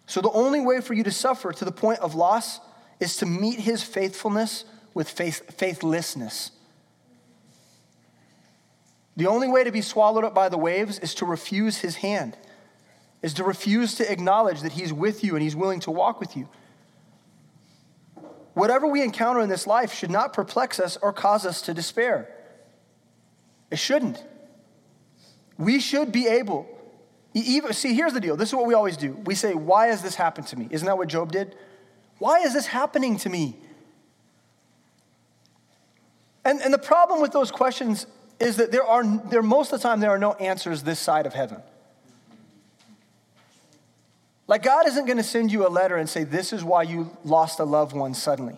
So, 0.05 0.21
the 0.21 0.31
only 0.31 0.59
way 0.59 0.81
for 0.81 0.93
you 0.93 1.03
to 1.03 1.11
suffer 1.11 1.51
to 1.53 1.65
the 1.65 1.71
point 1.71 1.99
of 1.99 2.13
loss 2.13 2.59
is 2.99 3.17
to 3.17 3.25
meet 3.25 3.59
His 3.59 3.83
faithfulness 3.83 4.65
with 4.93 5.09
faith, 5.09 5.53
faithlessness. 5.57 6.51
The 9.15 9.27
only 9.27 9.47
way 9.47 9.63
to 9.63 9.71
be 9.71 9.81
swallowed 9.81 10.23
up 10.23 10.33
by 10.33 10.49
the 10.49 10.57
waves 10.57 10.99
is 10.99 11.13
to 11.15 11.25
refuse 11.25 11.77
his 11.77 11.97
hand, 11.97 12.35
is 13.21 13.33
to 13.35 13.43
refuse 13.43 13.95
to 13.95 14.11
acknowledge 14.11 14.61
that 14.61 14.73
he's 14.73 14.91
with 14.91 15.23
you 15.23 15.35
and 15.35 15.43
he's 15.43 15.55
willing 15.55 15.79
to 15.81 15.91
walk 15.91 16.19
with 16.19 16.35
you. 16.35 16.47
Whatever 18.53 18.87
we 18.87 19.01
encounter 19.01 19.41
in 19.41 19.49
this 19.49 19.65
life 19.65 19.93
should 19.93 20.11
not 20.11 20.33
perplex 20.33 20.79
us 20.79 20.97
or 20.97 21.13
cause 21.13 21.45
us 21.45 21.61
to 21.63 21.73
despair. 21.73 22.29
It 23.71 23.77
shouldn't. 23.77 24.23
We 25.57 25.79
should 25.79 26.11
be 26.11 26.27
able, 26.27 26.67
even, 27.41 27.73
see, 27.73 27.93
here's 27.93 28.13
the 28.13 28.21
deal. 28.21 28.35
This 28.35 28.49
is 28.49 28.55
what 28.55 28.67
we 28.67 28.73
always 28.73 28.95
do. 28.95 29.13
We 29.25 29.35
say, 29.35 29.53
Why 29.53 29.87
has 29.87 30.01
this 30.01 30.15
happened 30.15 30.47
to 30.47 30.57
me? 30.57 30.67
Isn't 30.69 30.85
that 30.85 30.97
what 30.97 31.07
Job 31.07 31.31
did? 31.31 31.55
Why 32.19 32.39
is 32.39 32.53
this 32.53 32.67
happening 32.67 33.17
to 33.17 33.29
me? 33.29 33.57
And, 36.45 36.61
and 36.61 36.73
the 36.73 36.77
problem 36.77 37.21
with 37.21 37.31
those 37.31 37.51
questions 37.51 38.05
is 38.39 38.57
that 38.57 38.71
there 38.71 38.83
are, 38.83 39.03
there, 39.29 39.41
most 39.41 39.71
of 39.71 39.79
the 39.79 39.87
time, 39.87 39.99
there 39.99 40.11
are 40.11 40.19
no 40.19 40.33
answers 40.33 40.83
this 40.83 40.99
side 40.99 41.25
of 41.25 41.33
heaven. 41.33 41.61
Like, 44.45 44.61
God 44.61 44.87
isn't 44.87 45.05
going 45.05 45.17
to 45.17 45.23
send 45.23 45.51
you 45.51 45.65
a 45.65 45.69
letter 45.69 45.95
and 45.95 46.07
say, 46.07 46.23
This 46.23 46.53
is 46.53 46.63
why 46.63 46.83
you 46.83 47.15
lost 47.23 47.59
a 47.59 47.63
loved 47.63 47.95
one 47.95 48.13
suddenly. 48.13 48.57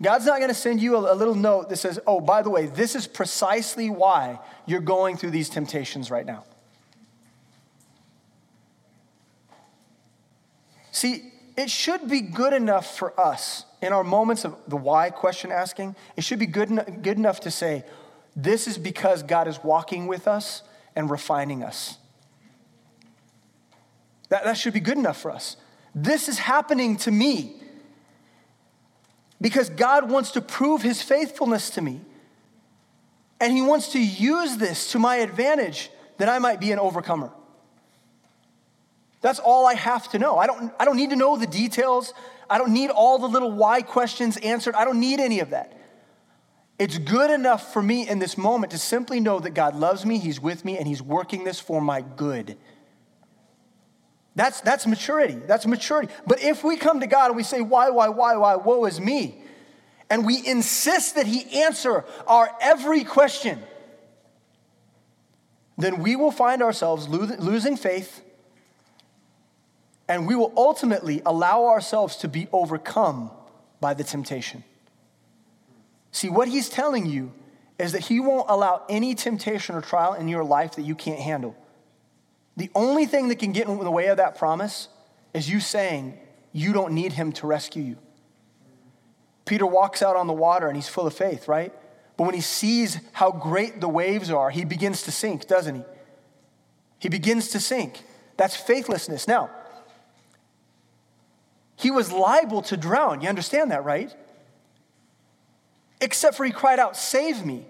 God's 0.00 0.26
not 0.26 0.38
going 0.38 0.48
to 0.48 0.54
send 0.54 0.80
you 0.80 0.96
a, 0.96 1.12
a, 1.12 1.16
little 1.16 1.34
note 1.34 1.68
that 1.68 1.76
says, 1.76 1.98
Oh, 2.06 2.20
by 2.20 2.42
the 2.42 2.50
way, 2.50 2.66
this 2.66 2.94
is 2.94 3.06
precisely 3.06 3.90
why 3.90 4.38
you're 4.66 4.80
going 4.80 5.16
through 5.16 5.30
these 5.30 5.48
temptations 5.48 6.10
right 6.10 6.24
now. 6.24 6.44
See, 10.94 11.32
it 11.56 11.70
should 11.70 12.08
be 12.08 12.20
good 12.20 12.52
enough 12.52 12.96
for 12.96 13.18
us 13.18 13.64
in 13.82 13.92
our 13.92 14.04
moments 14.04 14.44
of 14.44 14.54
the 14.68 14.76
why 14.76 15.10
question 15.10 15.50
asking, 15.50 15.96
it 16.16 16.22
should 16.22 16.38
be 16.38 16.46
good, 16.46 16.68
good 17.02 17.18
enough 17.18 17.40
to 17.40 17.50
say, 17.50 17.84
This 18.36 18.68
is 18.68 18.78
because 18.78 19.24
God 19.24 19.48
is 19.48 19.58
walking 19.64 20.06
with 20.06 20.28
us 20.28 20.62
and 20.94 21.10
refining 21.10 21.64
us. 21.64 21.98
That, 24.28 24.44
that 24.44 24.56
should 24.56 24.72
be 24.72 24.78
good 24.78 24.96
enough 24.96 25.20
for 25.20 25.32
us. 25.32 25.56
This 25.96 26.28
is 26.28 26.38
happening 26.38 26.96
to 26.98 27.10
me 27.10 27.56
because 29.40 29.70
God 29.70 30.08
wants 30.08 30.30
to 30.30 30.40
prove 30.40 30.82
his 30.82 31.02
faithfulness 31.02 31.70
to 31.70 31.82
me. 31.82 32.02
And 33.40 33.52
he 33.52 33.62
wants 33.62 33.88
to 33.94 33.98
use 33.98 34.58
this 34.58 34.92
to 34.92 35.00
my 35.00 35.16
advantage 35.16 35.90
that 36.18 36.28
I 36.28 36.38
might 36.38 36.60
be 36.60 36.70
an 36.70 36.78
overcomer. 36.78 37.32
That's 39.24 39.38
all 39.38 39.66
I 39.66 39.72
have 39.72 40.10
to 40.10 40.18
know. 40.18 40.36
I 40.36 40.46
don't, 40.46 40.70
I 40.78 40.84
don't 40.84 40.98
need 40.98 41.08
to 41.08 41.16
know 41.16 41.38
the 41.38 41.46
details. 41.46 42.12
I 42.50 42.58
don't 42.58 42.74
need 42.74 42.90
all 42.90 43.18
the 43.18 43.26
little 43.26 43.50
why 43.50 43.80
questions 43.80 44.36
answered. 44.36 44.74
I 44.74 44.84
don't 44.84 45.00
need 45.00 45.18
any 45.18 45.40
of 45.40 45.48
that. 45.48 45.72
It's 46.78 46.98
good 46.98 47.30
enough 47.30 47.72
for 47.72 47.80
me 47.80 48.06
in 48.06 48.18
this 48.18 48.36
moment 48.36 48.72
to 48.72 48.78
simply 48.78 49.20
know 49.20 49.40
that 49.40 49.54
God 49.54 49.76
loves 49.76 50.04
me, 50.04 50.18
He's 50.18 50.42
with 50.42 50.62
me, 50.62 50.76
and 50.76 50.86
He's 50.86 51.00
working 51.00 51.42
this 51.42 51.58
for 51.58 51.80
my 51.80 52.02
good. 52.02 52.58
That's, 54.36 54.60
that's 54.60 54.86
maturity. 54.86 55.36
That's 55.46 55.64
maturity. 55.64 56.12
But 56.26 56.42
if 56.42 56.62
we 56.62 56.76
come 56.76 57.00
to 57.00 57.06
God 57.06 57.28
and 57.28 57.36
we 57.36 57.44
say, 57.44 57.62
why, 57.62 57.88
why, 57.88 58.10
why, 58.10 58.36
why, 58.36 58.56
woe 58.56 58.84
is 58.84 59.00
me, 59.00 59.42
and 60.10 60.26
we 60.26 60.46
insist 60.46 61.14
that 61.14 61.26
He 61.26 61.62
answer 61.62 62.04
our 62.26 62.50
every 62.60 63.04
question, 63.04 63.62
then 65.78 66.02
we 66.02 66.14
will 66.14 66.30
find 66.30 66.60
ourselves 66.60 67.08
losing 67.08 67.78
faith 67.78 68.20
and 70.08 70.26
we 70.26 70.34
will 70.34 70.52
ultimately 70.56 71.22
allow 71.24 71.66
ourselves 71.66 72.16
to 72.16 72.28
be 72.28 72.48
overcome 72.52 73.30
by 73.80 73.94
the 73.94 74.04
temptation. 74.04 74.64
See, 76.12 76.28
what 76.28 76.48
He's 76.48 76.68
telling 76.68 77.06
you 77.06 77.32
is 77.78 77.92
that 77.92 78.02
He 78.02 78.20
won't 78.20 78.46
allow 78.48 78.82
any 78.88 79.14
temptation 79.14 79.74
or 79.74 79.80
trial 79.80 80.14
in 80.14 80.28
your 80.28 80.44
life 80.44 80.76
that 80.76 80.82
you 80.82 80.94
can't 80.94 81.20
handle. 81.20 81.56
The 82.56 82.70
only 82.74 83.06
thing 83.06 83.28
that 83.28 83.38
can 83.38 83.52
get 83.52 83.66
in 83.66 83.78
the 83.78 83.90
way 83.90 84.06
of 84.06 84.18
that 84.18 84.36
promise 84.36 84.88
is 85.32 85.50
you 85.50 85.58
saying 85.60 86.18
you 86.52 86.72
don't 86.72 86.92
need 86.92 87.12
Him 87.12 87.32
to 87.32 87.46
rescue 87.46 87.82
you. 87.82 87.96
Peter 89.44 89.66
walks 89.66 90.02
out 90.02 90.16
on 90.16 90.26
the 90.26 90.32
water 90.32 90.68
and 90.68 90.76
he's 90.76 90.88
full 90.88 91.06
of 91.06 91.14
faith, 91.14 91.48
right? 91.48 91.72
But 92.16 92.24
when 92.24 92.34
he 92.34 92.40
sees 92.40 92.98
how 93.12 93.30
great 93.30 93.80
the 93.80 93.88
waves 93.88 94.30
are, 94.30 94.50
he 94.50 94.64
begins 94.64 95.02
to 95.02 95.12
sink, 95.12 95.46
doesn't 95.46 95.74
he? 95.74 95.82
He 96.98 97.08
begins 97.08 97.48
to 97.48 97.60
sink. 97.60 98.02
That's 98.36 98.56
faithlessness. 98.56 99.28
Now, 99.28 99.50
he 101.76 101.90
was 101.90 102.12
liable 102.12 102.62
to 102.62 102.76
drown. 102.76 103.20
You 103.20 103.28
understand 103.28 103.70
that, 103.70 103.84
right? 103.84 104.14
Except 106.00 106.36
for 106.36 106.44
he 106.44 106.52
cried 106.52 106.78
out, 106.78 106.96
Save 106.96 107.44
me. 107.44 107.66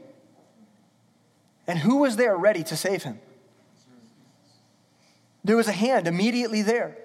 And 1.66 1.78
who 1.78 1.96
was 1.96 2.16
there 2.16 2.36
ready 2.36 2.62
to 2.64 2.76
save 2.76 3.04
him? 3.04 3.18
There 5.44 5.56
was 5.56 5.68
a 5.68 5.72
hand 5.72 6.06
immediately 6.06 6.62
there. 6.62 6.96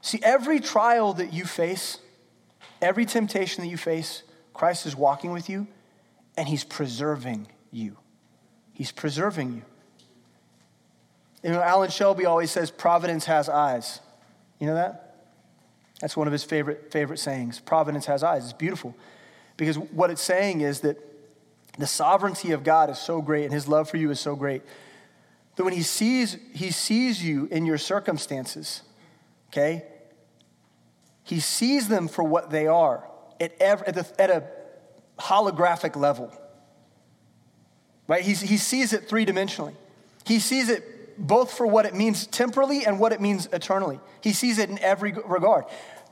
See, 0.00 0.20
every 0.22 0.60
trial 0.60 1.14
that 1.14 1.32
you 1.32 1.44
face, 1.44 1.98
every 2.80 3.04
temptation 3.06 3.64
that 3.64 3.68
you 3.68 3.76
face, 3.76 4.22
Christ 4.54 4.86
is 4.86 4.94
walking 4.94 5.32
with 5.32 5.48
you 5.50 5.66
and 6.36 6.48
he's 6.48 6.64
preserving 6.64 7.48
you. 7.70 7.96
He's 8.72 8.92
preserving 8.92 9.54
you. 9.54 9.62
You 11.46 11.52
know, 11.52 11.62
Alan 11.62 11.90
Shelby 11.90 12.26
always 12.26 12.50
says, 12.50 12.72
Providence 12.72 13.26
has 13.26 13.48
eyes. 13.48 14.00
You 14.58 14.66
know 14.66 14.74
that? 14.74 15.14
That's 16.00 16.16
one 16.16 16.26
of 16.26 16.32
his 16.32 16.42
favorite, 16.42 16.90
favorite 16.90 17.18
sayings. 17.18 17.60
Providence 17.60 18.06
has 18.06 18.24
eyes. 18.24 18.42
It's 18.42 18.52
beautiful. 18.52 18.96
Because 19.56 19.78
what 19.78 20.10
it's 20.10 20.20
saying 20.20 20.62
is 20.62 20.80
that 20.80 20.98
the 21.78 21.86
sovereignty 21.86 22.50
of 22.50 22.64
God 22.64 22.90
is 22.90 22.98
so 22.98 23.22
great 23.22 23.44
and 23.44 23.52
his 23.52 23.68
love 23.68 23.88
for 23.88 23.96
you 23.96 24.10
is 24.10 24.18
so 24.18 24.34
great 24.34 24.62
that 25.54 25.62
when 25.62 25.72
he 25.72 25.82
sees, 25.82 26.36
he 26.52 26.72
sees 26.72 27.22
you 27.22 27.46
in 27.52 27.64
your 27.64 27.78
circumstances, 27.78 28.82
okay? 29.50 29.84
He 31.22 31.38
sees 31.38 31.86
them 31.86 32.08
for 32.08 32.24
what 32.24 32.50
they 32.50 32.66
are 32.66 33.08
at, 33.38 33.52
every, 33.60 33.86
at, 33.86 33.94
the, 33.94 34.20
at 34.20 34.30
a 34.30 34.42
holographic 35.16 35.94
level. 35.94 36.36
Right? 38.08 38.24
He's, 38.24 38.40
he 38.40 38.56
sees 38.56 38.92
it 38.92 39.08
three 39.08 39.24
dimensionally. 39.24 39.74
He 40.24 40.40
sees 40.40 40.68
it 40.68 40.95
both 41.18 41.52
for 41.52 41.66
what 41.66 41.86
it 41.86 41.94
means 41.94 42.26
temporally 42.26 42.84
and 42.84 42.98
what 42.98 43.12
it 43.12 43.20
means 43.20 43.48
eternally. 43.52 44.00
He 44.20 44.32
sees 44.32 44.58
it 44.58 44.70
in 44.70 44.78
every 44.78 45.12
regard. 45.12 45.64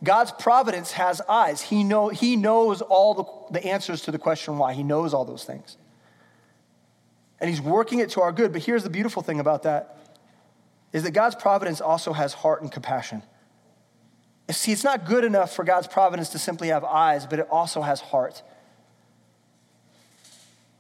God's 0.03 0.33
providence 0.33 0.93
has 0.93 1.21
eyes. 1.29 1.61
He, 1.61 1.85
know, 1.85 2.09
he 2.09 2.37
knows 2.37 2.83
all 2.83 3.15
the, 3.15 3.59
the 3.59 3.67
answers 3.67 4.03
to 4.03 4.11
the 4.11 4.19
question 4.19 4.59
why. 4.59 4.75
He 4.75 4.83
knows 4.83 5.15
all 5.15 5.25
those 5.25 5.45
things. 5.45 5.77
And 7.41 7.51
He's 7.51 7.61
working 7.61 7.99
it 7.99 8.11
to 8.11 8.21
our 8.21 8.33
good. 8.33 8.53
But 8.53 8.63
here's 8.63 8.85
the 8.85 8.91
beautiful 8.91 9.23
thing 9.23 9.41
about 9.41 9.65
that 9.65 9.99
is 10.93 11.03
that 11.03 11.11
God's 11.11 11.35
providence 11.35 11.81
also 11.81 12.13
has 12.13 12.35
heart 12.35 12.63
and 12.63 12.71
compassion. 12.71 13.23
See, 14.51 14.71
it's 14.71 14.85
not 14.85 15.07
good 15.07 15.25
enough 15.25 15.55
for 15.55 15.65
God's 15.65 15.89
providence 15.89 16.29
to 16.31 16.39
simply 16.39 16.69
have 16.69 16.85
eyes, 16.85 17.27
but 17.27 17.39
it 17.39 17.49
also 17.51 17.83
has 17.83 18.01
heart. 18.01 18.43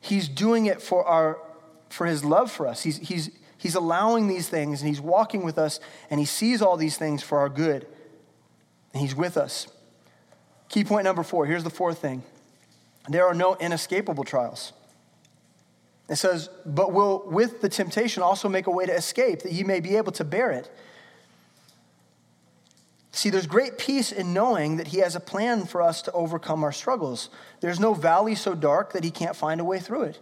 He's 0.00 0.28
doing 0.28 0.66
it 0.66 0.80
for, 0.82 1.04
our, 1.04 1.38
for 1.88 2.06
his 2.06 2.24
love 2.24 2.52
for 2.52 2.68
us. 2.68 2.82
He's, 2.82 2.98
he's, 2.98 3.30
he's 3.64 3.74
allowing 3.74 4.28
these 4.28 4.46
things 4.46 4.82
and 4.82 4.88
he's 4.90 5.00
walking 5.00 5.42
with 5.42 5.56
us 5.56 5.80
and 6.10 6.20
he 6.20 6.26
sees 6.26 6.60
all 6.60 6.76
these 6.76 6.98
things 6.98 7.22
for 7.22 7.38
our 7.38 7.48
good. 7.48 7.86
And 8.92 9.00
he's 9.00 9.16
with 9.16 9.38
us. 9.38 9.68
Key 10.68 10.84
point 10.84 11.04
number 11.04 11.22
four 11.22 11.46
here's 11.46 11.64
the 11.64 11.70
fourth 11.70 11.98
thing 11.98 12.22
there 13.08 13.26
are 13.26 13.34
no 13.34 13.56
inescapable 13.56 14.22
trials. 14.22 14.74
It 16.10 16.16
says, 16.16 16.50
but 16.66 16.92
will 16.92 17.24
with 17.26 17.62
the 17.62 17.70
temptation 17.70 18.22
also 18.22 18.50
make 18.50 18.66
a 18.66 18.70
way 18.70 18.84
to 18.84 18.94
escape, 18.94 19.40
that 19.40 19.52
ye 19.52 19.64
may 19.64 19.80
be 19.80 19.96
able 19.96 20.12
to 20.12 20.24
bear 20.24 20.50
it. 20.50 20.70
See, 23.12 23.30
there's 23.30 23.46
great 23.46 23.78
peace 23.78 24.12
in 24.12 24.34
knowing 24.34 24.76
that 24.76 24.88
He 24.88 24.98
has 24.98 25.16
a 25.16 25.20
plan 25.20 25.64
for 25.64 25.80
us 25.80 26.02
to 26.02 26.12
overcome 26.12 26.62
our 26.62 26.72
struggles. 26.72 27.30
There's 27.60 27.80
no 27.80 27.94
valley 27.94 28.34
so 28.34 28.54
dark 28.54 28.92
that 28.92 29.04
He 29.04 29.10
can't 29.10 29.34
find 29.34 29.58
a 29.58 29.64
way 29.64 29.78
through 29.78 30.02
it. 30.02 30.20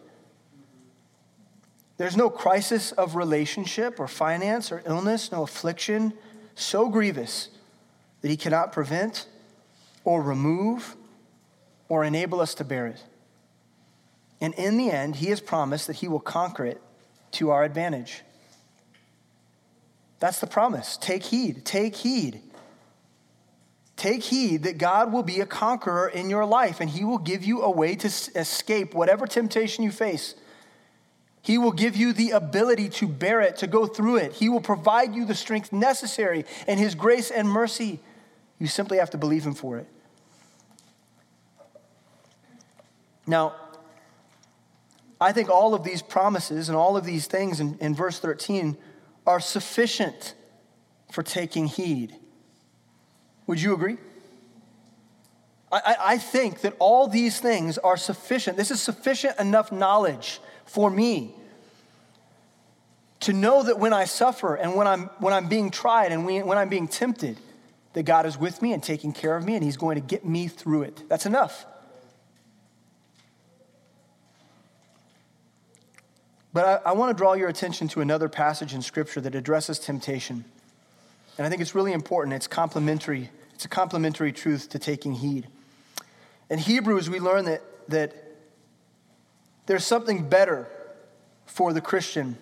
There's 1.96 2.16
no 2.16 2.30
crisis 2.30 2.92
of 2.92 3.14
relationship 3.14 4.00
or 4.00 4.08
finance 4.08 4.72
or 4.72 4.82
illness, 4.86 5.30
no 5.30 5.42
affliction 5.42 6.12
so 6.54 6.88
grievous 6.88 7.48
that 8.20 8.28
He 8.28 8.36
cannot 8.36 8.72
prevent 8.72 9.26
or 10.04 10.22
remove 10.22 10.96
or 11.88 12.04
enable 12.04 12.40
us 12.40 12.54
to 12.54 12.64
bear 12.64 12.86
it. 12.86 13.02
And 14.40 14.54
in 14.54 14.76
the 14.76 14.90
end, 14.90 15.16
He 15.16 15.26
has 15.26 15.40
promised 15.40 15.86
that 15.86 15.96
He 15.96 16.08
will 16.08 16.20
conquer 16.20 16.64
it 16.64 16.80
to 17.32 17.50
our 17.50 17.64
advantage. 17.64 18.22
That's 20.18 20.40
the 20.40 20.46
promise. 20.46 20.96
Take 20.96 21.24
heed, 21.24 21.64
take 21.64 21.96
heed. 21.96 22.40
Take 23.96 24.22
heed 24.22 24.64
that 24.64 24.78
God 24.78 25.12
will 25.12 25.22
be 25.22 25.40
a 25.40 25.46
conqueror 25.46 26.08
in 26.08 26.30
your 26.30 26.44
life 26.44 26.80
and 26.80 26.90
He 26.90 27.04
will 27.04 27.18
give 27.18 27.44
you 27.44 27.62
a 27.62 27.70
way 27.70 27.94
to 27.96 28.06
escape 28.06 28.94
whatever 28.94 29.26
temptation 29.26 29.84
you 29.84 29.90
face. 29.92 30.34
He 31.42 31.58
will 31.58 31.72
give 31.72 31.96
you 31.96 32.12
the 32.12 32.30
ability 32.30 32.88
to 32.90 33.08
bear 33.08 33.40
it, 33.40 33.56
to 33.58 33.66
go 33.66 33.86
through 33.86 34.16
it. 34.16 34.32
He 34.32 34.48
will 34.48 34.60
provide 34.60 35.14
you 35.14 35.24
the 35.24 35.34
strength 35.34 35.72
necessary 35.72 36.44
and 36.68 36.78
His 36.78 36.94
grace 36.94 37.32
and 37.32 37.48
mercy. 37.48 37.98
You 38.60 38.68
simply 38.68 38.98
have 38.98 39.10
to 39.10 39.18
believe 39.18 39.44
Him 39.44 39.54
for 39.54 39.78
it. 39.78 39.88
Now, 43.26 43.56
I 45.20 45.32
think 45.32 45.50
all 45.50 45.74
of 45.74 45.82
these 45.82 46.00
promises 46.00 46.68
and 46.68 46.76
all 46.76 46.96
of 46.96 47.04
these 47.04 47.26
things 47.26 47.60
in, 47.60 47.76
in 47.80 47.94
verse 47.94 48.20
13 48.20 48.76
are 49.26 49.40
sufficient 49.40 50.34
for 51.10 51.22
taking 51.22 51.66
heed. 51.66 52.14
Would 53.46 53.60
you 53.60 53.74
agree? 53.74 53.98
I, 55.70 55.96
I, 56.04 56.18
think 56.18 56.60
that 56.62 56.74
all 56.78 57.08
these 57.08 57.40
things 57.40 57.78
are 57.78 57.96
sufficient. 57.96 58.56
This 58.56 58.70
is 58.70 58.82
sufficient 58.82 59.38
enough 59.38 59.72
knowledge 59.72 60.40
for 60.66 60.90
me 60.90 61.34
to 63.20 63.32
know 63.32 63.62
that 63.62 63.78
when 63.78 63.92
I 63.92 64.04
suffer 64.04 64.54
and 64.54 64.74
when 64.74 64.86
I'm, 64.86 65.04
when 65.18 65.32
I'm 65.32 65.48
being 65.48 65.70
tried 65.70 66.12
and 66.12 66.24
when 66.24 66.58
I'm 66.58 66.68
being 66.68 66.88
tempted, 66.88 67.38
that 67.92 68.04
God 68.04 68.26
is 68.26 68.38
with 68.38 68.60
me 68.62 68.72
and 68.72 68.82
taking 68.82 69.12
care 69.12 69.36
of 69.36 69.44
me 69.44 69.54
and 69.54 69.62
He's 69.62 69.76
going 69.76 69.94
to 69.94 70.00
get 70.00 70.24
me 70.24 70.48
through 70.48 70.82
it. 70.82 71.08
That's 71.08 71.26
enough. 71.26 71.66
But 76.52 76.82
I, 76.84 76.90
I 76.90 76.92
want 76.92 77.10
to 77.10 77.20
draw 77.20 77.34
your 77.34 77.48
attention 77.48 77.88
to 77.88 78.00
another 78.00 78.28
passage 78.28 78.74
in 78.74 78.82
Scripture 78.82 79.20
that 79.22 79.34
addresses 79.34 79.78
temptation. 79.78 80.44
And 81.38 81.46
I 81.46 81.50
think 81.50 81.62
it's 81.62 81.74
really 81.74 81.92
important. 81.92 82.34
It's 82.34 82.46
complementary. 82.46 83.30
It's 83.54 83.64
a 83.64 83.68
complementary 83.68 84.32
truth 84.32 84.68
to 84.70 84.78
taking 84.78 85.14
heed. 85.14 85.46
In 86.50 86.58
Hebrews, 86.58 87.08
we 87.08 87.20
learn 87.20 87.46
that, 87.46 87.62
that 87.88 88.21
there's 89.66 89.84
something 89.84 90.28
better 90.28 90.68
for 91.46 91.72
the 91.72 91.80
Christian 91.80 92.36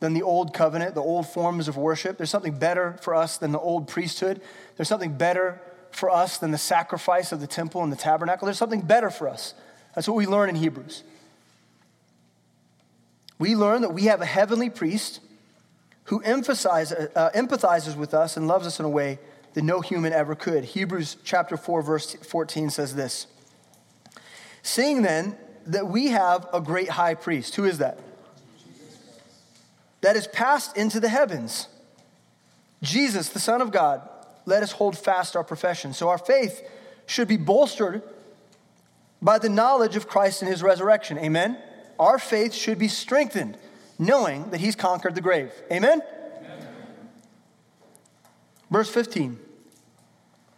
than 0.00 0.14
the 0.14 0.22
old 0.22 0.54
covenant, 0.54 0.94
the 0.94 1.02
old 1.02 1.26
forms 1.26 1.68
of 1.68 1.76
worship. 1.76 2.16
There's 2.16 2.30
something 2.30 2.58
better 2.58 2.98
for 3.02 3.14
us 3.14 3.36
than 3.38 3.52
the 3.52 3.58
old 3.58 3.86
priesthood. 3.86 4.40
There's 4.76 4.88
something 4.88 5.16
better 5.16 5.60
for 5.90 6.10
us 6.10 6.38
than 6.38 6.50
the 6.50 6.58
sacrifice 6.58 7.32
of 7.32 7.40
the 7.40 7.46
temple 7.46 7.82
and 7.82 7.92
the 7.92 7.96
tabernacle. 7.96 8.46
There's 8.46 8.58
something 8.58 8.80
better 8.80 9.10
for 9.10 9.28
us. 9.28 9.54
That's 9.94 10.08
what 10.08 10.16
we 10.16 10.26
learn 10.26 10.48
in 10.48 10.54
Hebrews. 10.56 11.02
We 13.38 13.56
learn 13.56 13.82
that 13.82 13.92
we 13.92 14.04
have 14.04 14.20
a 14.20 14.26
heavenly 14.26 14.70
priest 14.70 15.20
who 16.04 16.20
emphasize, 16.22 16.92
uh, 16.92 17.30
empathizes 17.34 17.96
with 17.96 18.14
us 18.14 18.36
and 18.36 18.46
loves 18.46 18.66
us 18.66 18.78
in 18.78 18.84
a 18.84 18.90
way 18.90 19.18
that 19.54 19.62
no 19.62 19.80
human 19.80 20.12
ever 20.12 20.34
could. 20.34 20.64
Hebrews 20.64 21.16
chapter 21.24 21.56
4, 21.56 21.82
verse 21.82 22.14
14 22.14 22.70
says 22.70 22.94
this 22.94 23.26
Seeing 24.62 25.02
then 25.02 25.36
that 25.66 25.86
we 25.88 26.08
have 26.08 26.48
a 26.52 26.60
great 26.60 26.90
high 26.90 27.14
priest, 27.14 27.54
who 27.56 27.64
is 27.64 27.78
that? 27.78 27.98
That 30.00 30.16
is 30.16 30.26
passed 30.26 30.76
into 30.76 31.00
the 31.00 31.08
heavens. 31.08 31.68
Jesus, 32.82 33.28
the 33.28 33.40
Son 33.40 33.60
of 33.60 33.70
God, 33.70 34.08
let 34.46 34.62
us 34.62 34.72
hold 34.72 34.96
fast 34.96 35.36
our 35.36 35.44
profession. 35.44 35.92
So 35.92 36.08
our 36.08 36.18
faith 36.18 36.62
should 37.06 37.28
be 37.28 37.36
bolstered 37.36 38.02
by 39.20 39.38
the 39.38 39.48
knowledge 39.48 39.96
of 39.96 40.08
Christ 40.08 40.42
and 40.42 40.50
his 40.50 40.62
resurrection. 40.62 41.18
Amen? 41.18 41.58
Our 41.98 42.18
faith 42.18 42.54
should 42.54 42.78
be 42.78 42.88
strengthened 42.88 43.58
knowing 43.98 44.50
that 44.50 44.60
he's 44.60 44.74
conquered 44.74 45.14
the 45.14 45.20
grave. 45.20 45.52
Amen? 45.70 46.00
Amen? 46.38 46.58
Verse 48.70 48.88
15. 48.88 49.38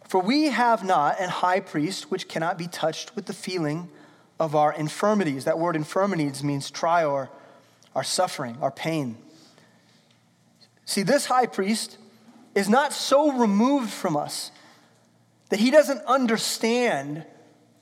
For 0.07 0.21
we 0.21 0.45
have 0.45 0.85
not 0.85 1.19
an 1.19 1.29
high 1.29 1.59
priest 1.59 2.09
which 2.09 2.29
cannot 2.29 2.57
be 2.57 2.67
touched 2.67 3.15
with 3.15 3.25
the 3.25 3.33
feeling 3.33 3.89
of 4.43 4.55
our 4.55 4.73
infirmities. 4.73 5.45
That 5.45 5.57
word 5.57 5.75
infirmities 5.75 6.43
means 6.43 6.69
trial 6.69 7.11
or 7.11 7.29
our 7.95 8.03
suffering, 8.03 8.57
our 8.61 8.71
pain. 8.71 9.17
See, 10.85 11.03
this 11.03 11.25
high 11.25 11.45
priest 11.45 11.97
is 12.53 12.69
not 12.69 12.93
so 12.93 13.31
removed 13.31 13.89
from 13.89 14.17
us 14.17 14.51
that 15.49 15.59
he 15.59 15.71
doesn't 15.71 16.01
understand 16.05 17.25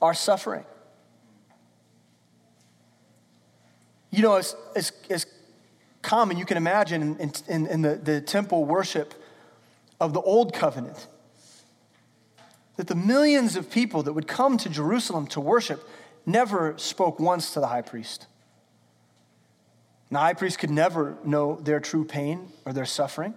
our 0.00 0.14
suffering. 0.14 0.64
You 4.10 4.22
know, 4.22 4.36
as, 4.36 4.54
as, 4.76 4.92
as 5.10 5.26
common 6.02 6.38
you 6.38 6.44
can 6.44 6.56
imagine 6.56 7.16
in, 7.18 7.32
in, 7.48 7.66
in 7.66 7.82
the, 7.82 7.94
the 7.96 8.20
temple 8.20 8.64
worship 8.64 9.14
of 10.00 10.12
the 10.12 10.20
old 10.20 10.52
covenant, 10.52 11.06
that 12.76 12.86
the 12.88 12.94
millions 12.94 13.56
of 13.56 13.70
people 13.70 14.02
that 14.02 14.12
would 14.12 14.28
come 14.28 14.58
to 14.58 14.68
Jerusalem 14.68 15.26
to 15.28 15.40
worship 15.40 15.88
never 16.26 16.74
spoke 16.78 17.18
once 17.18 17.52
to 17.54 17.60
the 17.60 17.66
high 17.66 17.82
priest. 17.82 18.26
The 20.10 20.18
high 20.18 20.34
priest 20.34 20.58
could 20.58 20.70
never 20.70 21.16
know 21.24 21.56
their 21.56 21.80
true 21.80 22.04
pain 22.04 22.52
or 22.64 22.72
their 22.72 22.84
suffering. 22.84 23.34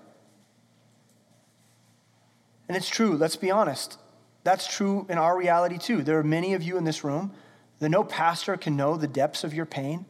And 2.67 2.75
it's 2.75 2.89
true, 2.89 3.15
let's 3.15 3.35
be 3.35 3.51
honest. 3.51 3.97
That's 4.43 4.67
true 4.67 5.05
in 5.09 5.17
our 5.17 5.37
reality 5.37 5.77
too. 5.77 6.03
There 6.03 6.19
are 6.19 6.23
many 6.23 6.53
of 6.53 6.63
you 6.63 6.77
in 6.77 6.83
this 6.83 7.03
room 7.03 7.31
that 7.79 7.89
no 7.89 8.03
pastor 8.03 8.57
can 8.57 8.75
know 8.75 8.97
the 8.97 9.07
depths 9.07 9.43
of 9.43 9.53
your 9.53 9.65
pain. 9.65 10.05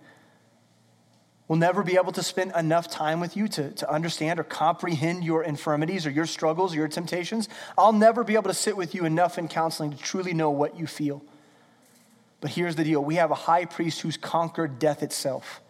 We'll 1.48 1.60
never 1.60 1.84
be 1.84 1.96
able 1.96 2.12
to 2.14 2.24
spend 2.24 2.54
enough 2.56 2.90
time 2.90 3.20
with 3.20 3.38
you 3.38 3.48
to, 3.50 3.72
to 3.72 3.92
understand 3.92 4.40
or 4.40 4.44
comprehend 4.44 5.24
your 5.24 5.44
infirmities 5.44 6.08
or 6.08 6.10
your 6.10 6.26
struggles 6.26 6.74
or 6.74 6.78
your 6.78 6.88
temptations. 6.88 7.48
I'll 7.78 7.94
never 7.94 8.24
be 8.24 8.34
able 8.34 8.50
to 8.50 8.54
sit 8.54 8.76
with 8.76 8.96
you 8.96 9.06
enough 9.06 9.38
in 9.38 9.48
counseling 9.48 9.92
to 9.92 9.98
truly 9.98 10.34
know 10.34 10.50
what 10.50 10.80
you 10.80 10.88
feel. 10.88 11.24
But 12.46 12.52
here's 12.52 12.76
the 12.76 12.84
deal 12.84 13.04
we 13.04 13.16
have 13.16 13.32
a 13.32 13.34
high 13.34 13.66
priest 13.66 14.02
who's 14.02 14.18
conquered 14.18 14.78
death 14.78 15.02
itself. 15.02 15.62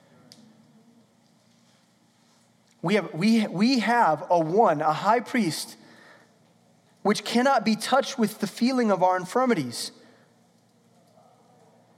We 2.81 2.95
have, 2.95 3.13
we, 3.13 3.47
we 3.47 3.79
have 3.79 4.25
a 4.29 4.37
one, 4.37 4.81
a 4.81 4.91
high 4.91 5.21
priest, 5.21 5.77
which 7.01 7.23
cannot 7.23 7.63
be 7.63 7.77
touched 7.77 8.19
with 8.19 8.39
the 8.39 8.47
feeling 8.47 8.91
of 8.91 9.03
our 9.03 9.15
infirmities. 9.15 9.93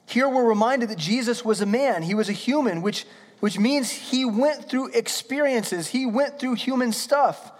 Here 0.06 0.30
we're 0.30 0.48
reminded 0.48 0.90
that 0.90 1.00
Jesus 1.00 1.44
was 1.44 1.60
a 1.60 1.66
man, 1.66 2.04
he 2.04 2.14
was 2.14 2.30
a 2.30 2.34
human, 2.34 2.84
which, 2.84 3.08
which 3.40 3.58
means 3.58 3.90
he 3.90 4.26
went 4.26 4.70
through 4.70 4.92
experiences, 4.92 5.88
he 5.88 6.06
went 6.06 6.38
through 6.38 6.54
human 6.54 6.92
stuff. 6.92 7.52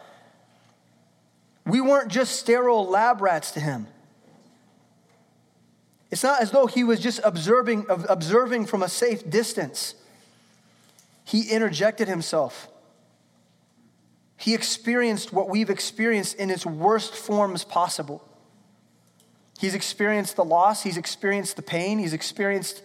We 1.66 1.82
weren't 1.82 2.12
just 2.12 2.36
sterile 2.36 2.88
lab 2.88 3.22
rats 3.22 3.54
to 3.54 3.60
him. 3.60 3.88
It's 6.10 6.24
not 6.24 6.42
as 6.42 6.52
though 6.52 6.68
he 6.68 6.84
was 6.84 7.00
just 7.00 7.20
observing, 7.24 7.86
observing 7.90 8.68
from 8.68 8.82
a 8.82 8.88
safe 8.88 9.30
distance. 9.30 9.96
He 11.26 11.50
interjected 11.50 12.08
himself. 12.08 12.70
He 14.38 14.54
experienced 14.54 15.34
what 15.34 15.50
we've 15.50 15.70
experienced 15.70 16.36
in 16.36 16.50
its 16.50 16.66
worst 16.66 17.14
forms 17.14 17.64
possible. 17.64 18.24
He's 19.60 19.74
experienced 19.74 20.36
the 20.36 20.46
loss, 20.46 20.84
he's 20.84 20.98
experienced 20.98 21.56
the 21.56 21.64
pain, 21.64 21.98
he's 21.98 22.14
experienced 22.14 22.84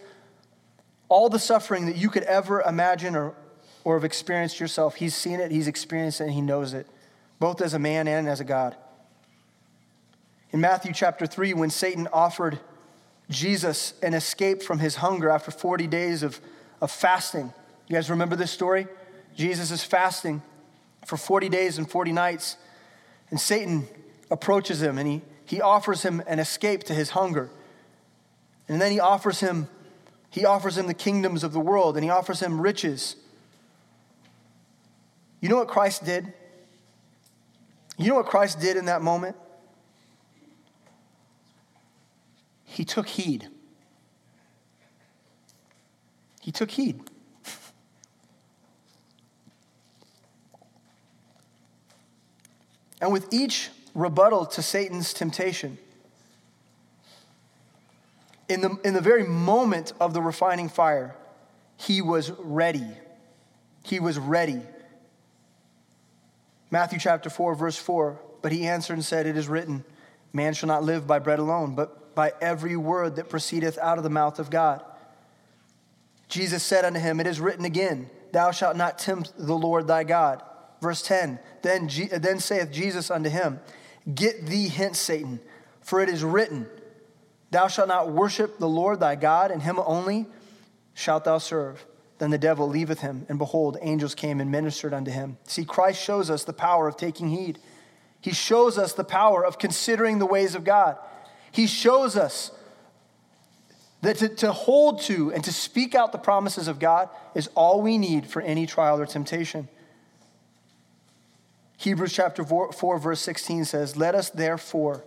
all 1.07 1.29
the 1.29 1.39
suffering 1.39 1.85
that 1.85 1.95
you 1.95 2.09
could 2.09 2.23
ever 2.23 2.61
imagine 2.61 3.15
or, 3.15 3.35
or 3.83 3.95
have 3.95 4.03
experienced 4.03 4.59
yourself. 4.59 4.95
He's 4.95 5.15
seen 5.15 5.39
it, 5.39 5.51
he's 5.51 5.67
experienced 5.67 6.19
it, 6.19 6.25
and 6.25 6.33
he 6.33 6.41
knows 6.41 6.73
it, 6.73 6.87
both 7.39 7.61
as 7.61 7.75
a 7.75 7.79
man 7.79 8.07
and 8.07 8.27
as 8.27 8.39
a 8.39 8.43
God. 8.43 8.75
In 10.51 10.59
Matthew 10.59 10.91
chapter 10.91 11.27
3, 11.27 11.53
when 11.53 11.69
Satan 11.69 12.07
offered 12.11 12.59
Jesus 13.29 13.93
an 14.01 14.13
escape 14.13 14.61
from 14.61 14.79
his 14.79 14.95
hunger 14.95 15.29
after 15.29 15.51
40 15.51 15.87
days 15.87 16.23
of, 16.23 16.39
of 16.81 16.91
fasting. 16.91 17.53
You 17.87 17.95
guys 17.95 18.09
remember 18.09 18.35
this 18.35 18.51
story? 18.51 18.87
Jesus 19.35 19.71
is 19.71 19.83
fasting 19.83 20.41
for 21.05 21.17
40 21.17 21.49
days 21.49 21.77
and 21.77 21.89
40 21.89 22.11
nights, 22.11 22.57
and 23.29 23.39
Satan 23.39 23.87
approaches 24.29 24.81
him 24.81 24.97
and 24.97 25.07
he, 25.07 25.21
he 25.45 25.61
offers 25.61 26.03
him 26.03 26.21
an 26.27 26.39
escape 26.39 26.83
to 26.83 26.93
his 26.93 27.11
hunger. 27.11 27.49
And 28.67 28.81
then 28.81 28.91
he 28.91 28.99
offers 28.99 29.39
him 29.39 29.67
he 30.33 30.45
offers 30.45 30.79
him 30.79 30.87
the 30.87 30.95
kingdoms 30.95 31.43
of 31.43 31.53
the 31.53 31.59
world 31.59 31.95
and 31.95 32.03
he 32.03 32.09
offers 32.09 32.39
him 32.41 32.59
riches. 32.59 33.15
You 35.41 35.49
know 35.49 35.57
what 35.57 35.67
Christ 35.67 36.03
did? 36.03 36.33
You 37.99 38.07
know 38.07 38.15
what 38.15 38.25
Christ 38.25 38.59
did 38.59 38.75
in 38.75 38.85
that 38.85 39.03
moment? 39.03 39.35
He 42.73 42.83
took 42.83 43.07
heed. 43.07 43.47
He 46.41 46.51
took 46.51 46.71
heed. 46.71 47.01
And 52.99 53.11
with 53.11 53.31
each 53.31 53.69
rebuttal 53.93 54.47
to 54.47 54.63
Satan's 54.63 55.13
temptation, 55.13 55.77
in 58.49 58.61
the, 58.61 58.77
in 58.83 58.95
the 58.95 59.01
very 59.01 59.23
moment 59.23 59.93
of 59.99 60.13
the 60.13 60.21
refining 60.21 60.67
fire, 60.67 61.15
he 61.77 62.01
was 62.01 62.31
ready. 62.39 62.87
He 63.83 63.99
was 63.99 64.17
ready. 64.17 64.61
Matthew 66.71 66.97
chapter 66.97 67.29
4, 67.29 67.53
verse 67.53 67.77
4. 67.77 68.19
But 68.41 68.51
he 68.51 68.65
answered 68.65 68.93
and 68.93 69.05
said, 69.05 69.27
It 69.27 69.37
is 69.37 69.47
written, 69.47 69.85
Man 70.33 70.53
shall 70.53 70.67
not 70.67 70.83
live 70.83 71.05
by 71.05 71.19
bread 71.19 71.39
alone, 71.39 71.75
but 71.75 72.02
by 72.15 72.33
every 72.41 72.75
word 72.75 73.15
that 73.15 73.29
proceedeth 73.29 73.77
out 73.77 73.97
of 73.97 74.03
the 74.03 74.09
mouth 74.09 74.39
of 74.39 74.49
God. 74.49 74.83
Jesus 76.27 76.63
said 76.63 76.85
unto 76.85 76.99
him, 76.99 77.19
It 77.19 77.27
is 77.27 77.39
written 77.39 77.65
again, 77.65 78.09
Thou 78.31 78.51
shalt 78.51 78.75
not 78.75 78.97
tempt 78.97 79.33
the 79.37 79.53
Lord 79.53 79.87
thy 79.87 80.03
God. 80.03 80.41
Verse 80.81 81.01
10 81.01 81.39
Then, 81.61 81.89
then 82.11 82.39
saith 82.39 82.71
Jesus 82.71 83.11
unto 83.11 83.29
him, 83.29 83.59
Get 84.13 84.47
thee 84.47 84.67
hence, 84.67 84.99
Satan, 84.99 85.39
for 85.81 86.01
it 86.01 86.09
is 86.09 86.23
written, 86.23 86.67
Thou 87.51 87.67
shalt 87.67 87.87
not 87.87 88.11
worship 88.11 88.57
the 88.57 88.67
Lord 88.67 88.99
thy 88.99 89.15
God, 89.15 89.51
and 89.51 89.61
him 89.61 89.79
only 89.85 90.25
shalt 90.93 91.25
thou 91.25 91.37
serve. 91.37 91.85
Then 92.17 92.31
the 92.31 92.37
devil 92.37 92.67
leaveth 92.67 92.99
him, 92.99 93.25
and 93.29 93.37
behold, 93.37 93.77
angels 93.81 94.15
came 94.15 94.39
and 94.39 94.51
ministered 94.51 94.93
unto 94.93 95.11
him. 95.11 95.37
See, 95.45 95.65
Christ 95.65 96.01
shows 96.01 96.29
us 96.29 96.43
the 96.43 96.53
power 96.53 96.87
of 96.87 96.97
taking 96.97 97.29
heed. 97.29 97.59
He 98.21 98.31
shows 98.31 98.77
us 98.77 98.93
the 98.93 99.03
power 99.03 99.45
of 99.45 99.59
considering 99.59 100.19
the 100.19 100.25
ways 100.25 100.55
of 100.55 100.63
God. 100.63 100.97
He 101.53 101.67
shows 101.67 102.17
us 102.17 102.51
that 104.01 104.17
to, 104.17 104.27
to 104.27 104.51
hold 104.51 105.01
to 105.03 105.31
and 105.31 105.43
to 105.43 105.53
speak 105.53 105.93
out 105.93 106.11
the 106.11 106.17
promises 106.17 106.67
of 106.67 106.79
God 106.79 107.09
is 107.35 107.47
all 107.55 107.81
we 107.81 107.99
need 107.99 108.25
for 108.25 108.41
any 108.41 108.65
trial 108.65 108.99
or 108.99 109.05
temptation. 109.05 109.69
Hebrews 111.77 112.11
chapter 112.11 112.43
4, 112.43 112.73
4, 112.73 112.97
verse 112.97 113.19
16 113.21 113.65
says, 113.65 113.95
Let 113.95 114.15
us 114.15 114.31
therefore 114.31 115.05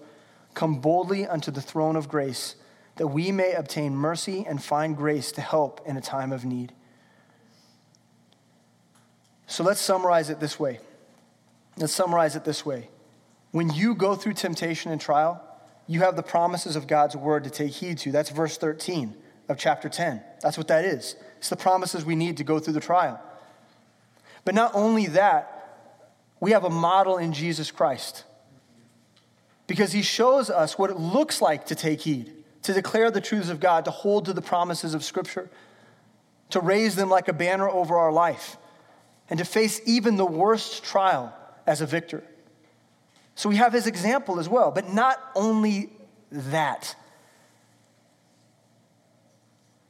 come 0.54 0.80
boldly 0.80 1.26
unto 1.26 1.50
the 1.50 1.60
throne 1.60 1.96
of 1.96 2.08
grace, 2.08 2.54
that 2.94 3.08
we 3.08 3.32
may 3.32 3.52
obtain 3.52 3.94
mercy 3.96 4.46
and 4.48 4.62
find 4.62 4.96
grace 4.96 5.32
to 5.32 5.40
help 5.40 5.80
in 5.84 5.96
a 5.96 6.00
time 6.00 6.30
of 6.30 6.44
need. 6.44 6.72
So 9.48 9.64
let's 9.64 9.80
summarize 9.80 10.30
it 10.30 10.38
this 10.38 10.60
way. 10.60 10.78
Let's 11.76 11.92
summarize 11.92 12.36
it 12.36 12.44
this 12.44 12.64
way. 12.64 12.88
When 13.50 13.68
you 13.70 13.96
go 13.96 14.14
through 14.14 14.34
temptation 14.34 14.92
and 14.92 15.00
trial, 15.00 15.42
you 15.86 16.00
have 16.00 16.16
the 16.16 16.22
promises 16.22 16.76
of 16.76 16.86
God's 16.86 17.16
word 17.16 17.44
to 17.44 17.50
take 17.50 17.72
heed 17.72 17.98
to. 17.98 18.12
That's 18.12 18.30
verse 18.30 18.58
13 18.58 19.14
of 19.48 19.58
chapter 19.58 19.88
10. 19.88 20.22
That's 20.40 20.58
what 20.58 20.68
that 20.68 20.84
is. 20.84 21.16
It's 21.38 21.48
the 21.48 21.56
promises 21.56 22.04
we 22.04 22.16
need 22.16 22.38
to 22.38 22.44
go 22.44 22.58
through 22.58 22.74
the 22.74 22.80
trial. 22.80 23.20
But 24.44 24.54
not 24.54 24.72
only 24.74 25.06
that, 25.06 25.52
we 26.40 26.52
have 26.52 26.64
a 26.64 26.70
model 26.70 27.18
in 27.18 27.32
Jesus 27.32 27.70
Christ. 27.70 28.24
Because 29.66 29.92
he 29.92 30.02
shows 30.02 30.50
us 30.50 30.78
what 30.78 30.90
it 30.90 30.98
looks 30.98 31.40
like 31.40 31.66
to 31.66 31.74
take 31.74 32.00
heed, 32.00 32.32
to 32.62 32.72
declare 32.72 33.10
the 33.10 33.20
truths 33.20 33.48
of 33.48 33.60
God, 33.60 33.84
to 33.84 33.90
hold 33.90 34.26
to 34.26 34.32
the 34.32 34.42
promises 34.42 34.94
of 34.94 35.04
Scripture, 35.04 35.48
to 36.50 36.60
raise 36.60 36.94
them 36.94 37.08
like 37.08 37.28
a 37.28 37.32
banner 37.32 37.68
over 37.68 37.96
our 37.96 38.12
life, 38.12 38.56
and 39.28 39.38
to 39.38 39.44
face 39.44 39.80
even 39.84 40.16
the 40.16 40.26
worst 40.26 40.84
trial 40.84 41.34
as 41.66 41.80
a 41.80 41.86
victor. 41.86 42.22
So 43.36 43.50
we 43.50 43.56
have 43.56 43.72
his 43.72 43.86
example 43.86 44.40
as 44.40 44.48
well. 44.48 44.72
But 44.72 44.92
not 44.92 45.22
only 45.36 45.90
that, 46.32 46.96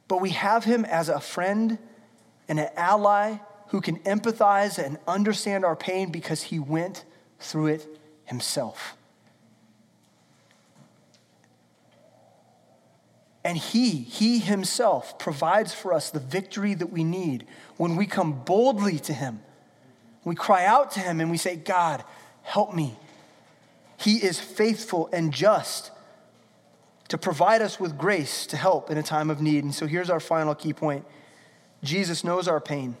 but 0.07 0.21
we 0.21 0.31
have 0.31 0.65
him 0.65 0.85
as 0.85 1.09
a 1.09 1.19
friend 1.19 1.79
and 2.47 2.59
an 2.59 2.69
ally 2.75 3.37
who 3.69 3.81
can 3.81 3.99
empathize 3.99 4.77
and 4.77 4.97
understand 5.07 5.65
our 5.65 5.75
pain 5.75 6.11
because 6.11 6.43
he 6.43 6.59
went 6.59 7.03
through 7.39 7.67
it 7.67 7.87
himself. 8.25 8.95
And 13.43 13.57
he, 13.57 13.91
he 13.91 14.39
himself 14.39 15.17
provides 15.17 15.73
for 15.73 15.93
us 15.93 16.09
the 16.09 16.19
victory 16.19 16.73
that 16.73 16.91
we 16.91 17.05
need 17.05 17.47
when 17.77 17.95
we 17.95 18.05
come 18.05 18.43
boldly 18.43 18.99
to 18.99 19.13
him. 19.13 19.39
We 20.25 20.35
cry 20.35 20.65
out 20.65 20.91
to 20.91 20.99
him 20.99 21.21
and 21.21 21.31
we 21.31 21.37
say, 21.37 21.55
God, 21.55 22.03
help 22.43 22.73
me. 22.73 22.97
He 23.97 24.17
is 24.17 24.39
faithful 24.39 25.09
and 25.11 25.33
just 25.33 25.91
to 27.07 27.17
provide 27.17 27.61
us 27.61 27.79
with 27.79 27.97
grace 27.97 28.45
to 28.47 28.57
help 28.57 28.91
in 28.91 28.97
a 28.97 29.03
time 29.03 29.29
of 29.29 29.41
need. 29.41 29.63
And 29.63 29.73
so 29.73 29.87
here's 29.87 30.09
our 30.09 30.19
final 30.19 30.55
key 30.55 30.73
point 30.73 31.05
Jesus 31.83 32.23
knows 32.23 32.47
our 32.47 32.59
pain 32.59 32.95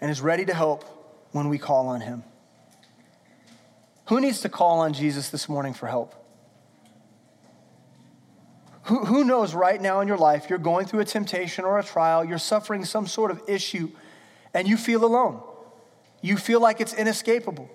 and 0.00 0.10
is 0.10 0.20
ready 0.20 0.44
to 0.44 0.54
help 0.54 0.84
when 1.32 1.48
we 1.48 1.58
call 1.58 1.88
on 1.88 2.00
him. 2.00 2.24
Who 4.06 4.20
needs 4.20 4.40
to 4.40 4.48
call 4.48 4.80
on 4.80 4.92
Jesus 4.92 5.28
this 5.28 5.48
morning 5.48 5.74
for 5.74 5.86
help? 5.86 6.14
Who, 8.84 9.04
who 9.04 9.24
knows 9.24 9.54
right 9.54 9.80
now 9.80 10.00
in 10.00 10.08
your 10.08 10.16
life 10.16 10.48
you're 10.48 10.58
going 10.58 10.86
through 10.86 11.00
a 11.00 11.04
temptation 11.04 11.66
or 11.66 11.78
a 11.78 11.84
trial, 11.84 12.24
you're 12.24 12.38
suffering 12.38 12.86
some 12.86 13.06
sort 13.06 13.30
of 13.30 13.42
issue, 13.46 13.90
and 14.54 14.66
you 14.66 14.78
feel 14.78 15.04
alone? 15.04 15.42
You 16.22 16.38
feel 16.38 16.60
like 16.60 16.80
it's 16.80 16.94
inescapable. 16.94 17.68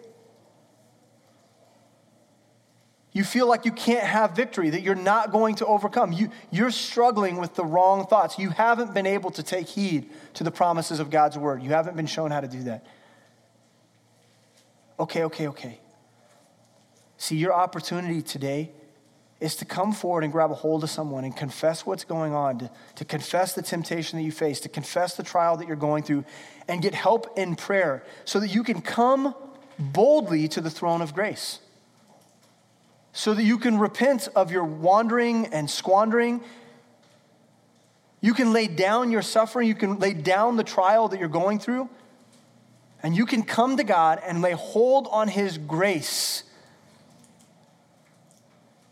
You 3.13 3.23
feel 3.23 3.47
like 3.47 3.63
you 3.63 3.71
can't 3.71 4.03
have 4.03 4.35
victory, 4.35 4.71
that 4.71 4.81
you're 4.81 4.95
not 4.95 5.31
going 5.31 5.55
to 5.55 5.67
overcome. 5.67 6.11
You, 6.11 6.31
you're 6.49 6.71
struggling 6.71 7.37
with 7.37 7.53
the 7.53 7.63
wrong 7.63 8.07
thoughts. 8.07 8.39
You 8.39 8.49
haven't 8.49 8.95
been 8.95 9.05
able 9.05 9.29
to 9.31 9.43
take 9.43 9.67
heed 9.67 10.09
to 10.33 10.43
the 10.43 10.49
promises 10.49 10.99
of 10.99 11.11
God's 11.11 11.37
word. 11.37 11.61
You 11.61 11.69
haven't 11.69 11.95
been 11.95 12.07
shown 12.07 12.31
how 12.31 12.41
to 12.41 12.47
do 12.47 12.63
that. 12.63 12.85
Okay, 14.99 15.23
okay, 15.25 15.47
okay. 15.47 15.79
See, 17.17 17.37
your 17.37 17.53
opportunity 17.53 18.23
today 18.23 18.71
is 19.39 19.55
to 19.57 19.65
come 19.65 19.91
forward 19.91 20.23
and 20.23 20.33
grab 20.33 20.49
a 20.49 20.55
hold 20.55 20.83
of 20.83 20.89
someone 20.89 21.23
and 21.23 21.37
confess 21.37 21.85
what's 21.85 22.03
going 22.05 22.33
on, 22.33 22.59
to, 22.59 22.71
to 22.95 23.05
confess 23.05 23.53
the 23.53 23.61
temptation 23.61 24.17
that 24.17 24.23
you 24.23 24.31
face, 24.31 24.59
to 24.61 24.69
confess 24.69 25.15
the 25.15 25.23
trial 25.23 25.55
that 25.57 25.67
you're 25.67 25.75
going 25.75 26.01
through, 26.01 26.25
and 26.67 26.81
get 26.81 26.95
help 26.95 27.37
in 27.37 27.55
prayer 27.55 28.03
so 28.25 28.39
that 28.39 28.47
you 28.47 28.63
can 28.63 28.81
come 28.81 29.35
boldly 29.77 30.47
to 30.47 30.61
the 30.61 30.69
throne 30.69 31.01
of 31.01 31.13
grace 31.13 31.59
so 33.13 33.35
that 33.35 33.43
you 33.43 33.59
can 33.59 33.77
repent 33.77 34.27
of 34.35 34.51
your 34.51 34.65
wandering 34.65 35.45
and 35.47 35.69
squandering. 35.69 36.41
You 38.19 38.33
can 38.33 38.51
lay 38.51 38.67
down 38.67 39.11
your 39.11 39.21
suffering, 39.21 39.67
you 39.67 39.75
can 39.75 39.99
lay 39.99 40.13
down 40.13 40.57
the 40.57 40.63
trial 40.63 41.07
that 41.09 41.19
you're 41.19 41.29
going 41.29 41.59
through, 41.59 41.89
and 43.03 43.15
you 43.15 43.25
can 43.25 43.43
come 43.43 43.77
to 43.77 43.83
God 43.83 44.19
and 44.25 44.41
lay 44.41 44.53
hold 44.53 45.07
on 45.11 45.27
His 45.27 45.57
grace 45.59 46.43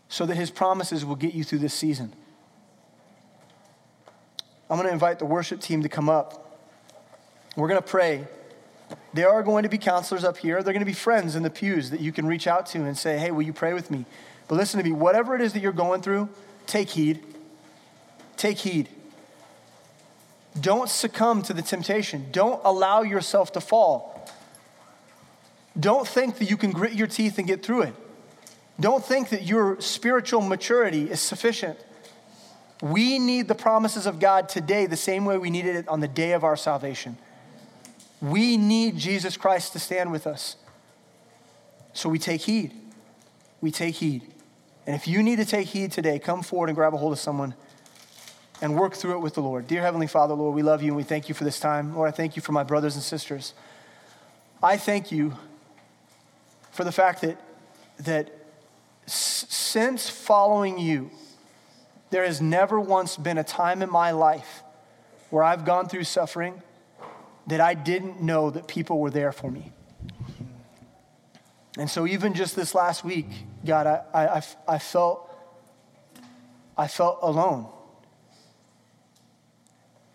so 0.08 0.24
that 0.24 0.36
His 0.36 0.50
promises 0.50 1.04
will 1.04 1.16
get 1.16 1.34
you 1.34 1.42
through 1.42 1.58
this 1.58 1.74
season. 1.74 2.12
I'm 4.70 4.76
going 4.76 4.86
to 4.86 4.92
invite 4.92 5.18
the 5.18 5.26
worship 5.26 5.60
team 5.60 5.82
to 5.82 5.88
come 5.88 6.08
up. 6.08 6.60
We're 7.56 7.68
going 7.68 7.82
to 7.82 7.86
pray. 7.86 8.26
There 9.14 9.30
are 9.30 9.42
going 9.42 9.62
to 9.64 9.68
be 9.68 9.78
counselors 9.78 10.24
up 10.24 10.38
here. 10.38 10.62
They're 10.62 10.72
going 10.72 10.80
to 10.80 10.86
be 10.86 10.92
friends 10.92 11.36
in 11.36 11.42
the 11.42 11.50
pews 11.50 11.90
that 11.90 12.00
you 12.00 12.12
can 12.12 12.26
reach 12.26 12.46
out 12.46 12.66
to 12.66 12.84
and 12.84 12.96
say, 12.96 13.18
hey, 13.18 13.30
will 13.30 13.42
you 13.42 13.52
pray 13.52 13.72
with 13.72 13.90
me? 13.90 14.06
But 14.48 14.56
listen 14.56 14.78
to 14.78 14.84
me, 14.84 14.92
whatever 14.92 15.34
it 15.34 15.40
is 15.40 15.52
that 15.52 15.60
you're 15.60 15.72
going 15.72 16.02
through, 16.02 16.28
take 16.66 16.90
heed. 16.90 17.22
Take 18.36 18.58
heed. 18.58 18.88
Don't 20.60 20.88
succumb 20.88 21.42
to 21.42 21.52
the 21.52 21.62
temptation. 21.62 22.26
Don't 22.32 22.60
allow 22.64 23.02
yourself 23.02 23.52
to 23.52 23.60
fall. 23.60 24.28
Don't 25.78 26.06
think 26.06 26.38
that 26.38 26.50
you 26.50 26.56
can 26.56 26.70
grit 26.70 26.92
your 26.92 27.06
teeth 27.06 27.38
and 27.38 27.46
get 27.46 27.64
through 27.64 27.82
it. 27.82 27.94
Don't 28.78 29.04
think 29.04 29.30
that 29.30 29.44
your 29.44 29.80
spiritual 29.80 30.40
maturity 30.40 31.10
is 31.10 31.20
sufficient. 31.20 31.78
We 32.82 33.18
need 33.18 33.48
the 33.48 33.54
promises 33.54 34.06
of 34.06 34.18
God 34.18 34.48
today 34.48 34.86
the 34.86 34.96
same 34.96 35.24
way 35.24 35.38
we 35.38 35.50
needed 35.50 35.76
it 35.76 35.88
on 35.88 36.00
the 36.00 36.08
day 36.08 36.32
of 36.32 36.44
our 36.44 36.56
salvation. 36.56 37.16
We 38.22 38.56
need 38.56 38.96
Jesus 38.96 39.36
Christ 39.36 39.72
to 39.72 39.80
stand 39.80 40.12
with 40.12 40.28
us. 40.28 40.56
So 41.92 42.08
we 42.08 42.20
take 42.20 42.42
heed. 42.42 42.72
We 43.60 43.72
take 43.72 43.96
heed. 43.96 44.22
And 44.86 44.94
if 44.94 45.08
you 45.08 45.22
need 45.22 45.36
to 45.36 45.44
take 45.44 45.66
heed 45.68 45.90
today, 45.90 46.20
come 46.20 46.42
forward 46.42 46.68
and 46.68 46.76
grab 46.76 46.94
a 46.94 46.96
hold 46.96 47.12
of 47.12 47.18
someone 47.18 47.54
and 48.62 48.76
work 48.76 48.94
through 48.94 49.14
it 49.14 49.18
with 49.18 49.34
the 49.34 49.42
Lord. 49.42 49.66
Dear 49.66 49.82
Heavenly 49.82 50.06
Father, 50.06 50.34
Lord, 50.34 50.54
we 50.54 50.62
love 50.62 50.82
you 50.82 50.88
and 50.88 50.96
we 50.96 51.02
thank 51.02 51.28
you 51.28 51.34
for 51.34 51.42
this 51.42 51.58
time. 51.58 51.96
Lord, 51.96 52.08
I 52.08 52.12
thank 52.12 52.36
you 52.36 52.42
for 52.42 52.52
my 52.52 52.62
brothers 52.62 52.94
and 52.94 53.02
sisters. 53.02 53.54
I 54.62 54.76
thank 54.76 55.10
you 55.10 55.36
for 56.70 56.84
the 56.84 56.92
fact 56.92 57.22
that, 57.22 57.40
that 57.98 58.30
s- 59.06 59.46
since 59.48 60.08
following 60.08 60.78
you, 60.78 61.10
there 62.10 62.24
has 62.24 62.40
never 62.40 62.78
once 62.78 63.16
been 63.16 63.38
a 63.38 63.44
time 63.44 63.82
in 63.82 63.90
my 63.90 64.12
life 64.12 64.62
where 65.30 65.42
I've 65.42 65.64
gone 65.64 65.88
through 65.88 66.04
suffering 66.04 66.62
that 67.46 67.60
I 67.60 67.74
didn't 67.74 68.20
know 68.20 68.50
that 68.50 68.68
people 68.68 68.98
were 68.98 69.10
there 69.10 69.32
for 69.32 69.50
me. 69.50 69.72
And 71.78 71.88
so, 71.88 72.06
even 72.06 72.34
just 72.34 72.54
this 72.54 72.74
last 72.74 73.02
week, 73.02 73.28
God, 73.64 73.86
I, 73.86 74.02
I, 74.14 74.42
I, 74.68 74.78
felt, 74.78 75.30
I 76.76 76.86
felt 76.86 77.18
alone. 77.22 77.66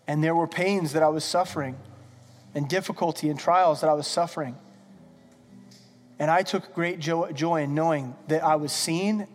And 0.07 0.23
there 0.23 0.35
were 0.35 0.47
pains 0.47 0.93
that 0.93 1.03
I 1.03 1.09
was 1.09 1.23
suffering, 1.23 1.75
and 2.53 2.69
difficulty 2.69 3.29
and 3.29 3.39
trials 3.39 3.81
that 3.81 3.89
I 3.89 3.93
was 3.93 4.07
suffering. 4.07 4.55
And 6.19 6.31
I 6.31 6.43
took 6.43 6.73
great 6.73 6.99
joy, 6.99 7.31
joy 7.31 7.63
in 7.63 7.75
knowing 7.75 8.15
that 8.27 8.43
I 8.43 8.55
was 8.55 8.71
seen 8.71 9.27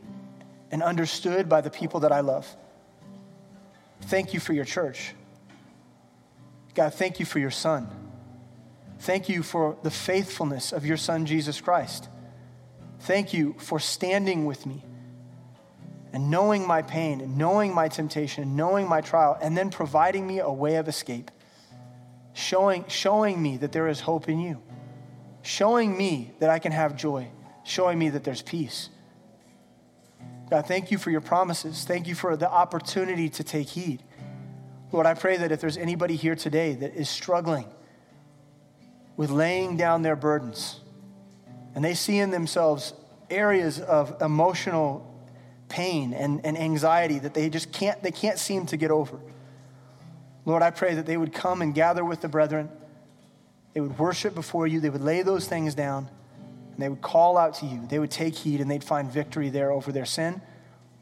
and 0.71 0.83
understood 0.83 1.49
by 1.49 1.61
the 1.61 1.71
people 1.71 2.01
that 2.01 2.13
I 2.13 2.21
love. 2.21 2.49
Thank 4.03 4.35
you 4.35 4.41
for 4.41 4.53
your 4.53 4.65
church. 4.65 5.15
God, 6.75 6.95
thank 6.95 7.21
you 7.21 7.27
for 7.27 7.39
your 7.39 7.51
son. 7.51 7.89
Thank 9.01 9.29
you 9.29 9.43
for 9.43 9.77
the 9.83 9.91
faithfulness 9.91 10.73
of 10.73 10.87
your 10.87 10.97
son, 10.97 11.27
Jesus 11.27 11.61
Christ. 11.61 12.09
Thank 13.01 13.35
you 13.35 13.57
for 13.59 13.81
standing 13.81 14.47
with 14.47 14.65
me 14.65 14.85
and 16.13 16.31
knowing 16.31 16.67
my 16.67 16.83
pain 16.83 17.21
and 17.21 17.37
knowing 17.37 17.75
my 17.75 17.89
temptation 17.89 18.45
and 18.45 18.57
knowing 18.57 18.89
my 18.89 19.01
trial 19.01 19.37
and 19.43 19.57
then 19.57 19.71
providing 19.71 20.27
me 20.27 20.39
a 20.39 20.51
way 20.51 20.77
of 20.77 20.89
escape. 20.89 21.31
Showing, 22.33 22.85
showing 22.89 23.43
me 23.43 23.57
that 23.59 23.73
there 23.73 23.89
is 23.89 24.01
hope 24.01 24.29
in 24.29 24.39
you. 24.39 24.63
Showing 25.43 25.97
me 25.97 26.33
that 26.39 26.49
I 26.49 26.59
can 26.59 26.73
have 26.73 26.97
joy. 26.97 27.29
Showing 27.65 27.99
me 27.99 28.11
that 28.11 28.25
there's 28.25 28.43
peace. 28.43 28.89
God, 30.49 30.67
thank 30.67 30.91
you 30.91 30.99
for 30.99 31.11
your 31.11 31.21
promises. 31.21 31.85
Thank 31.85 32.07
you 32.07 32.15
for 32.15 32.37
the 32.37 32.51
opportunity 32.51 33.29
to 33.31 33.43
take 33.43 33.69
heed. 33.69 34.03
Lord, 34.93 35.07
I 35.07 35.15
pray 35.15 35.39
that 35.39 35.51
if 35.51 35.61
there's 35.61 35.79
anybody 35.79 36.17
here 36.17 36.37
today 36.37 36.75
that 36.75 36.95
is 36.95 37.09
struggling 37.09 37.67
with 39.17 39.31
laying 39.31 39.79
down 39.79 40.03
their 40.03 40.17
burdens 40.17 40.81
and 41.75 41.83
they 41.83 41.95
see 41.95 42.19
in 42.19 42.31
themselves 42.31 42.93
areas 43.31 43.81
of 43.81 44.21
emotional 44.21 45.09
pain 45.71 46.13
and, 46.13 46.45
and 46.45 46.59
anxiety 46.59 47.19
that 47.19 47.33
they 47.33 47.49
just 47.49 47.73
can't, 47.73 48.03
they 48.03 48.11
can't 48.11 48.39
seem 48.39 48.67
to 48.67 48.77
get 48.77 48.91
over. 48.91 49.19
Lord, 50.45 50.63
I 50.63 50.71
pray 50.71 50.95
that 50.95 51.07
they 51.07 51.17
would 51.17 51.33
come 51.33 51.63
and 51.63 51.75
gather 51.75 52.05
with 52.05 52.21
the 52.21 52.29
brethren. 52.29 52.69
They 53.73 53.81
would 53.81 53.99
worship 53.99 54.35
before 54.35 54.67
you. 54.67 54.81
They 54.81 54.91
would 54.91 55.01
lay 55.01 55.23
those 55.23 55.49
things 55.49 55.75
down 55.75 56.11
and 56.73 56.79
they 56.79 56.91
would 56.91 57.01
call 57.01 57.39
out 57.39 57.55
to 57.55 57.67
you. 57.67 57.87
They 57.89 57.99
would 57.99 58.11
take 58.11 58.35
heed 58.35 58.61
and 58.61 58.71
they'd 58.71 58.85
find 58.85 59.11
victory 59.11 59.49
there 59.49 59.73
over 59.73 59.91
their 59.91 60.05
sin, 60.05 60.43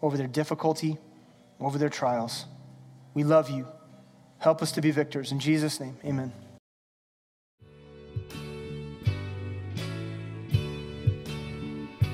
over 0.00 0.16
their 0.16 0.28
difficulty, 0.28 0.96
over 1.58 1.76
their 1.76 1.88
trials. 1.88 2.44
We 3.14 3.24
love 3.24 3.50
you. 3.50 3.66
Help 4.40 4.62
us 4.62 4.72
to 4.72 4.80
be 4.80 4.90
victors. 4.90 5.32
In 5.32 5.38
Jesus' 5.38 5.78
name, 5.80 5.96
amen. 6.02 6.32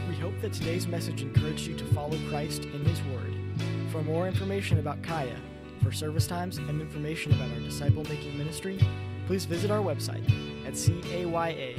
We 0.09 0.16
hope 0.16 0.35
that 0.41 0.53
today's 0.53 0.89
message 0.89 1.22
encouraged 1.22 1.68
you 1.68 1.77
to 1.77 1.85
follow 1.87 2.18
Christ 2.29 2.64
in 2.64 2.85
His 2.85 3.01
Word. 3.05 3.33
For 3.93 4.03
more 4.03 4.27
information 4.27 4.81
about 4.81 5.01
Caya, 5.03 5.39
for 5.85 5.93
service 5.93 6.27
times, 6.27 6.59
and 6.59 6.81
information 6.81 7.33
about 7.33 7.53
our 7.53 7.61
disciple 7.61 8.03
making 8.05 8.37
ministry, 8.37 8.81
please 9.29 9.45
visit 9.45 9.70
our 9.70 9.81
website 9.81 10.24
at 10.66 10.74
caya.live 10.74 11.77